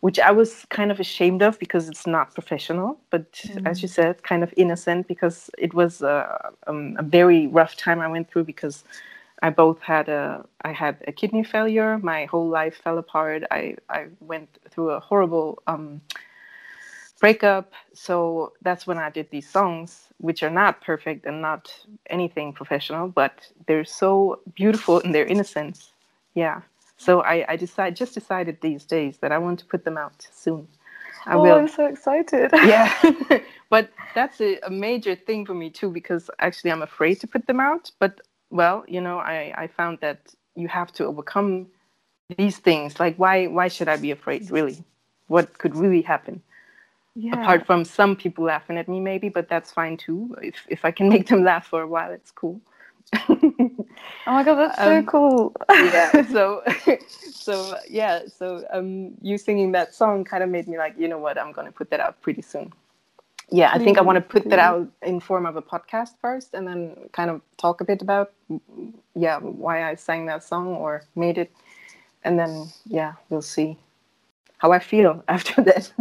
which 0.05 0.19
I 0.29 0.31
was 0.41 0.51
kind 0.77 0.89
of 0.93 0.97
ashamed 1.07 1.41
of 1.47 1.53
because 1.63 1.83
it's 1.91 2.07
not 2.17 2.33
professional, 2.39 2.89
but 3.13 3.25
as 3.71 3.75
you 3.83 3.89
said, 3.99 4.13
kind 4.31 4.43
of 4.47 4.51
innocent 4.63 5.01
because 5.13 5.37
it 5.67 5.71
was 5.81 5.93
uh, 6.01 6.49
um, 6.69 6.95
a 7.03 7.05
very 7.19 7.41
rough 7.59 7.75
time 7.85 7.99
I 8.07 8.09
went 8.15 8.25
through 8.29 8.45
because 8.53 8.77
I 9.47 9.49
both 9.63 9.79
had 9.93 10.05
a 10.21 10.23
I 10.69 10.71
had 10.83 10.95
a 11.11 11.13
kidney 11.19 11.43
failure. 11.55 11.91
My 12.13 12.21
whole 12.31 12.49
life 12.59 12.75
fell 12.83 12.97
apart. 13.05 13.39
I 13.59 13.61
I 13.89 14.01
went 14.31 14.49
through 14.71 14.89
a 14.97 14.99
horrible 15.09 15.47
um, 15.71 16.01
breakup. 17.23 17.71
So 17.93 18.51
that's 18.65 18.85
when 18.85 18.97
I 18.97 19.09
did 19.09 19.27
these 19.31 19.49
songs, 19.49 20.09
which 20.17 20.43
are 20.43 20.55
not 20.63 20.81
perfect 20.81 21.25
and 21.25 21.41
not 21.41 21.63
anything 22.09 22.51
professional, 22.51 23.07
but 23.07 23.33
they're 23.65 23.85
so 24.03 24.39
beautiful 24.61 24.99
in 25.05 25.13
their 25.13 25.27
innocence. 25.33 25.93
Yeah. 26.43 26.57
So 26.97 27.11
I 27.33 27.35
I 27.53 27.55
decide 27.65 27.95
just 28.03 28.13
decided 28.19 28.55
these 28.59 28.83
days 28.95 29.13
that 29.21 29.31
I 29.31 29.39
want 29.45 29.57
to 29.61 29.65
put 29.73 29.81
them 29.87 29.97
out 30.05 30.17
soon. 30.43 30.67
I 31.25 31.35
oh, 31.35 31.41
will 31.43 31.59
I'm 31.61 31.73
so 31.79 31.85
excited. 31.93 32.51
yeah 32.73 32.91
but 33.73 33.85
that's 34.17 34.41
a, 34.41 34.51
a 34.69 34.69
major 34.69 35.15
thing 35.27 35.45
for 35.45 35.55
me 35.61 35.67
too 35.79 35.89
because 35.99 36.23
actually 36.47 36.71
i'm 36.73 36.85
afraid 36.91 37.15
to 37.21 37.27
put 37.33 37.43
them 37.49 37.59
out 37.69 37.83
but 38.03 38.13
well 38.59 38.77
you 38.95 39.01
know 39.05 39.17
i 39.35 39.37
i 39.63 39.65
found 39.79 39.95
that 40.05 40.19
you 40.61 40.67
have 40.79 40.89
to 40.97 41.01
overcome 41.11 41.53
these 42.37 42.57
things 42.67 42.99
like 43.03 43.15
why 43.23 43.35
why 43.57 43.67
should 43.75 43.89
i 43.93 43.97
be 44.07 44.11
afraid 44.17 44.41
really 44.57 44.77
what 45.33 45.47
could 45.61 45.75
really 45.83 46.03
happen 46.13 46.35
yeah. 47.15 47.33
apart 47.33 47.65
from 47.65 47.85
some 47.85 48.15
people 48.15 48.45
laughing 48.45 48.77
at 48.77 48.87
me 48.87 48.99
maybe 48.99 49.29
but 49.29 49.47
that's 49.49 49.71
fine 49.71 49.97
too 49.97 50.35
if 50.41 50.65
if 50.69 50.85
i 50.85 50.91
can 50.91 51.09
make 51.15 51.27
them 51.27 51.43
laugh 51.43 51.67
for 51.67 51.81
a 51.81 51.87
while 51.87 52.11
it's 52.11 52.31
cool. 52.31 52.59
Oh 54.27 54.33
my 54.33 54.43
god, 54.43 54.55
that's 54.55 54.81
so 54.81 54.97
Um, 54.99 55.05
cool. 55.05 55.55
yeah 55.69 56.11
so 56.31 56.63
so 57.31 57.77
yeah 57.89 58.21
so 58.27 58.65
um 58.73 59.11
you 59.21 59.37
singing 59.37 59.71
that 59.73 59.93
song 59.93 60.23
kind 60.23 60.43
of 60.43 60.49
made 60.49 60.67
me 60.67 60.77
like 60.77 60.95
you 60.97 61.07
know 61.07 61.17
what 61.19 61.37
i'm 61.37 61.51
gonna 61.51 61.71
put 61.71 61.89
that 61.91 61.99
out 61.99 62.21
pretty 62.21 62.41
soon. 62.41 62.71
Yeah 63.51 63.71
i 63.73 63.77
think 63.77 63.97
i 63.97 64.01
want 64.01 64.15
to 64.17 64.21
put 64.21 64.49
that 64.49 64.59
out 64.59 64.87
in 65.03 65.19
form 65.19 65.45
of 65.45 65.55
a 65.57 65.61
podcast 65.61 66.13
first 66.21 66.53
and 66.55 66.67
then 66.67 66.95
kind 67.11 67.29
of 67.29 67.41
talk 67.57 67.81
a 67.81 67.85
bit 67.85 68.01
about 68.01 68.31
yeah 69.15 69.37
why 69.39 69.83
i 69.89 69.95
sang 69.95 70.25
that 70.27 70.43
song 70.43 70.67
or 70.69 71.03
made 71.15 71.37
it. 71.37 71.51
And 72.23 72.39
then 72.39 72.67
yeah 72.85 73.13
we'll 73.29 73.41
see 73.43 73.77
how 74.57 74.71
i 74.71 74.79
feel 74.79 75.23
after 75.27 75.61
that 75.63 75.91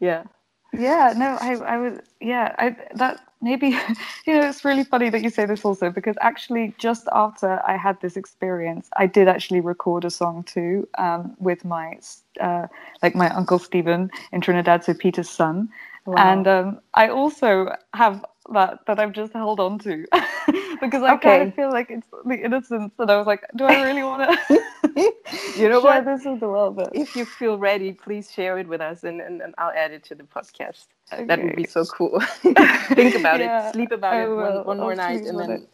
yeah. 0.00 0.24
Yeah 0.72 1.14
no 1.16 1.38
i 1.40 1.54
i 1.54 1.76
was 1.76 1.98
yeah 2.20 2.54
i 2.58 2.76
that 2.96 3.20
maybe 3.40 3.68
you 4.26 4.34
know 4.34 4.48
it's 4.48 4.64
really 4.64 4.82
funny 4.82 5.10
that 5.10 5.22
you 5.22 5.30
say 5.30 5.46
this 5.46 5.64
also 5.64 5.90
because 5.90 6.16
actually 6.20 6.74
just 6.78 7.06
after 7.12 7.62
i 7.66 7.76
had 7.76 8.00
this 8.00 8.16
experience 8.16 8.88
i 8.96 9.06
did 9.06 9.28
actually 9.28 9.60
record 9.60 10.04
a 10.04 10.10
song 10.10 10.42
too 10.44 10.88
um, 10.98 11.36
with 11.38 11.64
my 11.64 11.98
uh, 12.40 12.66
like 13.02 13.14
my 13.14 13.28
uncle 13.30 13.58
stephen 13.58 14.10
in 14.32 14.40
trinidad 14.40 14.82
so 14.82 14.94
peter's 14.94 15.30
son 15.30 15.68
Wow. 16.06 16.40
and 16.40 16.48
um, 16.48 16.80
i 16.94 17.08
also 17.08 17.68
have 17.94 18.24
that 18.52 18.80
that 18.86 19.00
i've 19.00 19.12
just 19.12 19.32
held 19.32 19.60
on 19.60 19.78
to 19.78 20.04
because 20.80 21.02
i 21.02 21.16
kind 21.16 21.42
of 21.42 21.50
feel 21.54 21.70
like 21.72 21.90
it's 21.90 22.08
the 22.26 22.36
innocence 22.36 22.94
and 22.98 23.10
i 23.10 23.16
was 23.18 23.26
like 23.26 23.42
do 23.56 23.64
i 23.64 23.74
really 23.74 24.04
want 24.04 24.22
to 24.48 24.62
you 25.56 25.68
know 25.68 25.80
share 25.80 25.80
what? 25.80 26.04
this 26.04 26.24
with 26.24 26.40
the 26.40 26.48
world? 26.48 26.76
But 26.76 26.90
if 26.94 27.16
you 27.16 27.26
feel 27.26 27.58
ready 27.58 27.92
please 27.92 28.32
share 28.32 28.58
it 28.58 28.68
with 28.68 28.80
us 28.80 29.04
and, 29.04 29.20
and, 29.20 29.42
and 29.42 29.54
i'll 29.58 29.72
add 29.72 29.92
it 29.92 30.04
to 30.06 30.16
the 30.16 30.24
podcast. 30.24 30.86
That 31.26 31.42
would 31.42 31.54
be 31.54 31.64
so 31.66 31.86
cool. 31.86 32.20
Think 32.96 33.14
about 33.16 33.40
Yeah, 33.40 33.42
it 33.42 33.54
sleep 33.62 33.92
about 33.92 34.18
I 34.18 34.20
it 34.20 34.28
will. 34.28 34.36
one, 34.36 34.64
one 34.64 34.80
more 34.80 34.94
night 34.96 35.24
and 35.26 35.40
then 35.40 35.68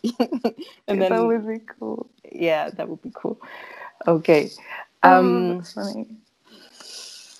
and 0.88 1.00
that 1.10 1.20
then 1.20 1.24
would 1.24 1.46
be 1.46 1.60
cool. 1.78 2.10
Yeah 2.32 2.70
that 2.70 2.88
would 2.88 3.02
be 3.02 3.12
cool. 3.14 3.40
Okay. 4.06 4.50
Um 5.02 5.56
um 5.56 5.62
funny 5.74 6.06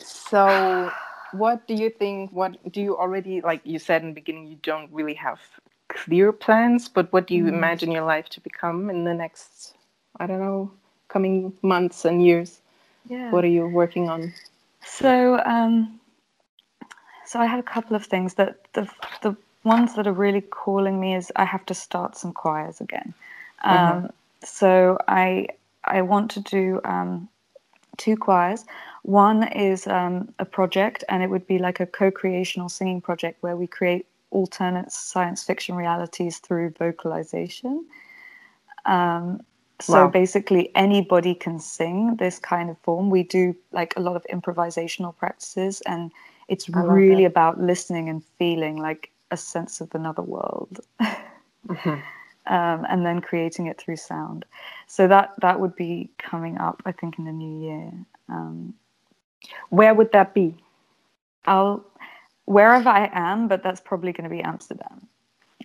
so 0.03 0.93
what 1.33 1.67
do 1.69 1.75
you 1.75 1.91
think 1.91 2.31
what 2.33 2.57
do 2.73 2.81
you 2.81 2.97
already 2.99 3.41
like 3.43 3.61
you 3.65 3.79
said 3.79 4.03
in 4.03 4.09
the 4.09 4.15
beginning 4.15 4.47
you 4.47 4.59
don't 4.63 4.93
really 4.93 5.15
have 5.15 5.41
clear 5.89 6.33
plans 6.33 6.89
but 6.89 7.13
what 7.13 7.27
do 7.27 7.35
you 7.35 7.47
Mm. 7.47 7.49
imagine 7.49 7.93
your 7.93 8.05
life 8.05 8.29
to 8.31 8.41
become 8.41 8.91
in 8.91 9.05
the 9.05 9.15
next 9.15 9.75
i 10.21 10.27
don't 10.27 10.41
know 10.41 10.71
coming 11.09 11.53
months 11.63 12.05
and 12.05 12.25
years 12.25 12.61
yeah 13.07 13.31
what 13.31 13.45
are 13.45 13.49
you 13.59 13.67
working 13.69 14.09
on 14.09 14.33
So, 14.85 15.41
um, 15.45 16.01
so 17.27 17.41
I 17.41 17.47
have 17.47 17.61
a 17.61 17.65
couple 17.75 17.97
of 17.97 18.05
things 18.07 18.35
that 18.35 18.57
the 18.75 18.89
the 19.23 19.37
ones 19.65 19.95
that 19.97 20.07
are 20.07 20.13
really 20.13 20.41
calling 20.43 21.01
me 21.01 21.15
is 21.15 21.33
I 21.37 21.45
have 21.45 21.67
to 21.67 21.75
start 21.75 22.17
some 22.17 22.33
choirs 22.33 22.81
again. 22.81 23.15
Um, 23.65 24.11
So 24.45 24.99
I 25.09 25.49
I 25.85 26.03
want 26.03 26.31
to 26.33 26.41
do 26.41 26.81
um, 26.85 27.29
two 27.99 28.17
choirs. 28.17 28.65
One 29.03 29.45
is 29.53 29.87
um, 29.87 30.33
a 30.39 30.45
project, 30.45 31.05
and 31.09 31.23
it 31.23 31.31
would 31.31 31.47
be 31.47 31.59
like 31.59 31.81
a 31.81 31.87
co-creational 31.87 32.69
singing 32.69 33.01
project 33.01 33.43
where 33.43 33.57
we 33.57 33.67
create 33.67 34.07
alternate 34.31 34.93
science 34.93 35.43
fiction 35.45 35.75
realities 35.77 36.39
through 36.39 36.71
vocalization. 36.79 37.87
Um, 38.87 39.41
so 39.81 40.07
Wow. 40.07 40.09
basically, 40.09 40.71
anybody 40.77 41.35
can 41.35 41.59
sing 41.59 42.17
this 42.17 42.39
kind 42.39 42.71
of 42.71 42.79
form. 42.81 43.11
We 43.11 43.23
do 43.25 43.57
like 43.73 43.95
a 43.97 44.01
lot 44.01 44.17
of 44.17 44.25
improvisational 44.33 45.17
practices, 45.17 45.83
and 45.87 46.13
it's 46.49 46.69
really 46.69 47.25
that. 47.25 47.27
about 47.27 47.61
listening 47.61 48.09
and 48.09 48.23
feeling 48.39 48.77
like 48.79 49.11
a 49.31 49.37
sense 49.37 49.81
of 49.81 49.95
another 49.95 50.23
world, 50.23 50.81
Mhm. 51.69 52.05
um, 52.47 52.87
and 52.89 53.07
then 53.07 53.21
creating 53.21 53.67
it 53.67 53.79
through 53.81 53.97
sound. 53.97 54.45
So 54.87 55.09
that 55.09 55.35
that 55.41 55.61
would 55.61 55.77
be 55.77 56.11
coming 56.19 56.59
up, 56.59 56.83
I 56.87 56.93
think, 56.93 57.19
in 57.19 57.25
the 57.25 57.33
new 57.33 57.61
year. 57.69 57.93
Um, 58.29 58.75
where 59.71 59.95
would 59.95 60.13
that 60.13 60.35
be? 60.35 60.55
I'll 61.47 61.85
wherever 62.45 62.89
I 62.89 63.09
am, 63.13 63.49
but 63.49 63.63
that's 63.63 63.81
probably 63.81 64.13
going 64.13 64.29
to 64.29 64.35
be 64.35 64.43
Amsterdam. 64.43 65.07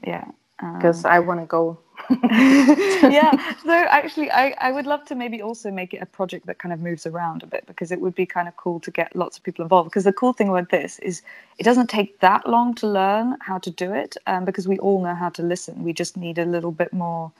Yeah. 0.06 0.26
Um, 0.60 0.78
because 0.78 1.04
i 1.04 1.20
want 1.20 1.42
to 1.42 1.46
go. 1.46 1.80
Yeah 2.22 3.32
so 3.64 3.72
actually 3.72 4.30
I, 4.32 4.54
I 4.60 4.72
would 4.72 4.86
love 4.86 5.06
to 5.06 5.16
maybe 5.16 5.42
also 5.42 5.72
make 5.72 5.94
it 5.94 6.02
a 6.02 6.06
project 6.06 6.46
that 6.46 6.60
kind 6.60 6.74
of 6.74 6.80
moves 6.80 7.06
around 7.06 7.42
a 7.44 7.48
bit 7.48 7.66
because 7.68 7.92
it 7.92 8.00
would 8.00 8.16
be 8.16 8.26
kind 8.26 8.48
of 8.48 8.56
cool 8.58 8.80
to 8.82 8.92
get 8.92 9.16
lots 9.16 9.38
of 9.38 9.44
people 9.44 9.64
involved. 9.64 9.90
Because 9.90 10.04
the 10.04 10.14
cool 10.14 10.34
thing 10.34 10.50
about 10.50 10.70
this 10.70 11.00
is 11.00 11.22
it 11.58 11.64
doesn't 11.64 11.90
take 11.90 12.20
that 12.20 12.48
long 12.48 12.76
to 12.76 12.88
learn 12.88 13.38
how 13.42 13.58
to 13.60 13.72
do 13.72 13.94
it 13.94 14.16
um, 14.28 14.46
because 14.46 14.68
we 14.68 14.78
all 14.80 15.02
know 15.02 15.16
how 15.16 15.30
to 15.30 15.42
listen. 15.42 15.84
We 15.84 15.94
just 15.94 16.16
need 16.16 16.38
a 16.38 16.46
little 16.46 16.72
bit 16.72 16.94
more 16.94 17.32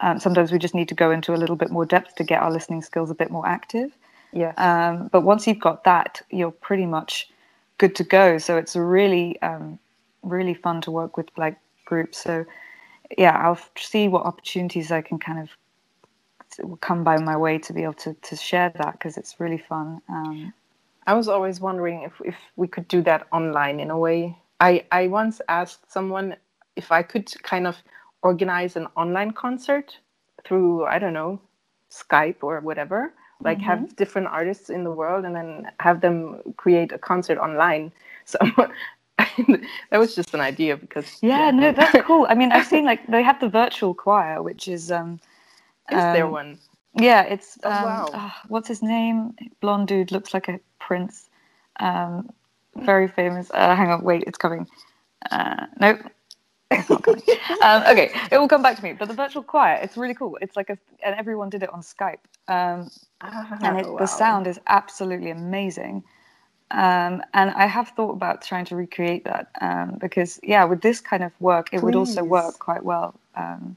um, 0.00 0.18
sometimes 0.18 0.50
we 0.50 0.58
just 0.58 0.74
need 0.74 0.88
to 0.88 0.94
go 0.94 1.12
into 1.12 1.32
a 1.32 1.38
little 1.38 1.56
bit 1.56 1.70
more 1.70 1.86
depth 1.86 2.16
to 2.16 2.24
get 2.24 2.42
our 2.42 2.50
listening 2.50 2.82
skills 2.82 3.10
a 3.10 3.14
bit 3.14 3.30
more 3.30 3.46
active 3.46 3.92
yes 4.32 4.54
um, 4.58 5.08
but 5.12 5.22
once 5.22 5.46
you've 5.46 5.60
got 5.60 5.84
that 5.84 6.22
you're 6.30 6.50
pretty 6.50 6.86
much 6.86 7.28
good 7.78 7.94
to 7.94 8.04
go 8.04 8.38
so 8.38 8.56
it's 8.56 8.76
really 8.76 9.40
um, 9.42 9.78
really 10.22 10.54
fun 10.54 10.80
to 10.80 10.90
work 10.90 11.16
with 11.16 11.28
like 11.36 11.56
groups 11.84 12.18
so 12.18 12.44
yeah 13.18 13.36
i'll 13.44 13.58
see 13.76 14.08
what 14.08 14.24
opportunities 14.24 14.90
i 14.90 15.00
can 15.00 15.18
kind 15.18 15.38
of 15.38 15.48
come 16.80 17.04
by 17.04 17.18
my 17.18 17.36
way 17.36 17.58
to 17.58 17.72
be 17.72 17.82
able 17.82 17.94
to, 17.94 18.14
to 18.14 18.36
share 18.36 18.72
that 18.76 18.92
because 18.92 19.16
it's 19.16 19.40
really 19.40 19.58
fun. 19.58 20.00
Um, 20.08 20.52
I 21.06 21.14
was 21.14 21.28
always 21.28 21.60
wondering 21.60 22.02
if, 22.02 22.12
if 22.24 22.36
we 22.56 22.68
could 22.68 22.88
do 22.88 23.02
that 23.02 23.26
online 23.32 23.80
in 23.80 23.90
a 23.90 23.98
way. 23.98 24.36
I, 24.60 24.84
I 24.92 25.08
once 25.08 25.40
asked 25.48 25.90
someone 25.90 26.36
if 26.76 26.92
I 26.92 27.02
could 27.02 27.30
kind 27.42 27.66
of 27.66 27.76
organize 28.22 28.76
an 28.76 28.86
online 28.96 29.32
concert 29.32 29.98
through, 30.44 30.84
I 30.84 30.98
don't 30.98 31.12
know, 31.12 31.40
Skype 31.90 32.36
or 32.42 32.60
whatever, 32.60 33.12
like 33.44 33.58
mm-hmm. 33.58 33.66
have 33.66 33.96
different 33.96 34.28
artists 34.28 34.70
in 34.70 34.84
the 34.84 34.90
world 34.90 35.24
and 35.24 35.34
then 35.34 35.70
have 35.80 36.00
them 36.00 36.40
create 36.56 36.92
a 36.92 36.98
concert 36.98 37.38
online. 37.38 37.92
So 38.24 38.38
that 39.90 39.98
was 39.98 40.14
just 40.14 40.32
an 40.34 40.40
idea 40.40 40.76
because 40.76 41.18
yeah, 41.22 41.46
yeah, 41.46 41.50
no 41.50 41.72
that's 41.72 42.00
cool 42.06 42.26
i 42.28 42.34
mean 42.34 42.52
i've 42.52 42.66
seen 42.66 42.84
like 42.84 43.06
they 43.08 43.22
have 43.22 43.38
the 43.40 43.48
virtual 43.48 43.94
choir 43.94 44.42
which 44.42 44.68
is 44.68 44.90
um 44.90 45.20
is 45.90 45.98
um, 45.98 46.12
there 46.12 46.28
one 46.28 46.58
yeah 46.94 47.22
it's 47.22 47.58
oh, 47.64 47.70
um, 47.70 47.84
wow. 47.84 48.08
Oh, 48.14 48.32
what's 48.48 48.68
his 48.68 48.82
name 48.82 49.34
blonde 49.60 49.88
dude 49.88 50.12
looks 50.12 50.32
like 50.32 50.48
a 50.48 50.60
prince 50.78 51.28
um 51.80 52.30
very 52.76 53.08
famous 53.08 53.50
uh, 53.52 53.74
hang 53.74 53.90
on 53.90 54.02
wait 54.02 54.24
it's 54.26 54.38
coming 54.38 54.66
uh 55.30 55.66
nope 55.80 55.98
it's 55.98 56.00
not 56.00 56.10
coming. 56.10 56.21
um, 57.62 57.82
okay, 57.82 58.12
it 58.30 58.38
will 58.38 58.48
come 58.48 58.62
back 58.62 58.76
to 58.76 58.82
me. 58.82 58.92
But 58.92 59.08
the 59.08 59.14
virtual 59.14 59.42
choir, 59.42 59.78
it's 59.82 59.96
really 59.96 60.14
cool. 60.14 60.38
It's 60.40 60.56
like 60.56 60.70
a, 60.70 60.78
and 61.04 61.14
everyone 61.16 61.50
did 61.50 61.62
it 61.62 61.72
on 61.72 61.80
Skype, 61.80 62.18
um, 62.48 62.90
oh, 63.22 63.58
and 63.62 63.80
it, 63.80 63.86
wow. 63.86 63.98
the 63.98 64.06
sound 64.06 64.46
is 64.46 64.58
absolutely 64.66 65.30
amazing. 65.30 66.04
Um, 66.72 67.22
and 67.34 67.50
I 67.50 67.66
have 67.66 67.88
thought 67.90 68.12
about 68.12 68.40
trying 68.40 68.64
to 68.66 68.76
recreate 68.76 69.24
that 69.24 69.50
um, 69.60 69.98
because, 70.00 70.40
yeah, 70.42 70.64
with 70.64 70.80
this 70.80 71.00
kind 71.00 71.22
of 71.22 71.32
work, 71.38 71.68
it 71.70 71.76
Please. 71.76 71.82
would 71.82 71.94
also 71.94 72.24
work 72.24 72.58
quite 72.58 72.82
well. 72.82 73.14
Um, 73.36 73.76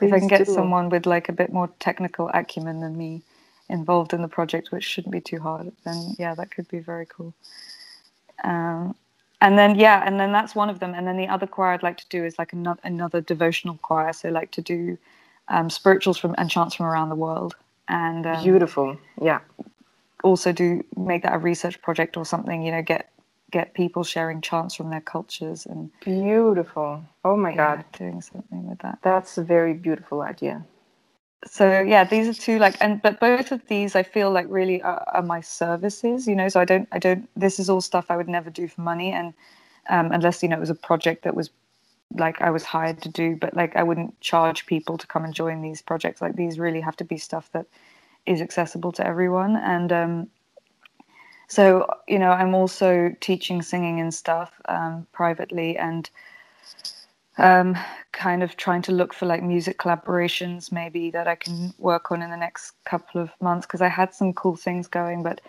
if 0.00 0.12
I 0.12 0.18
can 0.18 0.28
get 0.28 0.46
do. 0.46 0.52
someone 0.52 0.88
with 0.88 1.06
like 1.06 1.28
a 1.28 1.32
bit 1.32 1.52
more 1.52 1.68
technical 1.78 2.30
acumen 2.32 2.80
than 2.80 2.96
me 2.96 3.22
involved 3.68 4.12
in 4.12 4.22
the 4.22 4.28
project, 4.28 4.72
which 4.72 4.84
shouldn't 4.84 5.12
be 5.12 5.20
too 5.20 5.38
hard, 5.38 5.70
then 5.84 6.14
yeah, 6.18 6.34
that 6.34 6.50
could 6.50 6.66
be 6.68 6.78
very 6.78 7.06
cool. 7.06 7.34
Um, 8.42 8.94
and 9.42 9.58
then 9.58 9.78
yeah, 9.78 10.02
and 10.06 10.18
then 10.18 10.32
that's 10.32 10.54
one 10.54 10.70
of 10.70 10.78
them. 10.80 10.94
And 10.94 11.06
then 11.06 11.16
the 11.16 11.28
other 11.28 11.46
choir 11.46 11.72
I'd 11.72 11.82
like 11.82 11.98
to 11.98 12.08
do 12.08 12.24
is 12.24 12.38
like 12.38 12.52
another 12.52 12.80
another 12.84 13.20
devotional 13.20 13.76
choir. 13.82 14.12
So 14.12 14.30
like 14.30 14.50
to 14.52 14.62
do 14.62 14.98
um, 15.48 15.68
spirituals 15.70 16.18
from 16.18 16.34
and 16.38 16.50
chants 16.50 16.74
from 16.76 16.86
around 16.86 17.10
the 17.10 17.16
world. 17.16 17.54
And 17.88 18.26
um, 18.26 18.42
beautiful, 18.42 18.96
yeah 19.20 19.40
also 20.22 20.52
do 20.52 20.84
make 20.96 21.22
that 21.22 21.34
a 21.34 21.38
research 21.38 21.80
project 21.82 22.16
or 22.16 22.24
something 22.24 22.62
you 22.62 22.72
know 22.72 22.82
get 22.82 23.10
get 23.50 23.74
people 23.74 24.02
sharing 24.02 24.40
chants 24.40 24.74
from 24.74 24.90
their 24.90 25.00
cultures 25.00 25.66
and 25.66 25.90
beautiful 26.00 27.02
oh 27.24 27.36
my 27.36 27.50
yeah, 27.50 27.76
god 27.76 27.84
doing 27.98 28.20
something 28.20 28.68
with 28.68 28.78
that 28.78 28.98
that's 29.02 29.36
a 29.38 29.44
very 29.44 29.74
beautiful 29.74 30.22
idea 30.22 30.64
so 31.46 31.80
yeah 31.80 32.04
these 32.04 32.28
are 32.28 32.40
two 32.40 32.58
like 32.58 32.76
and 32.80 33.02
but 33.02 33.20
both 33.20 33.52
of 33.52 33.66
these 33.68 33.96
i 33.96 34.02
feel 34.02 34.30
like 34.30 34.46
really 34.48 34.80
are, 34.82 35.04
are 35.12 35.22
my 35.22 35.40
services 35.40 36.26
you 36.26 36.36
know 36.36 36.48
so 36.48 36.60
i 36.60 36.64
don't 36.64 36.88
i 36.92 36.98
don't 36.98 37.28
this 37.36 37.58
is 37.58 37.68
all 37.70 37.80
stuff 37.80 38.06
i 38.10 38.16
would 38.16 38.28
never 38.28 38.50
do 38.50 38.68
for 38.68 38.80
money 38.82 39.12
and 39.12 39.34
um, 39.90 40.12
unless 40.12 40.42
you 40.42 40.48
know 40.48 40.56
it 40.56 40.60
was 40.60 40.70
a 40.70 40.74
project 40.74 41.24
that 41.24 41.34
was 41.34 41.50
like 42.16 42.40
i 42.40 42.50
was 42.50 42.62
hired 42.62 43.02
to 43.02 43.08
do 43.08 43.36
but 43.36 43.54
like 43.56 43.74
i 43.76 43.82
wouldn't 43.82 44.18
charge 44.20 44.66
people 44.66 44.98
to 44.98 45.06
come 45.06 45.24
and 45.24 45.34
join 45.34 45.62
these 45.62 45.82
projects 45.82 46.20
like 46.22 46.36
these 46.36 46.58
really 46.58 46.80
have 46.80 46.96
to 46.96 47.04
be 47.04 47.18
stuff 47.18 47.50
that 47.52 47.66
is 48.26 48.40
accessible 48.40 48.92
to 48.92 49.06
everyone. 49.06 49.56
And 49.56 49.92
um, 49.92 50.28
so, 51.48 51.86
you 52.08 52.18
know, 52.18 52.30
I'm 52.30 52.54
also 52.54 53.14
teaching 53.20 53.62
singing 53.62 54.00
and 54.00 54.12
stuff 54.14 54.52
um, 54.66 55.06
privately 55.12 55.76
and 55.76 56.08
um, 57.38 57.76
kind 58.12 58.42
of 58.42 58.56
trying 58.56 58.82
to 58.82 58.92
look 58.92 59.14
for 59.14 59.26
like 59.26 59.42
music 59.42 59.78
collaborations 59.78 60.70
maybe 60.70 61.10
that 61.10 61.26
I 61.26 61.34
can 61.34 61.72
work 61.78 62.12
on 62.12 62.22
in 62.22 62.30
the 62.30 62.36
next 62.36 62.72
couple 62.84 63.20
of 63.20 63.30
months 63.40 63.66
because 63.66 63.80
I 63.80 63.88
had 63.88 64.14
some 64.14 64.32
cool 64.32 64.56
things 64.56 64.86
going, 64.86 65.22
but 65.22 65.40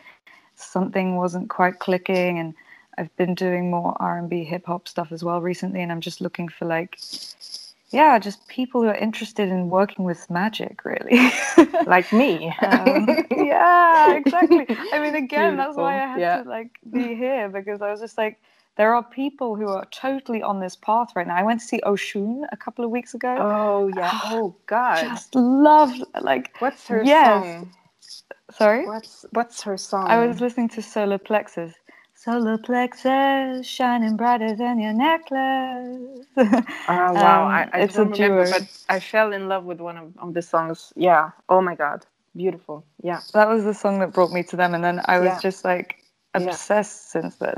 something 0.55 1.17
wasn't 1.17 1.49
quite 1.49 1.79
clicking. 1.79 2.39
And 2.39 2.53
I've 2.97 3.15
been 3.17 3.35
doing 3.35 3.69
more 3.69 3.95
R&B 3.99 4.43
hip 4.43 4.65
hop 4.65 4.87
stuff 4.87 5.11
as 5.11 5.23
well 5.23 5.41
recently. 5.41 5.81
And 5.81 5.91
I'm 5.91 6.01
just 6.01 6.21
looking 6.21 6.47
for 6.47 6.65
like 6.65 6.97
yeah, 7.93 8.17
just 8.17 8.47
people 8.47 8.81
who 8.81 8.87
are 8.87 8.95
interested 8.95 9.49
in 9.49 9.69
working 9.69 10.03
with 10.03 10.27
magic, 10.27 10.83
really. 10.83 11.31
like 11.85 12.11
me. 12.11 12.49
Um, 12.63 13.07
yeah, 13.31 14.15
exactly. 14.15 14.65
I 14.91 14.99
mean, 14.99 15.13
again, 15.13 15.55
Beautiful. 15.55 15.57
that's 15.57 15.77
why 15.77 16.01
I 16.01 16.07
had 16.07 16.19
yeah. 16.19 16.43
to 16.43 16.49
like 16.49 16.71
be 16.91 17.13
here 17.13 17.49
because 17.49 17.83
I 17.83 17.91
was 17.91 17.99
just 17.99 18.17
like, 18.17 18.39
there 18.75 18.95
are 18.95 19.03
people 19.03 19.55
who 19.55 19.67
are 19.67 19.85
totally 19.91 20.41
on 20.41 20.59
this 20.59 20.75
path 20.75 21.09
right 21.15 21.27
now. 21.27 21.35
I 21.35 21.43
went 21.43 21.59
to 21.61 21.65
see 21.65 21.79
Oshun 21.85 22.43
a 22.51 22.57
couple 22.57 22.83
of 22.83 22.91
weeks 22.91 23.13
ago. 23.13 23.35
Oh 23.39 23.91
yeah. 23.95 24.19
Oh 24.25 24.55
God. 24.65 25.01
Just 25.01 25.35
love 25.35 25.91
like. 26.21 26.55
What's 26.59 26.87
her 26.87 27.03
yes. 27.03 27.43
song? 27.43 27.73
Sorry. 28.51 28.85
What's 28.85 29.25
What's 29.31 29.61
her 29.63 29.77
song? 29.77 30.07
I 30.07 30.25
was 30.25 30.41
listening 30.41 30.69
to 30.69 30.81
Solar 30.81 31.17
Plexus 31.17 31.73
solar 32.23 32.57
plexus 32.57 33.67
shining 33.67 34.15
brighter 34.15 34.55
than 34.55 34.79
your 34.79 34.93
necklace. 34.93 36.25
oh 36.37 36.63
wow, 36.87 37.45
um, 37.45 37.51
I, 37.51 37.69
I 37.73 37.79
it's 37.81 37.95
don't 37.95 38.11
remember, 38.11 38.49
but 38.49 38.67
I 38.87 38.99
fell 38.99 39.33
in 39.33 39.47
love 39.49 39.65
with 39.65 39.81
one 39.81 39.97
of, 39.97 40.17
of 40.17 40.33
the 40.33 40.41
songs. 40.41 40.93
Yeah. 40.95 41.31
Oh 41.49 41.61
my 41.61 41.75
god, 41.75 42.05
beautiful. 42.35 42.85
Yeah. 43.01 43.19
That 43.33 43.49
was 43.49 43.65
the 43.65 43.73
song 43.73 43.99
that 43.99 44.13
brought 44.13 44.31
me 44.31 44.43
to 44.43 44.55
them, 44.55 44.73
and 44.73 44.83
then 44.83 45.01
I 45.05 45.19
was 45.19 45.27
yeah. 45.27 45.39
just 45.39 45.65
like 45.65 46.02
obsessed 46.33 47.15
yeah. 47.15 47.21
since 47.21 47.35
then. 47.35 47.53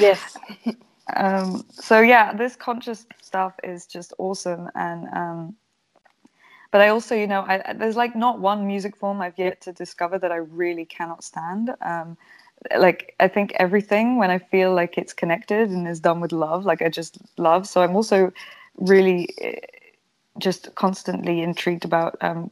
yes. 0.00 0.36
um, 1.16 1.64
so 1.70 2.00
yeah, 2.00 2.32
this 2.32 2.56
conscious 2.56 3.06
stuff 3.22 3.54
is 3.62 3.86
just 3.86 4.12
awesome, 4.18 4.70
and 4.74 5.08
um, 5.12 5.56
but 6.70 6.80
I 6.80 6.88
also, 6.88 7.14
you 7.14 7.26
know, 7.26 7.42
I, 7.42 7.72
there's 7.72 7.96
like 7.96 8.14
not 8.14 8.40
one 8.40 8.66
music 8.66 8.96
form 8.96 9.22
I've 9.22 9.38
yet 9.38 9.60
to 9.62 9.72
discover 9.72 10.18
that 10.18 10.30
I 10.30 10.36
really 10.36 10.84
cannot 10.84 11.24
stand. 11.24 11.74
Um, 11.80 12.16
like 12.76 13.14
I 13.20 13.28
think 13.28 13.52
everything 13.56 14.18
when 14.18 14.30
I 14.30 14.38
feel 14.38 14.74
like 14.74 14.98
it's 14.98 15.12
connected 15.12 15.70
and 15.70 15.88
is 15.88 16.00
done 16.00 16.20
with 16.20 16.32
love, 16.32 16.64
like 16.64 16.82
I 16.82 16.88
just 16.88 17.18
love. 17.38 17.66
So 17.66 17.82
I'm 17.82 17.96
also 17.96 18.32
really 18.76 19.34
eh, 19.40 19.60
just 20.38 20.74
constantly 20.74 21.40
intrigued 21.40 21.84
about 21.84 22.16
um, 22.20 22.50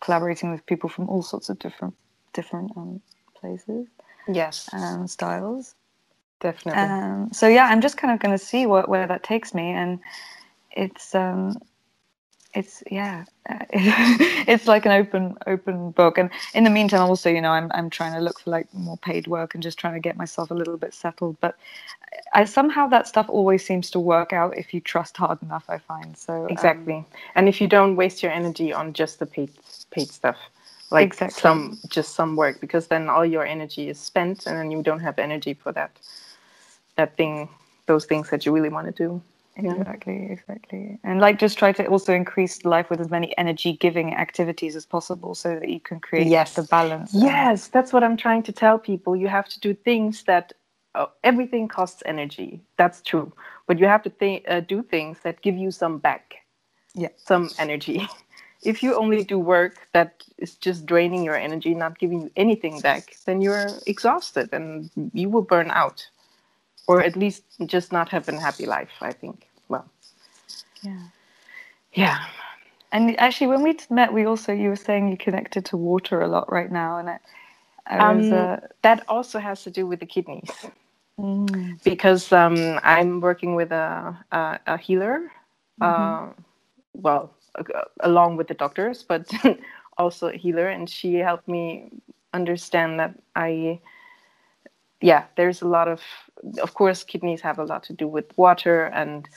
collaborating 0.00 0.50
with 0.50 0.64
people 0.66 0.88
from 0.88 1.08
all 1.08 1.22
sorts 1.22 1.48
of 1.48 1.58
different 1.58 1.94
different 2.32 2.70
um, 2.76 3.02
places. 3.34 3.86
Yes. 4.28 4.68
And 4.72 4.84
um, 4.84 5.08
styles. 5.08 5.74
Definitely. 6.40 6.82
Um, 6.82 7.30
so 7.32 7.48
yeah, 7.48 7.66
I'm 7.66 7.80
just 7.80 7.96
kind 7.96 8.14
of 8.14 8.20
going 8.20 8.36
to 8.36 8.44
see 8.44 8.66
what 8.66 8.88
where 8.88 9.06
that 9.06 9.22
takes 9.22 9.54
me, 9.54 9.70
and 9.70 10.00
it's 10.72 11.14
um, 11.14 11.56
it's 12.54 12.82
yeah 12.90 13.24
it's 13.70 14.66
like 14.66 14.86
an 14.86 14.92
open 14.92 15.36
open 15.46 15.90
book 15.92 16.18
and 16.18 16.30
in 16.54 16.64
the 16.64 16.70
meantime 16.70 17.02
also 17.02 17.30
you 17.30 17.40
know 17.40 17.50
I'm, 17.50 17.70
I'm 17.74 17.90
trying 17.90 18.14
to 18.14 18.20
look 18.20 18.40
for 18.40 18.50
like 18.50 18.72
more 18.74 18.96
paid 18.98 19.26
work 19.26 19.54
and 19.54 19.62
just 19.62 19.78
trying 19.78 19.94
to 19.94 20.00
get 20.00 20.16
myself 20.16 20.50
a 20.50 20.54
little 20.54 20.76
bit 20.76 20.94
settled 20.94 21.36
but 21.40 21.56
I 22.34 22.44
somehow 22.44 22.88
that 22.88 23.06
stuff 23.06 23.26
always 23.28 23.64
seems 23.64 23.90
to 23.92 24.00
work 24.00 24.32
out 24.32 24.56
if 24.56 24.74
you 24.74 24.80
trust 24.80 25.16
hard 25.16 25.42
enough 25.42 25.64
I 25.68 25.78
find 25.78 26.16
so 26.16 26.44
um, 26.44 26.48
exactly 26.50 26.94
um, 26.94 27.06
and 27.34 27.48
if 27.48 27.60
you 27.60 27.68
don't 27.68 27.96
waste 27.96 28.22
your 28.22 28.32
energy 28.32 28.72
on 28.72 28.92
just 28.94 29.18
the 29.18 29.26
paid 29.26 29.50
paid 29.90 30.10
stuff 30.10 30.38
like 30.90 31.06
exactly. 31.06 31.40
some 31.40 31.78
just 31.88 32.14
some 32.14 32.36
work 32.36 32.60
because 32.60 32.86
then 32.86 33.08
all 33.08 33.24
your 33.24 33.44
energy 33.44 33.88
is 33.88 33.98
spent 33.98 34.46
and 34.46 34.56
then 34.58 34.70
you 34.70 34.82
don't 34.82 35.00
have 35.00 35.18
energy 35.18 35.54
for 35.54 35.72
that 35.72 35.98
that 36.96 37.16
thing 37.16 37.48
those 37.86 38.04
things 38.04 38.30
that 38.30 38.44
you 38.44 38.52
really 38.52 38.68
want 38.68 38.86
to 38.86 38.92
do 38.92 39.22
Exactly, 39.58 40.28
exactly. 40.30 40.98
And 41.02 41.20
like 41.20 41.38
just 41.38 41.58
try 41.58 41.72
to 41.72 41.86
also 41.86 42.14
increase 42.14 42.64
life 42.64 42.90
with 42.90 43.00
as 43.00 43.10
many 43.10 43.36
energy 43.36 43.72
giving 43.72 44.14
activities 44.14 44.76
as 44.76 44.86
possible 44.86 45.34
so 45.34 45.58
that 45.58 45.68
you 45.68 45.80
can 45.80 45.98
create 45.98 46.28
yes. 46.28 46.54
the 46.54 46.62
balance. 46.62 47.10
Yes, 47.12 47.68
that's 47.68 47.92
what 47.92 48.04
I'm 48.04 48.16
trying 48.16 48.44
to 48.44 48.52
tell 48.52 48.78
people. 48.78 49.16
You 49.16 49.26
have 49.28 49.48
to 49.48 49.60
do 49.60 49.74
things 49.74 50.22
that 50.24 50.52
oh, 50.94 51.10
everything 51.24 51.66
costs 51.66 52.02
energy. 52.06 52.60
That's 52.76 53.02
true. 53.02 53.32
But 53.66 53.78
you 53.78 53.86
have 53.86 54.02
to 54.04 54.10
th- 54.10 54.44
uh, 54.48 54.60
do 54.60 54.82
things 54.82 55.18
that 55.24 55.42
give 55.42 55.56
you 55.56 55.72
some 55.72 55.98
back. 55.98 56.36
Yeah. 56.94 57.08
Some 57.16 57.50
energy. 57.58 58.08
if 58.62 58.82
you 58.82 58.94
only 58.94 59.24
do 59.24 59.38
work 59.38 59.88
that 59.92 60.24
is 60.38 60.54
just 60.56 60.86
draining 60.86 61.24
your 61.24 61.36
energy, 61.36 61.74
not 61.74 61.98
giving 61.98 62.22
you 62.22 62.30
anything 62.36 62.80
back, 62.80 63.16
then 63.24 63.40
you're 63.40 63.68
exhausted 63.86 64.48
and 64.52 64.90
you 65.12 65.28
will 65.28 65.42
burn 65.42 65.70
out. 65.70 66.06
Or 66.86 67.02
at 67.02 67.16
least 67.16 67.44
just 67.66 67.92
not 67.92 68.08
have 68.08 68.28
a 68.28 68.40
happy 68.40 68.64
life 68.64 68.90
i 69.00 69.12
think. 69.12 69.46
Well 69.68 69.86
yeah. 70.82 71.02
yeah. 71.92 72.24
And 72.90 73.18
actually 73.20 73.48
when 73.48 73.62
we 73.62 73.76
met 73.90 74.12
we 74.12 74.24
also 74.24 74.52
you 74.52 74.70
were 74.70 74.76
saying 74.76 75.08
you 75.08 75.16
connected 75.16 75.64
to 75.66 75.76
water 75.76 76.22
a 76.22 76.28
lot 76.28 76.50
right 76.50 76.72
now 76.72 76.98
and 76.98 77.10
I, 77.10 77.18
I 77.86 78.12
was, 78.12 78.26
um, 78.26 78.32
uh... 78.32 78.56
that 78.82 79.04
also 79.08 79.38
has 79.38 79.62
to 79.64 79.70
do 79.70 79.86
with 79.86 80.00
the 80.00 80.06
kidneys. 80.06 80.50
Mm. 81.18 81.82
because 81.82 82.32
um, 82.32 82.78
i'm 82.84 83.20
working 83.20 83.56
with 83.56 83.72
a, 83.72 84.16
a, 84.30 84.60
a 84.68 84.76
healer 84.78 85.32
mm-hmm. 85.80 85.82
uh, 85.82 86.32
well 86.94 87.34
along 88.00 88.36
with 88.36 88.48
the 88.48 88.54
doctors 88.54 89.02
but 89.02 89.30
also 89.98 90.28
a 90.28 90.36
healer 90.36 90.68
and 90.68 90.88
she 90.88 91.14
helped 91.14 91.48
me 91.48 91.90
understand 92.34 93.00
that 93.00 93.14
i 93.36 93.80
yeah 95.00 95.24
there's 95.36 95.62
a 95.62 95.68
lot 95.68 95.88
of 95.88 96.00
of 96.62 96.74
course 96.74 97.02
kidneys 97.02 97.40
have 97.40 97.58
a 97.58 97.64
lot 97.64 97.82
to 97.82 97.92
do 97.92 98.06
with 98.06 98.26
water 98.36 98.84
and 98.86 99.28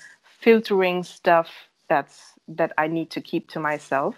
filtering 0.41 1.03
stuff 1.03 1.49
that's 1.88 2.34
that 2.47 2.72
I 2.78 2.88
need 2.88 3.09
to 3.12 3.22
keep 3.22 3.49
to 3.49 3.59
myself 3.59 4.16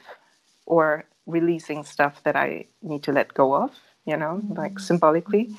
or 0.66 1.06
releasing 1.26 1.84
stuff 1.84 2.22
that 2.24 2.36
I 2.36 2.66
need 2.82 3.04
to 3.04 3.12
let 3.12 3.34
go 3.34 3.56
of, 3.56 3.72
you 4.06 4.18
know, 4.18 4.41
mm-hmm. 4.41 4.54
like 4.54 4.80
symbolically. 4.80 5.50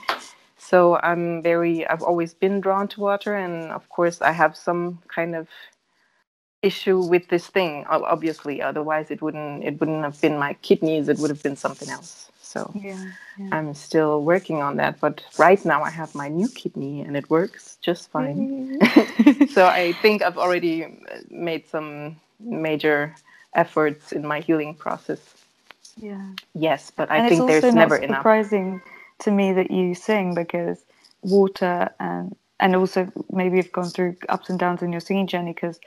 So 0.57 0.97
I'm 0.97 1.43
very, 1.43 1.87
I've 1.87 2.03
always 2.03 2.33
been 2.35 2.61
drawn 2.61 2.89
to 2.89 3.01
water. 3.01 3.35
And 3.35 3.71
of 3.71 3.89
course, 3.89 4.23
I 4.23 4.33
have 4.33 4.57
some 4.57 5.01
kind 5.09 5.35
of 5.35 5.49
issue 6.65 7.01
with 7.01 7.29
this 7.29 7.47
thing, 7.47 7.85
obviously. 7.89 8.63
Otherwise, 8.63 9.11
it 9.11 9.23
wouldn't, 9.23 9.65
it 9.65 9.81
wouldn't 9.81 10.05
have 10.05 10.21
been 10.21 10.39
my 10.39 10.55
kidneys, 10.63 11.09
it 11.09 11.19
would 11.19 11.31
have 11.31 11.43
been 11.43 11.57
something 11.57 11.91
else. 11.91 12.31
So 12.41 12.73
yeah, 12.75 13.05
yeah. 13.39 13.49
I'm 13.53 13.75
still 13.75 14.23
working 14.23 14.63
on 14.63 14.77
that. 14.77 15.01
But 15.01 15.23
right 15.39 15.63
now, 15.65 15.83
I 15.83 15.91
have 15.91 16.15
my 16.15 16.29
new 16.29 16.49
kidney 16.49 17.01
and 17.03 17.17
it 17.17 17.29
works 17.29 17.79
just 17.81 18.11
fine. 18.11 18.79
so 19.51 19.67
I 19.67 19.93
think 20.03 20.23
I've 20.23 20.39
already 20.39 20.85
uh, 20.85 20.89
made 21.31 21.67
some 21.67 22.17
major 22.41 23.15
efforts 23.55 24.13
in 24.13 24.27
my 24.27 24.41
healing 24.41 24.75
process. 24.75 25.21
Yeah. 25.97 26.27
Yes, 26.55 26.91
but 26.91 27.11
I 27.11 27.19
and 27.19 27.29
think 27.29 27.47
there's 27.49 27.75
never 27.75 27.97
enough. 27.97 28.19
surprising 28.19 28.81
to 29.21 29.31
me 29.31 29.53
that 29.53 29.71
you 29.71 29.95
sing 29.95 30.35
because 30.35 30.79
water 31.23 31.91
and 32.01 32.37
and 32.61 32.77
also 32.77 33.11
maybe 33.33 33.57
you've 33.57 33.73
gone 33.73 33.91
through 33.91 34.17
ups 34.29 34.49
and 34.51 34.59
downs 34.59 34.83
in 34.83 34.93
your 34.93 35.01
singing 35.01 35.27
journey 35.27 35.53
because 35.53 35.81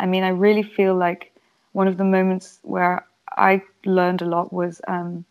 I 0.00 0.06
mean 0.06 0.24
I 0.24 0.28
really 0.28 0.62
feel 0.62 0.94
like 0.94 1.32
one 1.72 1.88
of 1.88 1.96
the 1.96 2.04
moments 2.04 2.60
where 2.62 3.04
I 3.36 3.62
learned 3.84 4.22
a 4.22 4.26
lot 4.26 4.52
was 4.52 4.80
um, 4.88 5.24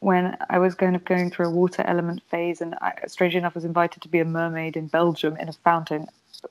when 0.00 0.36
I 0.48 0.58
was 0.58 0.74
kind 0.74 0.96
of 0.96 1.04
going 1.04 1.30
through 1.30 1.46
a 1.46 1.50
water 1.50 1.82
element 1.86 2.22
phase, 2.30 2.60
and 2.60 2.74
I, 2.76 2.92
strangely 3.06 3.38
enough, 3.38 3.54
was 3.54 3.64
invited 3.64 4.02
to 4.02 4.08
be 4.08 4.20
a 4.20 4.24
mermaid 4.24 4.76
in 4.76 4.86
Belgium 4.86 5.36
in 5.36 5.48
a 5.48 5.52
fountain. 5.52 6.06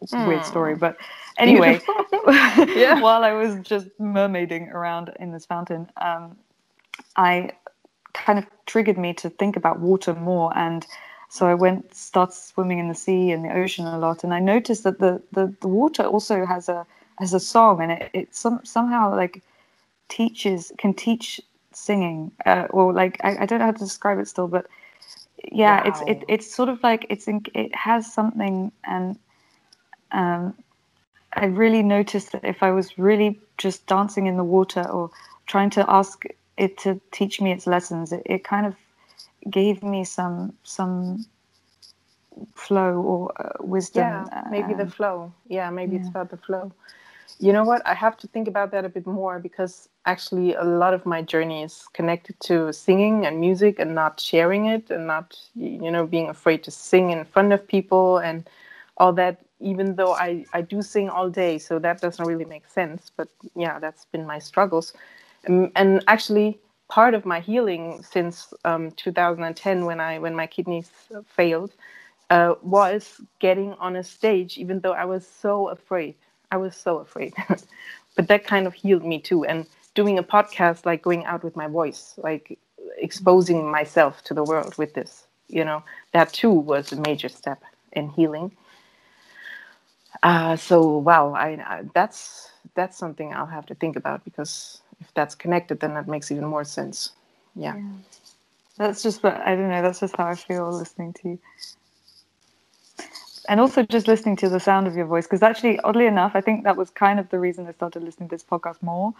Mm. 0.05 0.27
Weird 0.27 0.45
story, 0.45 0.75
but 0.75 0.95
anyway, 1.37 1.81
yeah. 2.27 3.01
while 3.01 3.23
I 3.23 3.33
was 3.33 3.55
just 3.61 3.87
mermaiding 3.99 4.71
around 4.71 5.11
in 5.19 5.31
this 5.31 5.45
fountain, 5.45 5.89
um, 5.97 6.37
I 7.17 7.51
kind 8.13 8.39
of 8.39 8.45
triggered 8.65 8.97
me 8.97 9.13
to 9.15 9.29
think 9.29 9.57
about 9.57 9.79
water 9.79 10.13
more 10.13 10.55
and 10.57 10.85
so 11.29 11.47
I 11.47 11.53
went 11.53 11.95
started 11.95 12.33
swimming 12.33 12.79
in 12.79 12.89
the 12.89 12.95
sea 12.95 13.31
and 13.31 13.45
the 13.45 13.53
ocean 13.53 13.85
a 13.85 13.97
lot 13.97 14.23
and 14.23 14.33
I 14.33 14.39
noticed 14.39 14.83
that 14.83 14.99
the, 14.99 15.21
the, 15.31 15.53
the 15.61 15.69
water 15.69 16.03
also 16.03 16.45
has 16.45 16.67
a 16.67 16.85
has 17.21 17.33
a 17.33 17.39
song 17.39 17.81
and 17.81 17.91
it, 17.91 18.09
it 18.13 18.35
some, 18.35 18.59
somehow 18.63 19.15
like 19.15 19.41
teaches 20.09 20.71
can 20.77 20.93
teach 20.93 21.39
singing 21.73 22.31
uh, 22.45 22.67
or 22.71 22.93
like 22.93 23.17
I, 23.23 23.43
I 23.43 23.45
don't 23.45 23.59
know 23.59 23.65
how 23.65 23.71
to 23.71 23.79
describe 23.79 24.19
it 24.19 24.27
still 24.27 24.47
but 24.47 24.67
yeah 25.51 25.81
wow. 25.81 25.87
it's 25.87 26.01
it, 26.07 26.25
it's 26.27 26.53
sort 26.53 26.69
of 26.69 26.83
like 26.83 27.05
it's 27.09 27.27
in, 27.27 27.41
it 27.53 27.73
has 27.73 28.11
something 28.11 28.71
and 28.83 29.17
um, 30.11 30.53
I 31.33 31.45
really 31.45 31.81
noticed 31.81 32.33
that 32.33 32.43
if 32.43 32.61
I 32.61 32.71
was 32.71 32.97
really 32.97 33.39
just 33.57 33.85
dancing 33.87 34.25
in 34.27 34.35
the 34.35 34.43
water 34.43 34.83
or 34.89 35.11
trying 35.45 35.69
to 35.71 35.85
ask 35.89 36.25
it 36.57 36.77
to 36.79 36.99
teach 37.11 37.39
me 37.41 37.51
its 37.51 37.67
lessons. 37.67 38.11
It, 38.11 38.21
it 38.25 38.43
kind 38.43 38.65
of 38.65 38.75
gave 39.49 39.81
me 39.83 40.03
some 40.03 40.53
some 40.63 41.25
flow 42.55 43.01
or 43.01 43.31
uh, 43.41 43.53
wisdom. 43.59 44.03
Yeah, 44.03 44.43
maybe 44.49 44.73
the 44.73 44.89
flow. 44.89 45.33
Yeah, 45.47 45.69
maybe 45.69 45.93
yeah. 45.95 46.01
it's 46.01 46.09
about 46.09 46.29
the 46.29 46.37
flow. 46.37 46.71
You 47.39 47.53
know 47.53 47.63
what? 47.63 47.85
I 47.85 47.93
have 47.93 48.17
to 48.17 48.27
think 48.27 48.47
about 48.47 48.71
that 48.71 48.85
a 48.85 48.89
bit 48.89 49.07
more 49.07 49.39
because 49.39 49.89
actually 50.05 50.53
a 50.55 50.63
lot 50.63 50.93
of 50.93 51.05
my 51.05 51.21
journey 51.21 51.63
is 51.63 51.85
connected 51.93 52.39
to 52.41 52.71
singing 52.73 53.25
and 53.25 53.39
music 53.39 53.79
and 53.79 53.93
not 53.95 54.19
sharing 54.19 54.65
it 54.65 54.89
and 54.89 55.05
not 55.07 55.37
you 55.55 55.91
know 55.91 56.05
being 56.07 56.29
afraid 56.29 56.63
to 56.63 56.71
sing 56.71 57.11
in 57.11 57.25
front 57.25 57.53
of 57.53 57.67
people 57.67 58.17
and 58.17 58.49
all 58.97 59.13
that 59.13 59.41
even 59.59 59.95
though 59.95 60.13
I, 60.13 60.45
I 60.53 60.61
do 60.61 60.81
sing 60.81 61.09
all 61.09 61.29
day 61.29 61.59
so 61.59 61.77
that 61.79 62.01
doesn't 62.01 62.25
really 62.25 62.45
make 62.45 62.67
sense 62.67 63.11
but 63.15 63.27
yeah 63.55 63.77
that's 63.79 64.05
been 64.05 64.25
my 64.25 64.39
struggles 64.39 64.93
um, 65.47 65.71
and 65.75 66.03
actually 66.07 66.59
part 66.89 67.13
of 67.13 67.25
my 67.25 67.39
healing 67.39 68.01
since 68.03 68.53
um, 68.65 68.91
2010 68.91 69.85
when 69.85 69.99
I 69.99 70.17
when 70.19 70.35
my 70.35 70.47
kidneys 70.47 70.89
failed 71.27 71.73
uh, 72.31 72.55
was 72.63 73.21
getting 73.39 73.73
on 73.73 73.95
a 73.95 74.03
stage 74.03 74.57
even 74.57 74.79
though 74.79 74.93
I 74.93 75.05
was 75.05 75.27
so 75.27 75.69
afraid. 75.69 76.15
I 76.51 76.57
was 76.57 76.75
so 76.75 76.99
afraid. 76.99 77.33
but 78.15 78.27
that 78.27 78.45
kind 78.45 78.67
of 78.67 78.73
healed 78.73 79.05
me 79.05 79.19
too 79.19 79.45
and 79.45 79.65
doing 79.93 80.17
a 80.17 80.23
podcast 80.23 80.85
like 80.85 81.01
going 81.01 81.25
out 81.25 81.43
with 81.43 81.55
my 81.55 81.67
voice 81.67 82.13
like 82.17 82.57
exposing 82.97 83.69
myself 83.69 84.23
to 84.23 84.33
the 84.33 84.43
world 84.43 84.77
with 84.77 84.93
this 84.93 85.27
you 85.47 85.63
know 85.63 85.83
that 86.11 86.31
too 86.33 86.51
was 86.51 86.91
a 86.91 86.95
major 86.97 87.29
step 87.29 87.61
in 87.93 88.09
healing 88.09 88.51
uh, 90.23 90.55
so 90.55 90.97
wow 90.97 91.33
I, 91.33 91.49
I 91.65 91.83
that's 91.93 92.51
that's 92.75 92.97
something 92.97 93.33
I'll 93.33 93.45
have 93.45 93.65
to 93.67 93.75
think 93.75 93.95
about 93.95 94.23
because 94.23 94.81
if 94.99 95.13
that's 95.13 95.35
connected, 95.35 95.79
then 95.79 95.93
that 95.95 96.07
makes 96.07 96.31
even 96.31 96.45
more 96.45 96.63
sense. 96.63 97.11
Yeah. 97.55 97.75
yeah. 97.75 97.91
That's 98.77 99.03
just 99.03 99.23
what 99.23 99.35
I 99.35 99.55
don't 99.55 99.69
know. 99.69 99.81
That's 99.81 99.99
just 99.99 100.15
how 100.15 100.27
I 100.27 100.35
feel 100.35 100.71
listening 100.71 101.13
to 101.21 101.29
you. 101.29 101.39
And 103.51 103.59
also 103.59 103.83
just 103.83 104.07
listening 104.07 104.37
to 104.37 104.47
the 104.47 104.61
sound 104.61 104.87
of 104.87 104.95
your 104.95 105.05
voice, 105.05 105.25
because 105.25 105.43
actually, 105.43 105.77
oddly 105.81 106.05
enough, 106.05 106.31
I 106.35 106.39
think 106.39 106.63
that 106.63 106.77
was 106.77 106.89
kind 106.89 107.19
of 107.19 107.27
the 107.31 107.37
reason 107.37 107.67
I 107.67 107.73
started 107.73 108.01
listening 108.01 108.29
to 108.29 108.35
this 108.35 108.45
podcast 108.45 108.81
more, 108.81 109.13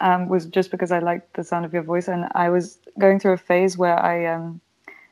um, 0.00 0.26
was 0.30 0.46
just 0.46 0.70
because 0.70 0.90
I 0.90 1.00
liked 1.00 1.34
the 1.34 1.44
sound 1.44 1.66
of 1.66 1.74
your 1.74 1.82
voice. 1.82 2.08
And 2.08 2.26
I 2.34 2.48
was 2.48 2.78
going 2.98 3.20
through 3.20 3.34
a 3.34 3.36
phase 3.36 3.76
where 3.76 4.02
I 4.02 4.24
um, 4.24 4.62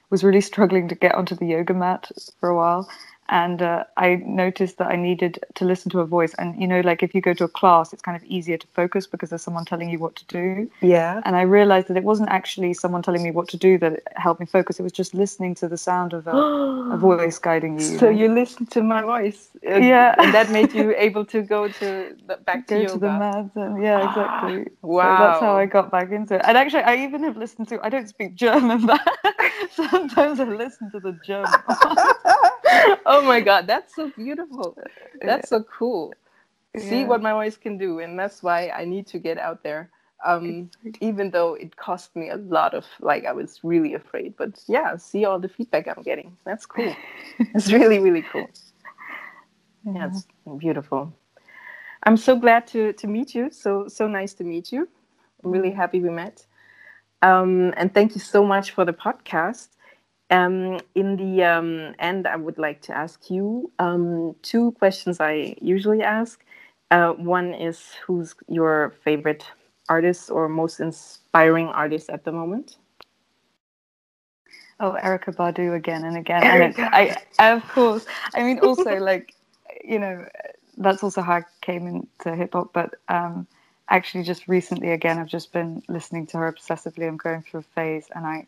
was 0.09 0.25
really 0.25 0.41
struggling 0.41 0.89
to 0.89 0.95
get 0.95 1.15
onto 1.15 1.35
the 1.35 1.45
yoga 1.45 1.75
mat 1.75 2.11
for 2.41 2.49
a 2.49 2.57
while 2.57 2.89
and 3.33 3.63
uh, 3.63 3.85
I 3.97 4.17
noticed 4.27 4.77
that 4.77 4.89
I 4.89 4.97
needed 4.97 5.43
to 5.55 5.65
listen 5.65 5.91
to 5.93 6.01
a 6.01 6.05
voice. 6.05 6.35
And 6.35 6.61
you 6.61 6.69
know, 6.69 6.81
like 6.81 7.03
if 7.03 7.15
you 7.15 7.23
go 7.23 7.33
to 7.33 7.45
a 7.45 7.49
class, 7.49 7.95
it's 7.95 8.03
kind 8.03 8.15
of 8.15 8.23
easier 8.25 8.59
to 8.59 8.67
focus 8.75 9.07
because 9.07 9.31
there's 9.31 9.43
someone 9.43 9.65
telling 9.65 9.89
you 9.89 9.99
what 9.99 10.15
to 10.17 10.27
do. 10.27 10.71
Yeah. 10.83 11.23
And 11.25 11.35
I 11.35 11.41
realized 11.43 11.89
that 11.89 11.97
it 11.97 12.05
wasn't 12.05 12.29
actually 12.29 12.75
someone 12.75 13.01
telling 13.01 13.23
me 13.23 13.31
what 13.31 13.49
to 13.49 13.57
do 13.57 13.79
that 13.79 14.03
helped 14.17 14.39
me 14.39 14.45
focus. 14.45 14.79
It 14.79 14.83
was 14.83 14.93
just 14.93 15.15
listening 15.15 15.55
to 15.57 15.67
the 15.67 15.79
sound 15.79 16.13
of 16.13 16.27
a, 16.27 16.31
a 16.31 16.97
voice 17.01 17.39
guiding 17.39 17.81
you. 17.81 17.99
So 17.99 18.11
you 18.11 18.29
listened 18.29 18.71
to 18.73 18.83
my 18.83 19.01
voice. 19.01 19.49
Uh, 19.67 19.77
yeah. 19.77 20.15
And 20.19 20.35
that 20.35 20.51
made 20.51 20.75
you 20.75 20.95
able 21.09 21.25
to 21.27 21.41
go 21.41 21.69
to 21.69 22.15
the, 22.27 22.37
back 22.45 22.67
to 22.67 22.75
go 22.75 22.81
yoga. 22.81 22.93
to 22.93 23.51
the. 23.55 23.63
And, 23.63 23.83
yeah, 23.83 24.09
exactly. 24.09 24.67
wow. 24.83 25.17
So 25.23 25.25
that's 25.25 25.41
how 25.41 25.57
I 25.57 25.67
got 25.67 25.91
back 25.91 26.11
into 26.11 26.35
it. 26.35 26.43
And 26.45 26.59
actually, 26.59 26.83
I 26.83 26.97
even 26.97 27.23
have 27.23 27.39
listened 27.39 27.69
to. 27.69 27.81
I 27.83 27.89
don't 27.89 28.09
speak 28.09 28.35
German, 28.35 28.87
but 28.93 29.01
sometimes 29.71 30.39
I 30.39 30.45
listen 30.45 30.91
to 30.91 31.01
the 31.01 31.19
German. 31.25 31.61
oh 33.07 33.22
my 33.23 33.41
god, 33.41 33.67
that's 33.67 33.95
so 33.95 34.11
beautiful. 34.11 34.77
That's 35.21 35.49
so 35.49 35.63
cool. 35.63 36.13
Yeah. 36.75 36.89
See 36.89 37.05
what 37.05 37.23
my 37.23 37.33
voice 37.33 37.57
can 37.57 37.79
do, 37.79 38.01
and 38.01 38.19
that's 38.19 38.43
why 38.43 38.71
I 38.71 38.85
need 38.85 39.07
to 39.09 39.19
get 39.19 39.39
out 39.39 39.63
there. 39.63 39.91
Um, 40.25 40.71
even 41.01 41.31
though 41.31 41.55
it 41.55 41.77
cost 41.77 42.17
me 42.17 42.31
a 42.31 42.37
lot 42.37 42.75
of 42.75 42.87
like 43.01 43.27
I 43.27 43.33
was 43.33 43.61
really 43.63 43.95
afraid, 43.95 44.35
but 44.37 44.59
yeah, 44.69 44.97
see 44.97 45.25
all 45.25 45.39
the 45.39 45.49
feedback 45.49 45.87
I'm 45.87 46.03
getting. 46.03 46.37
That's 46.45 46.65
cool. 46.65 46.95
it's 47.39 47.71
really 47.71 47.99
really 47.99 48.23
cool. 48.23 48.49
Yeah. 49.85 50.09
it's 50.09 50.27
beautiful. 50.59 51.13
I'm 52.05 52.17
so 52.17 52.37
glad 52.37 52.67
to 52.69 52.93
to 52.95 53.07
meet 53.07 53.35
you. 53.35 53.51
So 53.51 53.89
so 53.89 54.09
nice 54.09 54.33
to 54.35 54.45
meet 54.45 54.73
you. 54.73 54.89
I'm 55.45 55.51
really 55.51 55.71
mm-hmm. 55.71 55.79
happy 55.79 56.01
we 56.01 56.11
met. 56.11 56.47
Um, 57.23 57.73
and 57.77 57.93
thank 57.95 58.15
you 58.15 58.21
so 58.21 58.45
much 58.45 58.73
for 58.73 58.85
the 58.85 58.93
podcast. 58.93 59.69
Um, 60.33 60.81
in 60.95 61.17
the 61.17 61.45
um, 61.45 61.95
end, 61.99 62.27
I 62.27 62.37
would 62.37 62.57
like 62.57 62.81
to 62.83 62.97
ask 62.97 63.31
you 63.31 63.71
um, 63.79 64.35
two 64.41 64.73
questions 64.73 65.21
I 65.21 65.55
usually 65.61 66.03
ask. 66.03 66.43
Uh, 66.91 67.13
one 67.13 67.53
is 67.53 67.93
who's 68.07 68.35
your 68.49 68.95
favorite 69.05 69.45
artist 69.91 70.31
or 70.31 70.49
most 70.49 70.81
inspiring 70.81 71.69
artist 71.69 72.09
at 72.09 72.25
the 72.25 72.33
moment? 72.33 72.79
Oh, 74.81 74.97
Erykah 75.03 75.37
Badu 75.37 75.77
again 75.77 76.05
and 76.05 76.17
again. 76.17 76.43
And 76.43 76.75
I, 76.79 77.17
I, 77.39 77.51
of 77.51 77.69
course, 77.69 78.07
I 78.35 78.43
mean, 78.43 78.59
also 78.61 78.97
like, 79.11 79.35
you 79.85 79.99
know, 79.99 80.27
that's 80.79 81.03
also 81.03 81.21
how 81.21 81.35
I 81.35 81.45
came 81.61 81.87
into 81.87 82.35
hip 82.35 82.55
hop. 82.55 82.73
But 82.73 82.95
um, 83.09 83.47
actually, 83.91 84.25
just 84.25 84.49
recently, 84.49 84.93
again, 84.93 85.19
I've 85.19 85.29
just 85.29 85.53
been 85.53 85.83
listening 85.89 86.27
to 86.29 86.39
her 86.39 86.51
obsessively. 86.51 87.07
I'm 87.07 87.19
going 87.19 87.43
through 87.43 87.61
a 87.61 87.75
phase, 87.75 88.07
and 88.15 88.27
I, 88.27 88.47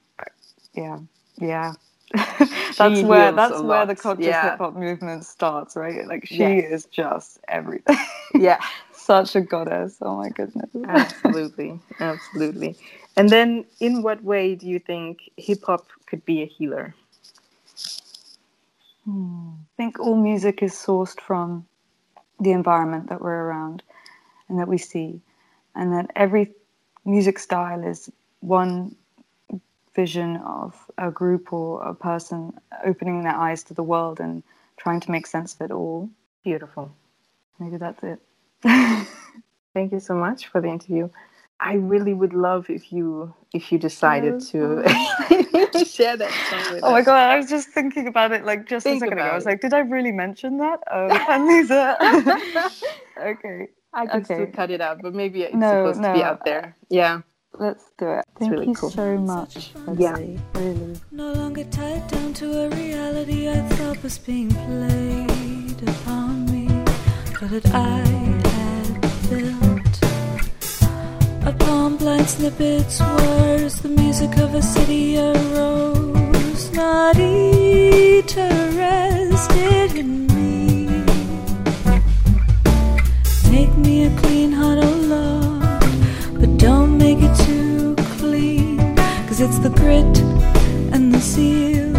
yeah, 0.73 0.99
yeah. 1.39 1.75
That's 2.79 3.03
where 3.03 3.33
that's 3.33 3.61
where 3.61 3.87
the 3.87 3.97
conscious 3.97 4.27
yeah. 4.27 4.51
hip 4.51 4.59
hop 4.59 4.75
movement 4.75 5.25
starts 5.25 5.75
right? 5.75 6.07
Like 6.07 6.27
she 6.27 6.37
yes. 6.37 6.71
is 6.71 6.85
just 6.87 7.41
everything. 7.49 7.97
Yeah. 8.35 8.61
Such 8.93 9.37
a 9.37 9.41
goddess. 9.41 9.97
Oh 10.01 10.17
my 10.17 10.29
goodness. 10.29 10.71
Absolutely. 10.87 11.79
Absolutely. 12.01 12.77
And 13.17 13.31
then 13.31 13.65
in 13.81 14.03
what 14.03 14.23
way 14.25 14.55
do 14.55 14.67
you 14.67 14.79
think 14.79 15.31
hip 15.37 15.65
hop 15.65 15.87
could 16.07 16.25
be 16.25 16.43
a 16.43 16.47
healer? 16.47 16.95
Hmm. 19.05 19.51
i 19.61 19.77
think 19.77 20.01
all 20.01 20.17
music 20.17 20.63
is 20.63 20.73
sourced 20.73 21.21
from 21.21 21.67
the 22.41 22.53
environment 22.53 23.09
that 23.11 23.21
we're 23.21 23.45
around 23.45 23.83
and 24.49 24.59
that 24.59 24.67
we 24.67 24.79
see 24.79 25.21
and 25.75 25.93
that 25.93 26.11
every 26.17 26.53
music 27.05 27.39
style 27.39 27.85
is 27.85 28.11
one 28.41 28.97
vision 29.95 30.37
of 30.39 30.75
a 30.99 31.11
group 31.11 31.53
or 31.53 31.83
a 31.83 31.95
person 31.95 32.55
opening 32.85 33.25
their 33.25 33.35
eyes 33.37 33.63
to 33.65 33.75
the 33.75 33.83
world 33.83 34.21
and 34.21 34.43
trying 34.77 35.01
to 35.01 35.11
make 35.11 35.27
sense 35.27 35.55
of 35.55 35.61
it 35.63 35.71
all. 35.73 36.11
Beautiful. 36.45 36.95
Maybe 37.59 37.77
that's 37.79 38.03
it. 38.03 38.21
Thank 39.75 39.93
you 39.93 40.01
so 40.01 40.15
much 40.15 40.47
for 40.49 40.61
the 40.61 40.69
interview. 40.69 41.09
I 41.61 41.75
really 41.75 42.15
would 42.15 42.35
love 42.35 42.69
if 42.71 42.93
you 42.93 43.35
if 43.53 43.73
you 43.73 43.79
decided 43.79 44.41
to 44.53 44.83
share 45.85 46.17
that 46.17 46.31
song 46.51 46.75
with 46.75 46.85
Oh 46.85 46.93
my 46.93 47.01
us. 47.01 47.07
god, 47.07 47.31
I 47.31 47.37
was 47.37 47.49
just 47.49 47.69
thinking 47.69 48.07
about 48.09 48.33
it 48.33 48.45
like 48.45 48.67
just 48.67 48.85
Think 48.85 48.97
a 48.99 49.01
second 49.07 49.19
ago. 49.19 49.31
I 49.31 49.35
was 49.35 49.45
like, 49.47 49.61
did 49.61 49.73
I 49.75 49.79
really 49.81 50.13
mention 50.13 50.59
that? 50.59 50.81
Um, 50.91 51.11
Anna-Liisa. 51.29 51.97
okay, 53.21 53.69
I 53.95 54.07
can 54.07 54.25
still 54.25 54.47
cut 54.49 54.71
it 54.71 54.81
out, 54.81 55.01
but 55.03 55.15
maybe 55.15 55.43
it's 55.43 55.55
No, 55.55 55.69
supposed 55.71 56.03
to 56.03 56.13
be 56.13 56.23
out 56.23 56.45
there. 56.45 56.77
Yeah. 56.91 57.21
Let's 57.59 57.91
do 57.99 58.09
it. 58.09 58.25
Thank 58.39 58.53
really 58.53 58.67
you 58.69 58.75
cool. 58.75 58.91
so 58.91 59.17
much. 59.19 59.73
Yeah. 59.97 60.17
Really. 60.55 61.01
No 61.11 61.33
longer 61.33 61.65
tied 61.65 62.07
down 62.09 62.35
to 62.35 62.65
a 62.65 62.69
reality 62.71 63.49
I 63.49 63.61
thought 63.77 64.03
was 64.03 64.19
being 64.19 64.51
played 64.51 65.89
upon 65.89 66.47
me, 66.47 66.69
but 67.41 67.51
that 67.51 67.67
I 67.75 68.05
had 68.55 69.01
built 69.29 70.03
upon 71.47 71.97
blind 71.97 72.29
snippets. 72.29 73.01
Was 73.01 73.81
the 73.81 73.89
music 73.89 74.37
of 74.39 74.55
a 74.55 74.63
city 74.63 75.19
arose, 75.19 76.71
not 76.73 77.17
interested 77.17 78.45
in 79.97 80.27
me. 80.29 80.87
Make 83.51 83.77
me 83.77 84.05
a 84.07 84.11
clean 84.21 84.53
heart, 84.53 84.79
it's 89.45 89.59
the 89.59 89.69
grit 89.69 90.17
and 90.95 91.13
the 91.13 91.21
seal 91.21 91.93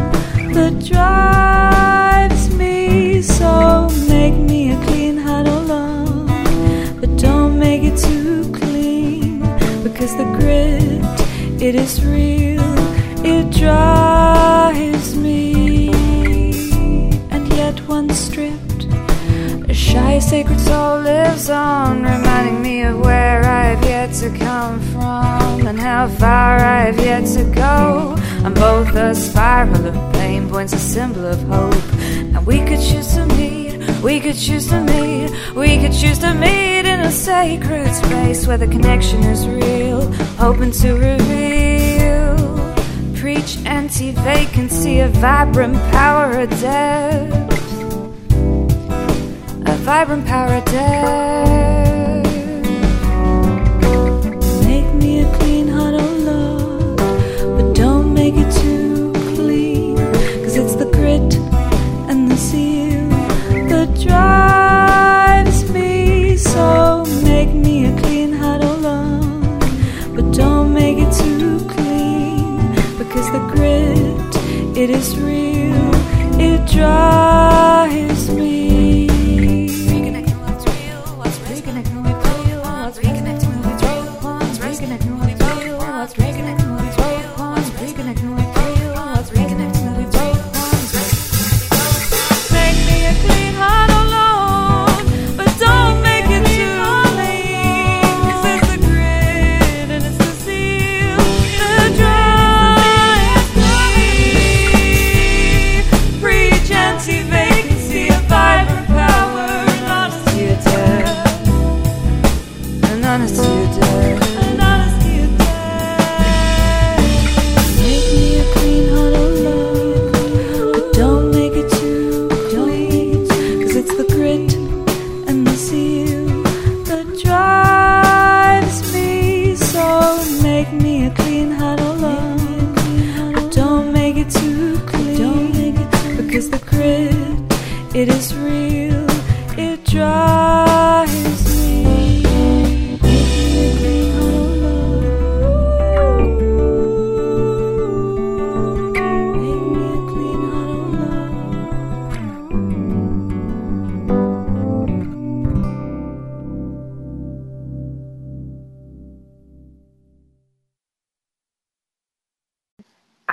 that 0.55 0.73
drives 0.83 2.49
me. 2.55 3.21
So 3.21 3.87
make 4.07 4.33
me 4.33 4.71
a 4.71 4.77
clean 4.85 5.17
heart, 5.17 5.45
Lord, 5.45 6.99
but 6.99 7.15
don't 7.17 7.59
make 7.59 7.83
it 7.83 7.97
too 7.99 8.51
clean. 8.51 9.41
Because 9.83 10.17
the 10.17 10.25
grit, 10.39 10.81
it 11.61 11.75
is 11.75 12.03
real, 12.03 12.63
it 13.23 13.51
drives 13.51 15.15
me. 15.15 15.91
And 17.29 17.47
yet, 17.53 17.77
one 17.87 18.09
stripped, 18.09 18.71
a 18.73 18.74
shy 19.75 20.19
sacred 20.19 20.59
soul 20.59 21.01
lives 21.01 21.49
on, 21.49 22.01
reminding 22.01 22.61
me 22.61 22.81
of 22.83 22.97
where 22.99 23.43
I've 23.43 23.83
yet 23.83 24.13
to 24.21 24.29
come 24.37 24.79
from 24.91 25.67
and 25.67 25.77
how 25.77 26.07
far 26.07 26.57
I've 26.59 26.97
yet 26.99 27.25
to 27.35 27.43
go. 27.53 28.15
I'm 28.45 28.53
both 28.53 28.95
a 28.95 29.13
spiral 29.13 29.85
of 29.85 30.13
pain, 30.13 30.49
points 30.49 30.73
a 30.73 30.79
symbol 30.79 31.25
of 31.25 31.41
hope. 31.43 31.93
And 31.99 32.45
we 32.45 32.59
could 32.59 32.79
choose 32.79 33.13
to 33.15 33.25
meet, 33.25 34.01
we 34.01 34.19
could 34.21 34.37
choose 34.37 34.67
to 34.67 34.79
meet, 34.81 35.31
we 35.55 35.77
could 35.77 35.93
choose 35.93 36.19
to 36.19 36.33
meet 36.33 36.85
in 36.85 36.99
a 37.01 37.11
sacred 37.11 37.93
space 37.93 38.47
where 38.47 38.57
the 38.57 38.67
connection 38.67 39.23
is 39.23 39.45
real, 39.47 40.09
hoping 40.37 40.71
to 40.71 40.93
reveal. 40.93 42.35
Preach 43.15 43.57
anti 43.65 44.11
vacancy, 44.11 44.99
a 44.99 45.09
vibrant 45.09 45.75
power 45.91 46.39
of 46.39 46.49
depth 46.61 47.45
a 47.54 47.54
vibrant 49.85 50.25
paradise. 50.25 51.84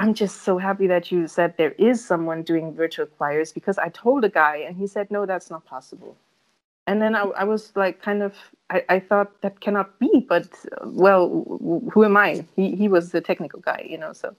I'm 0.03 0.15
just 0.15 0.43
so 0.43 0.59
happy 0.59 0.89
that 0.89 1.13
you 1.13 1.29
said 1.29 1.57
there 1.57 1.73
is 1.73 2.05
someone 2.05 2.43
doing 2.43 2.75
virtual 2.75 3.07
choirs 3.07 3.53
because 3.53 3.79
I 3.79 3.89
told 3.89 4.25
a 4.25 4.29
guy 4.29 4.57
and 4.57 4.77
he 4.77 4.87
said, 4.87 5.11
no, 5.11 5.27
that's 5.27 5.49
not 5.49 5.65
possible. 5.65 6.17
And 6.87 7.01
then 7.01 7.15
I, 7.15 7.23
I 7.23 7.45
was 7.45 7.73
like, 7.77 8.03
kind 8.03 8.23
of, 8.23 8.35
I, 8.71 8.85
I 8.89 8.99
thought 9.01 9.41
that 9.43 9.61
cannot 9.61 9.99
be, 9.99 10.27
but 10.29 10.49
uh, 10.73 10.89
well, 10.89 11.29
w- 11.29 11.91
who 11.91 12.05
am 12.05 12.17
I? 12.17 12.45
He, 12.57 12.75
he 12.75 12.89
was 12.89 13.13
the 13.13 13.21
technical 13.21 13.61
guy, 13.61 13.87
you 13.89 13.99
know, 13.99 14.13
so 14.13 14.35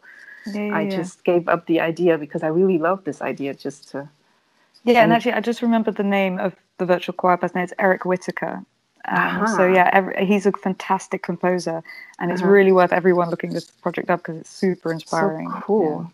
Yeah, 0.46 0.76
I 0.76 0.82
yeah. 0.84 0.96
just 0.98 1.24
gave 1.24 1.48
up 1.48 1.66
the 1.68 1.80
idea 1.80 2.18
because 2.18 2.44
I 2.44 2.48
really 2.48 2.78
love 2.78 3.04
this 3.06 3.22
idea 3.22 3.54
just 3.54 3.90
to, 3.92 4.10
Yeah, 4.84 4.96
and 5.04 5.04
And- 5.04 5.14
actually, 5.14 5.34
I 5.34 5.40
just 5.42 5.62
remembered 5.62 5.96
the 5.96 6.04
name 6.04 6.38
of 6.40 6.54
the 6.80 6.86
virtual 6.86 7.14
choir 7.14 7.38
person. 7.38 7.60
It's 7.60 7.74
Eric 7.80 8.04
Whitacre. 8.06 8.62
Um, 9.08 9.48
So 9.48 9.68
yeah, 9.68 9.90
every, 9.94 10.26
he's 10.26 10.46
a 10.46 10.52
fantastic 10.52 11.24
composer, 11.24 11.82
and 12.20 12.32
it's 12.32 12.42
Uh-huh. 12.42 12.52
really 12.52 12.72
worth 12.74 12.94
everyone 12.94 13.30
looking 13.30 13.54
this 13.54 13.70
project 13.70 14.10
up 14.10 14.20
because 14.22 14.38
it's 14.42 14.50
super 14.50 14.92
inspiring. 14.92 15.50
so 15.52 15.60
cool. 15.62 16.12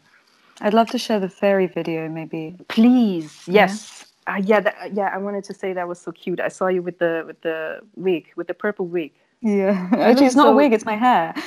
I'd 0.61 0.73
love 0.73 0.89
to 0.89 0.97
share 0.97 1.19
the 1.19 1.29
fairy 1.29 1.67
video, 1.67 2.09
maybe. 2.09 2.55
Please, 2.67 3.31
yes. 3.47 4.05
Uh, 4.29 4.41
yeah, 4.45 4.59
that, 4.59 4.93
yeah. 4.93 5.09
I 5.13 5.17
wanted 5.17 5.43
to 5.45 5.53
say 5.55 5.73
that 5.73 5.87
was 5.87 5.99
so 5.99 6.11
cute. 6.11 6.39
I 6.39 6.49
saw 6.49 6.67
you 6.67 6.83
with 6.83 6.99
the 6.99 7.23
with 7.25 7.41
the 7.41 7.79
wig, 7.95 8.27
with 8.35 8.47
the 8.47 8.53
purple 8.53 8.85
wig. 8.85 9.11
Yeah, 9.41 9.89
actually, 9.93 10.27
it's 10.27 10.35
not 10.35 10.49
a 10.53 10.55
wig; 10.55 10.73
it's 10.73 10.85
my 10.85 10.95
hair. 10.95 11.33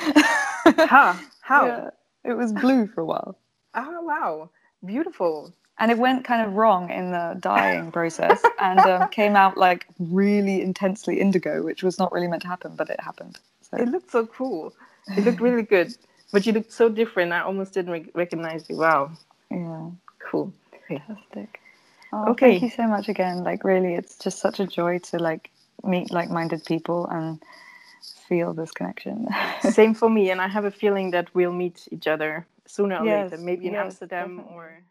Huh? 0.65 1.13
How? 1.41 1.65
Yeah, 1.65 1.89
it 2.23 2.33
was 2.33 2.53
blue 2.53 2.87
for 2.87 3.01
a 3.01 3.05
while. 3.05 3.37
Oh 3.75 4.01
wow, 4.01 4.49
beautiful. 4.85 5.51
and 5.79 5.89
it 5.91 5.97
went 5.97 6.23
kind 6.23 6.45
of 6.45 6.53
wrong 6.53 6.91
in 6.91 7.11
the 7.11 7.35
dyeing 7.39 7.91
process 7.91 8.39
and 8.59 8.79
um, 8.79 9.09
came 9.09 9.35
out 9.35 9.57
like 9.57 9.87
really 9.97 10.61
intensely 10.61 11.19
indigo 11.19 11.63
which 11.63 11.81
was 11.81 11.97
not 11.97 12.11
really 12.11 12.27
meant 12.27 12.43
to 12.43 12.47
happen 12.47 12.75
but 12.75 12.87
it 12.91 12.99
happened 12.99 13.39
so 13.61 13.77
It 13.77 13.87
looked 13.89 14.11
so 14.11 14.27
cool. 14.27 14.73
It 15.17 15.23
looked 15.25 15.41
really 15.41 15.63
good, 15.63 15.89
but 16.31 16.45
you 16.45 16.51
looked 16.53 16.71
so 16.71 16.87
different. 16.87 17.33
I 17.33 17.41
almost 17.41 17.73
didn't 17.73 17.91
re- 17.91 18.11
recognize 18.13 18.69
you. 18.69 18.77
Wow, 18.77 19.11
yeah 19.49 19.89
cool. 20.19 20.53
Fantastic 20.87 21.59
oh, 22.13 22.33
Okay. 22.33 22.37
thank 22.39 22.61
you 22.63 22.69
so 22.69 22.87
much 22.87 23.09
again 23.09 23.43
like 23.43 23.65
really 23.65 23.95
it's 23.95 24.17
just 24.19 24.39
such 24.39 24.61
a 24.61 24.67
joy 24.67 24.99
to 24.99 25.19
like 25.19 25.51
meet 25.83 26.11
like-minded 26.11 26.65
people 26.65 27.07
and 27.07 27.43
feel 28.29 28.53
this 28.53 28.71
connection 28.71 29.27
Same 29.59 29.95
for 29.95 30.09
me, 30.09 30.31
and 30.31 30.41
I 30.41 30.47
have 30.49 30.65
a 30.65 30.71
feeling 30.71 31.11
that 31.11 31.33
we'll 31.35 31.53
meet 31.53 31.87
each 31.91 32.07
other 32.07 32.47
sooner 32.67 32.99
or 32.99 33.05
Yes, 33.05 33.07
later, 33.07 33.37
maybe 33.37 33.67
in 33.67 33.75
yes, 33.75 33.75
Amsterdam 33.75 34.39
definitely. 34.39 34.55
or 34.55 34.83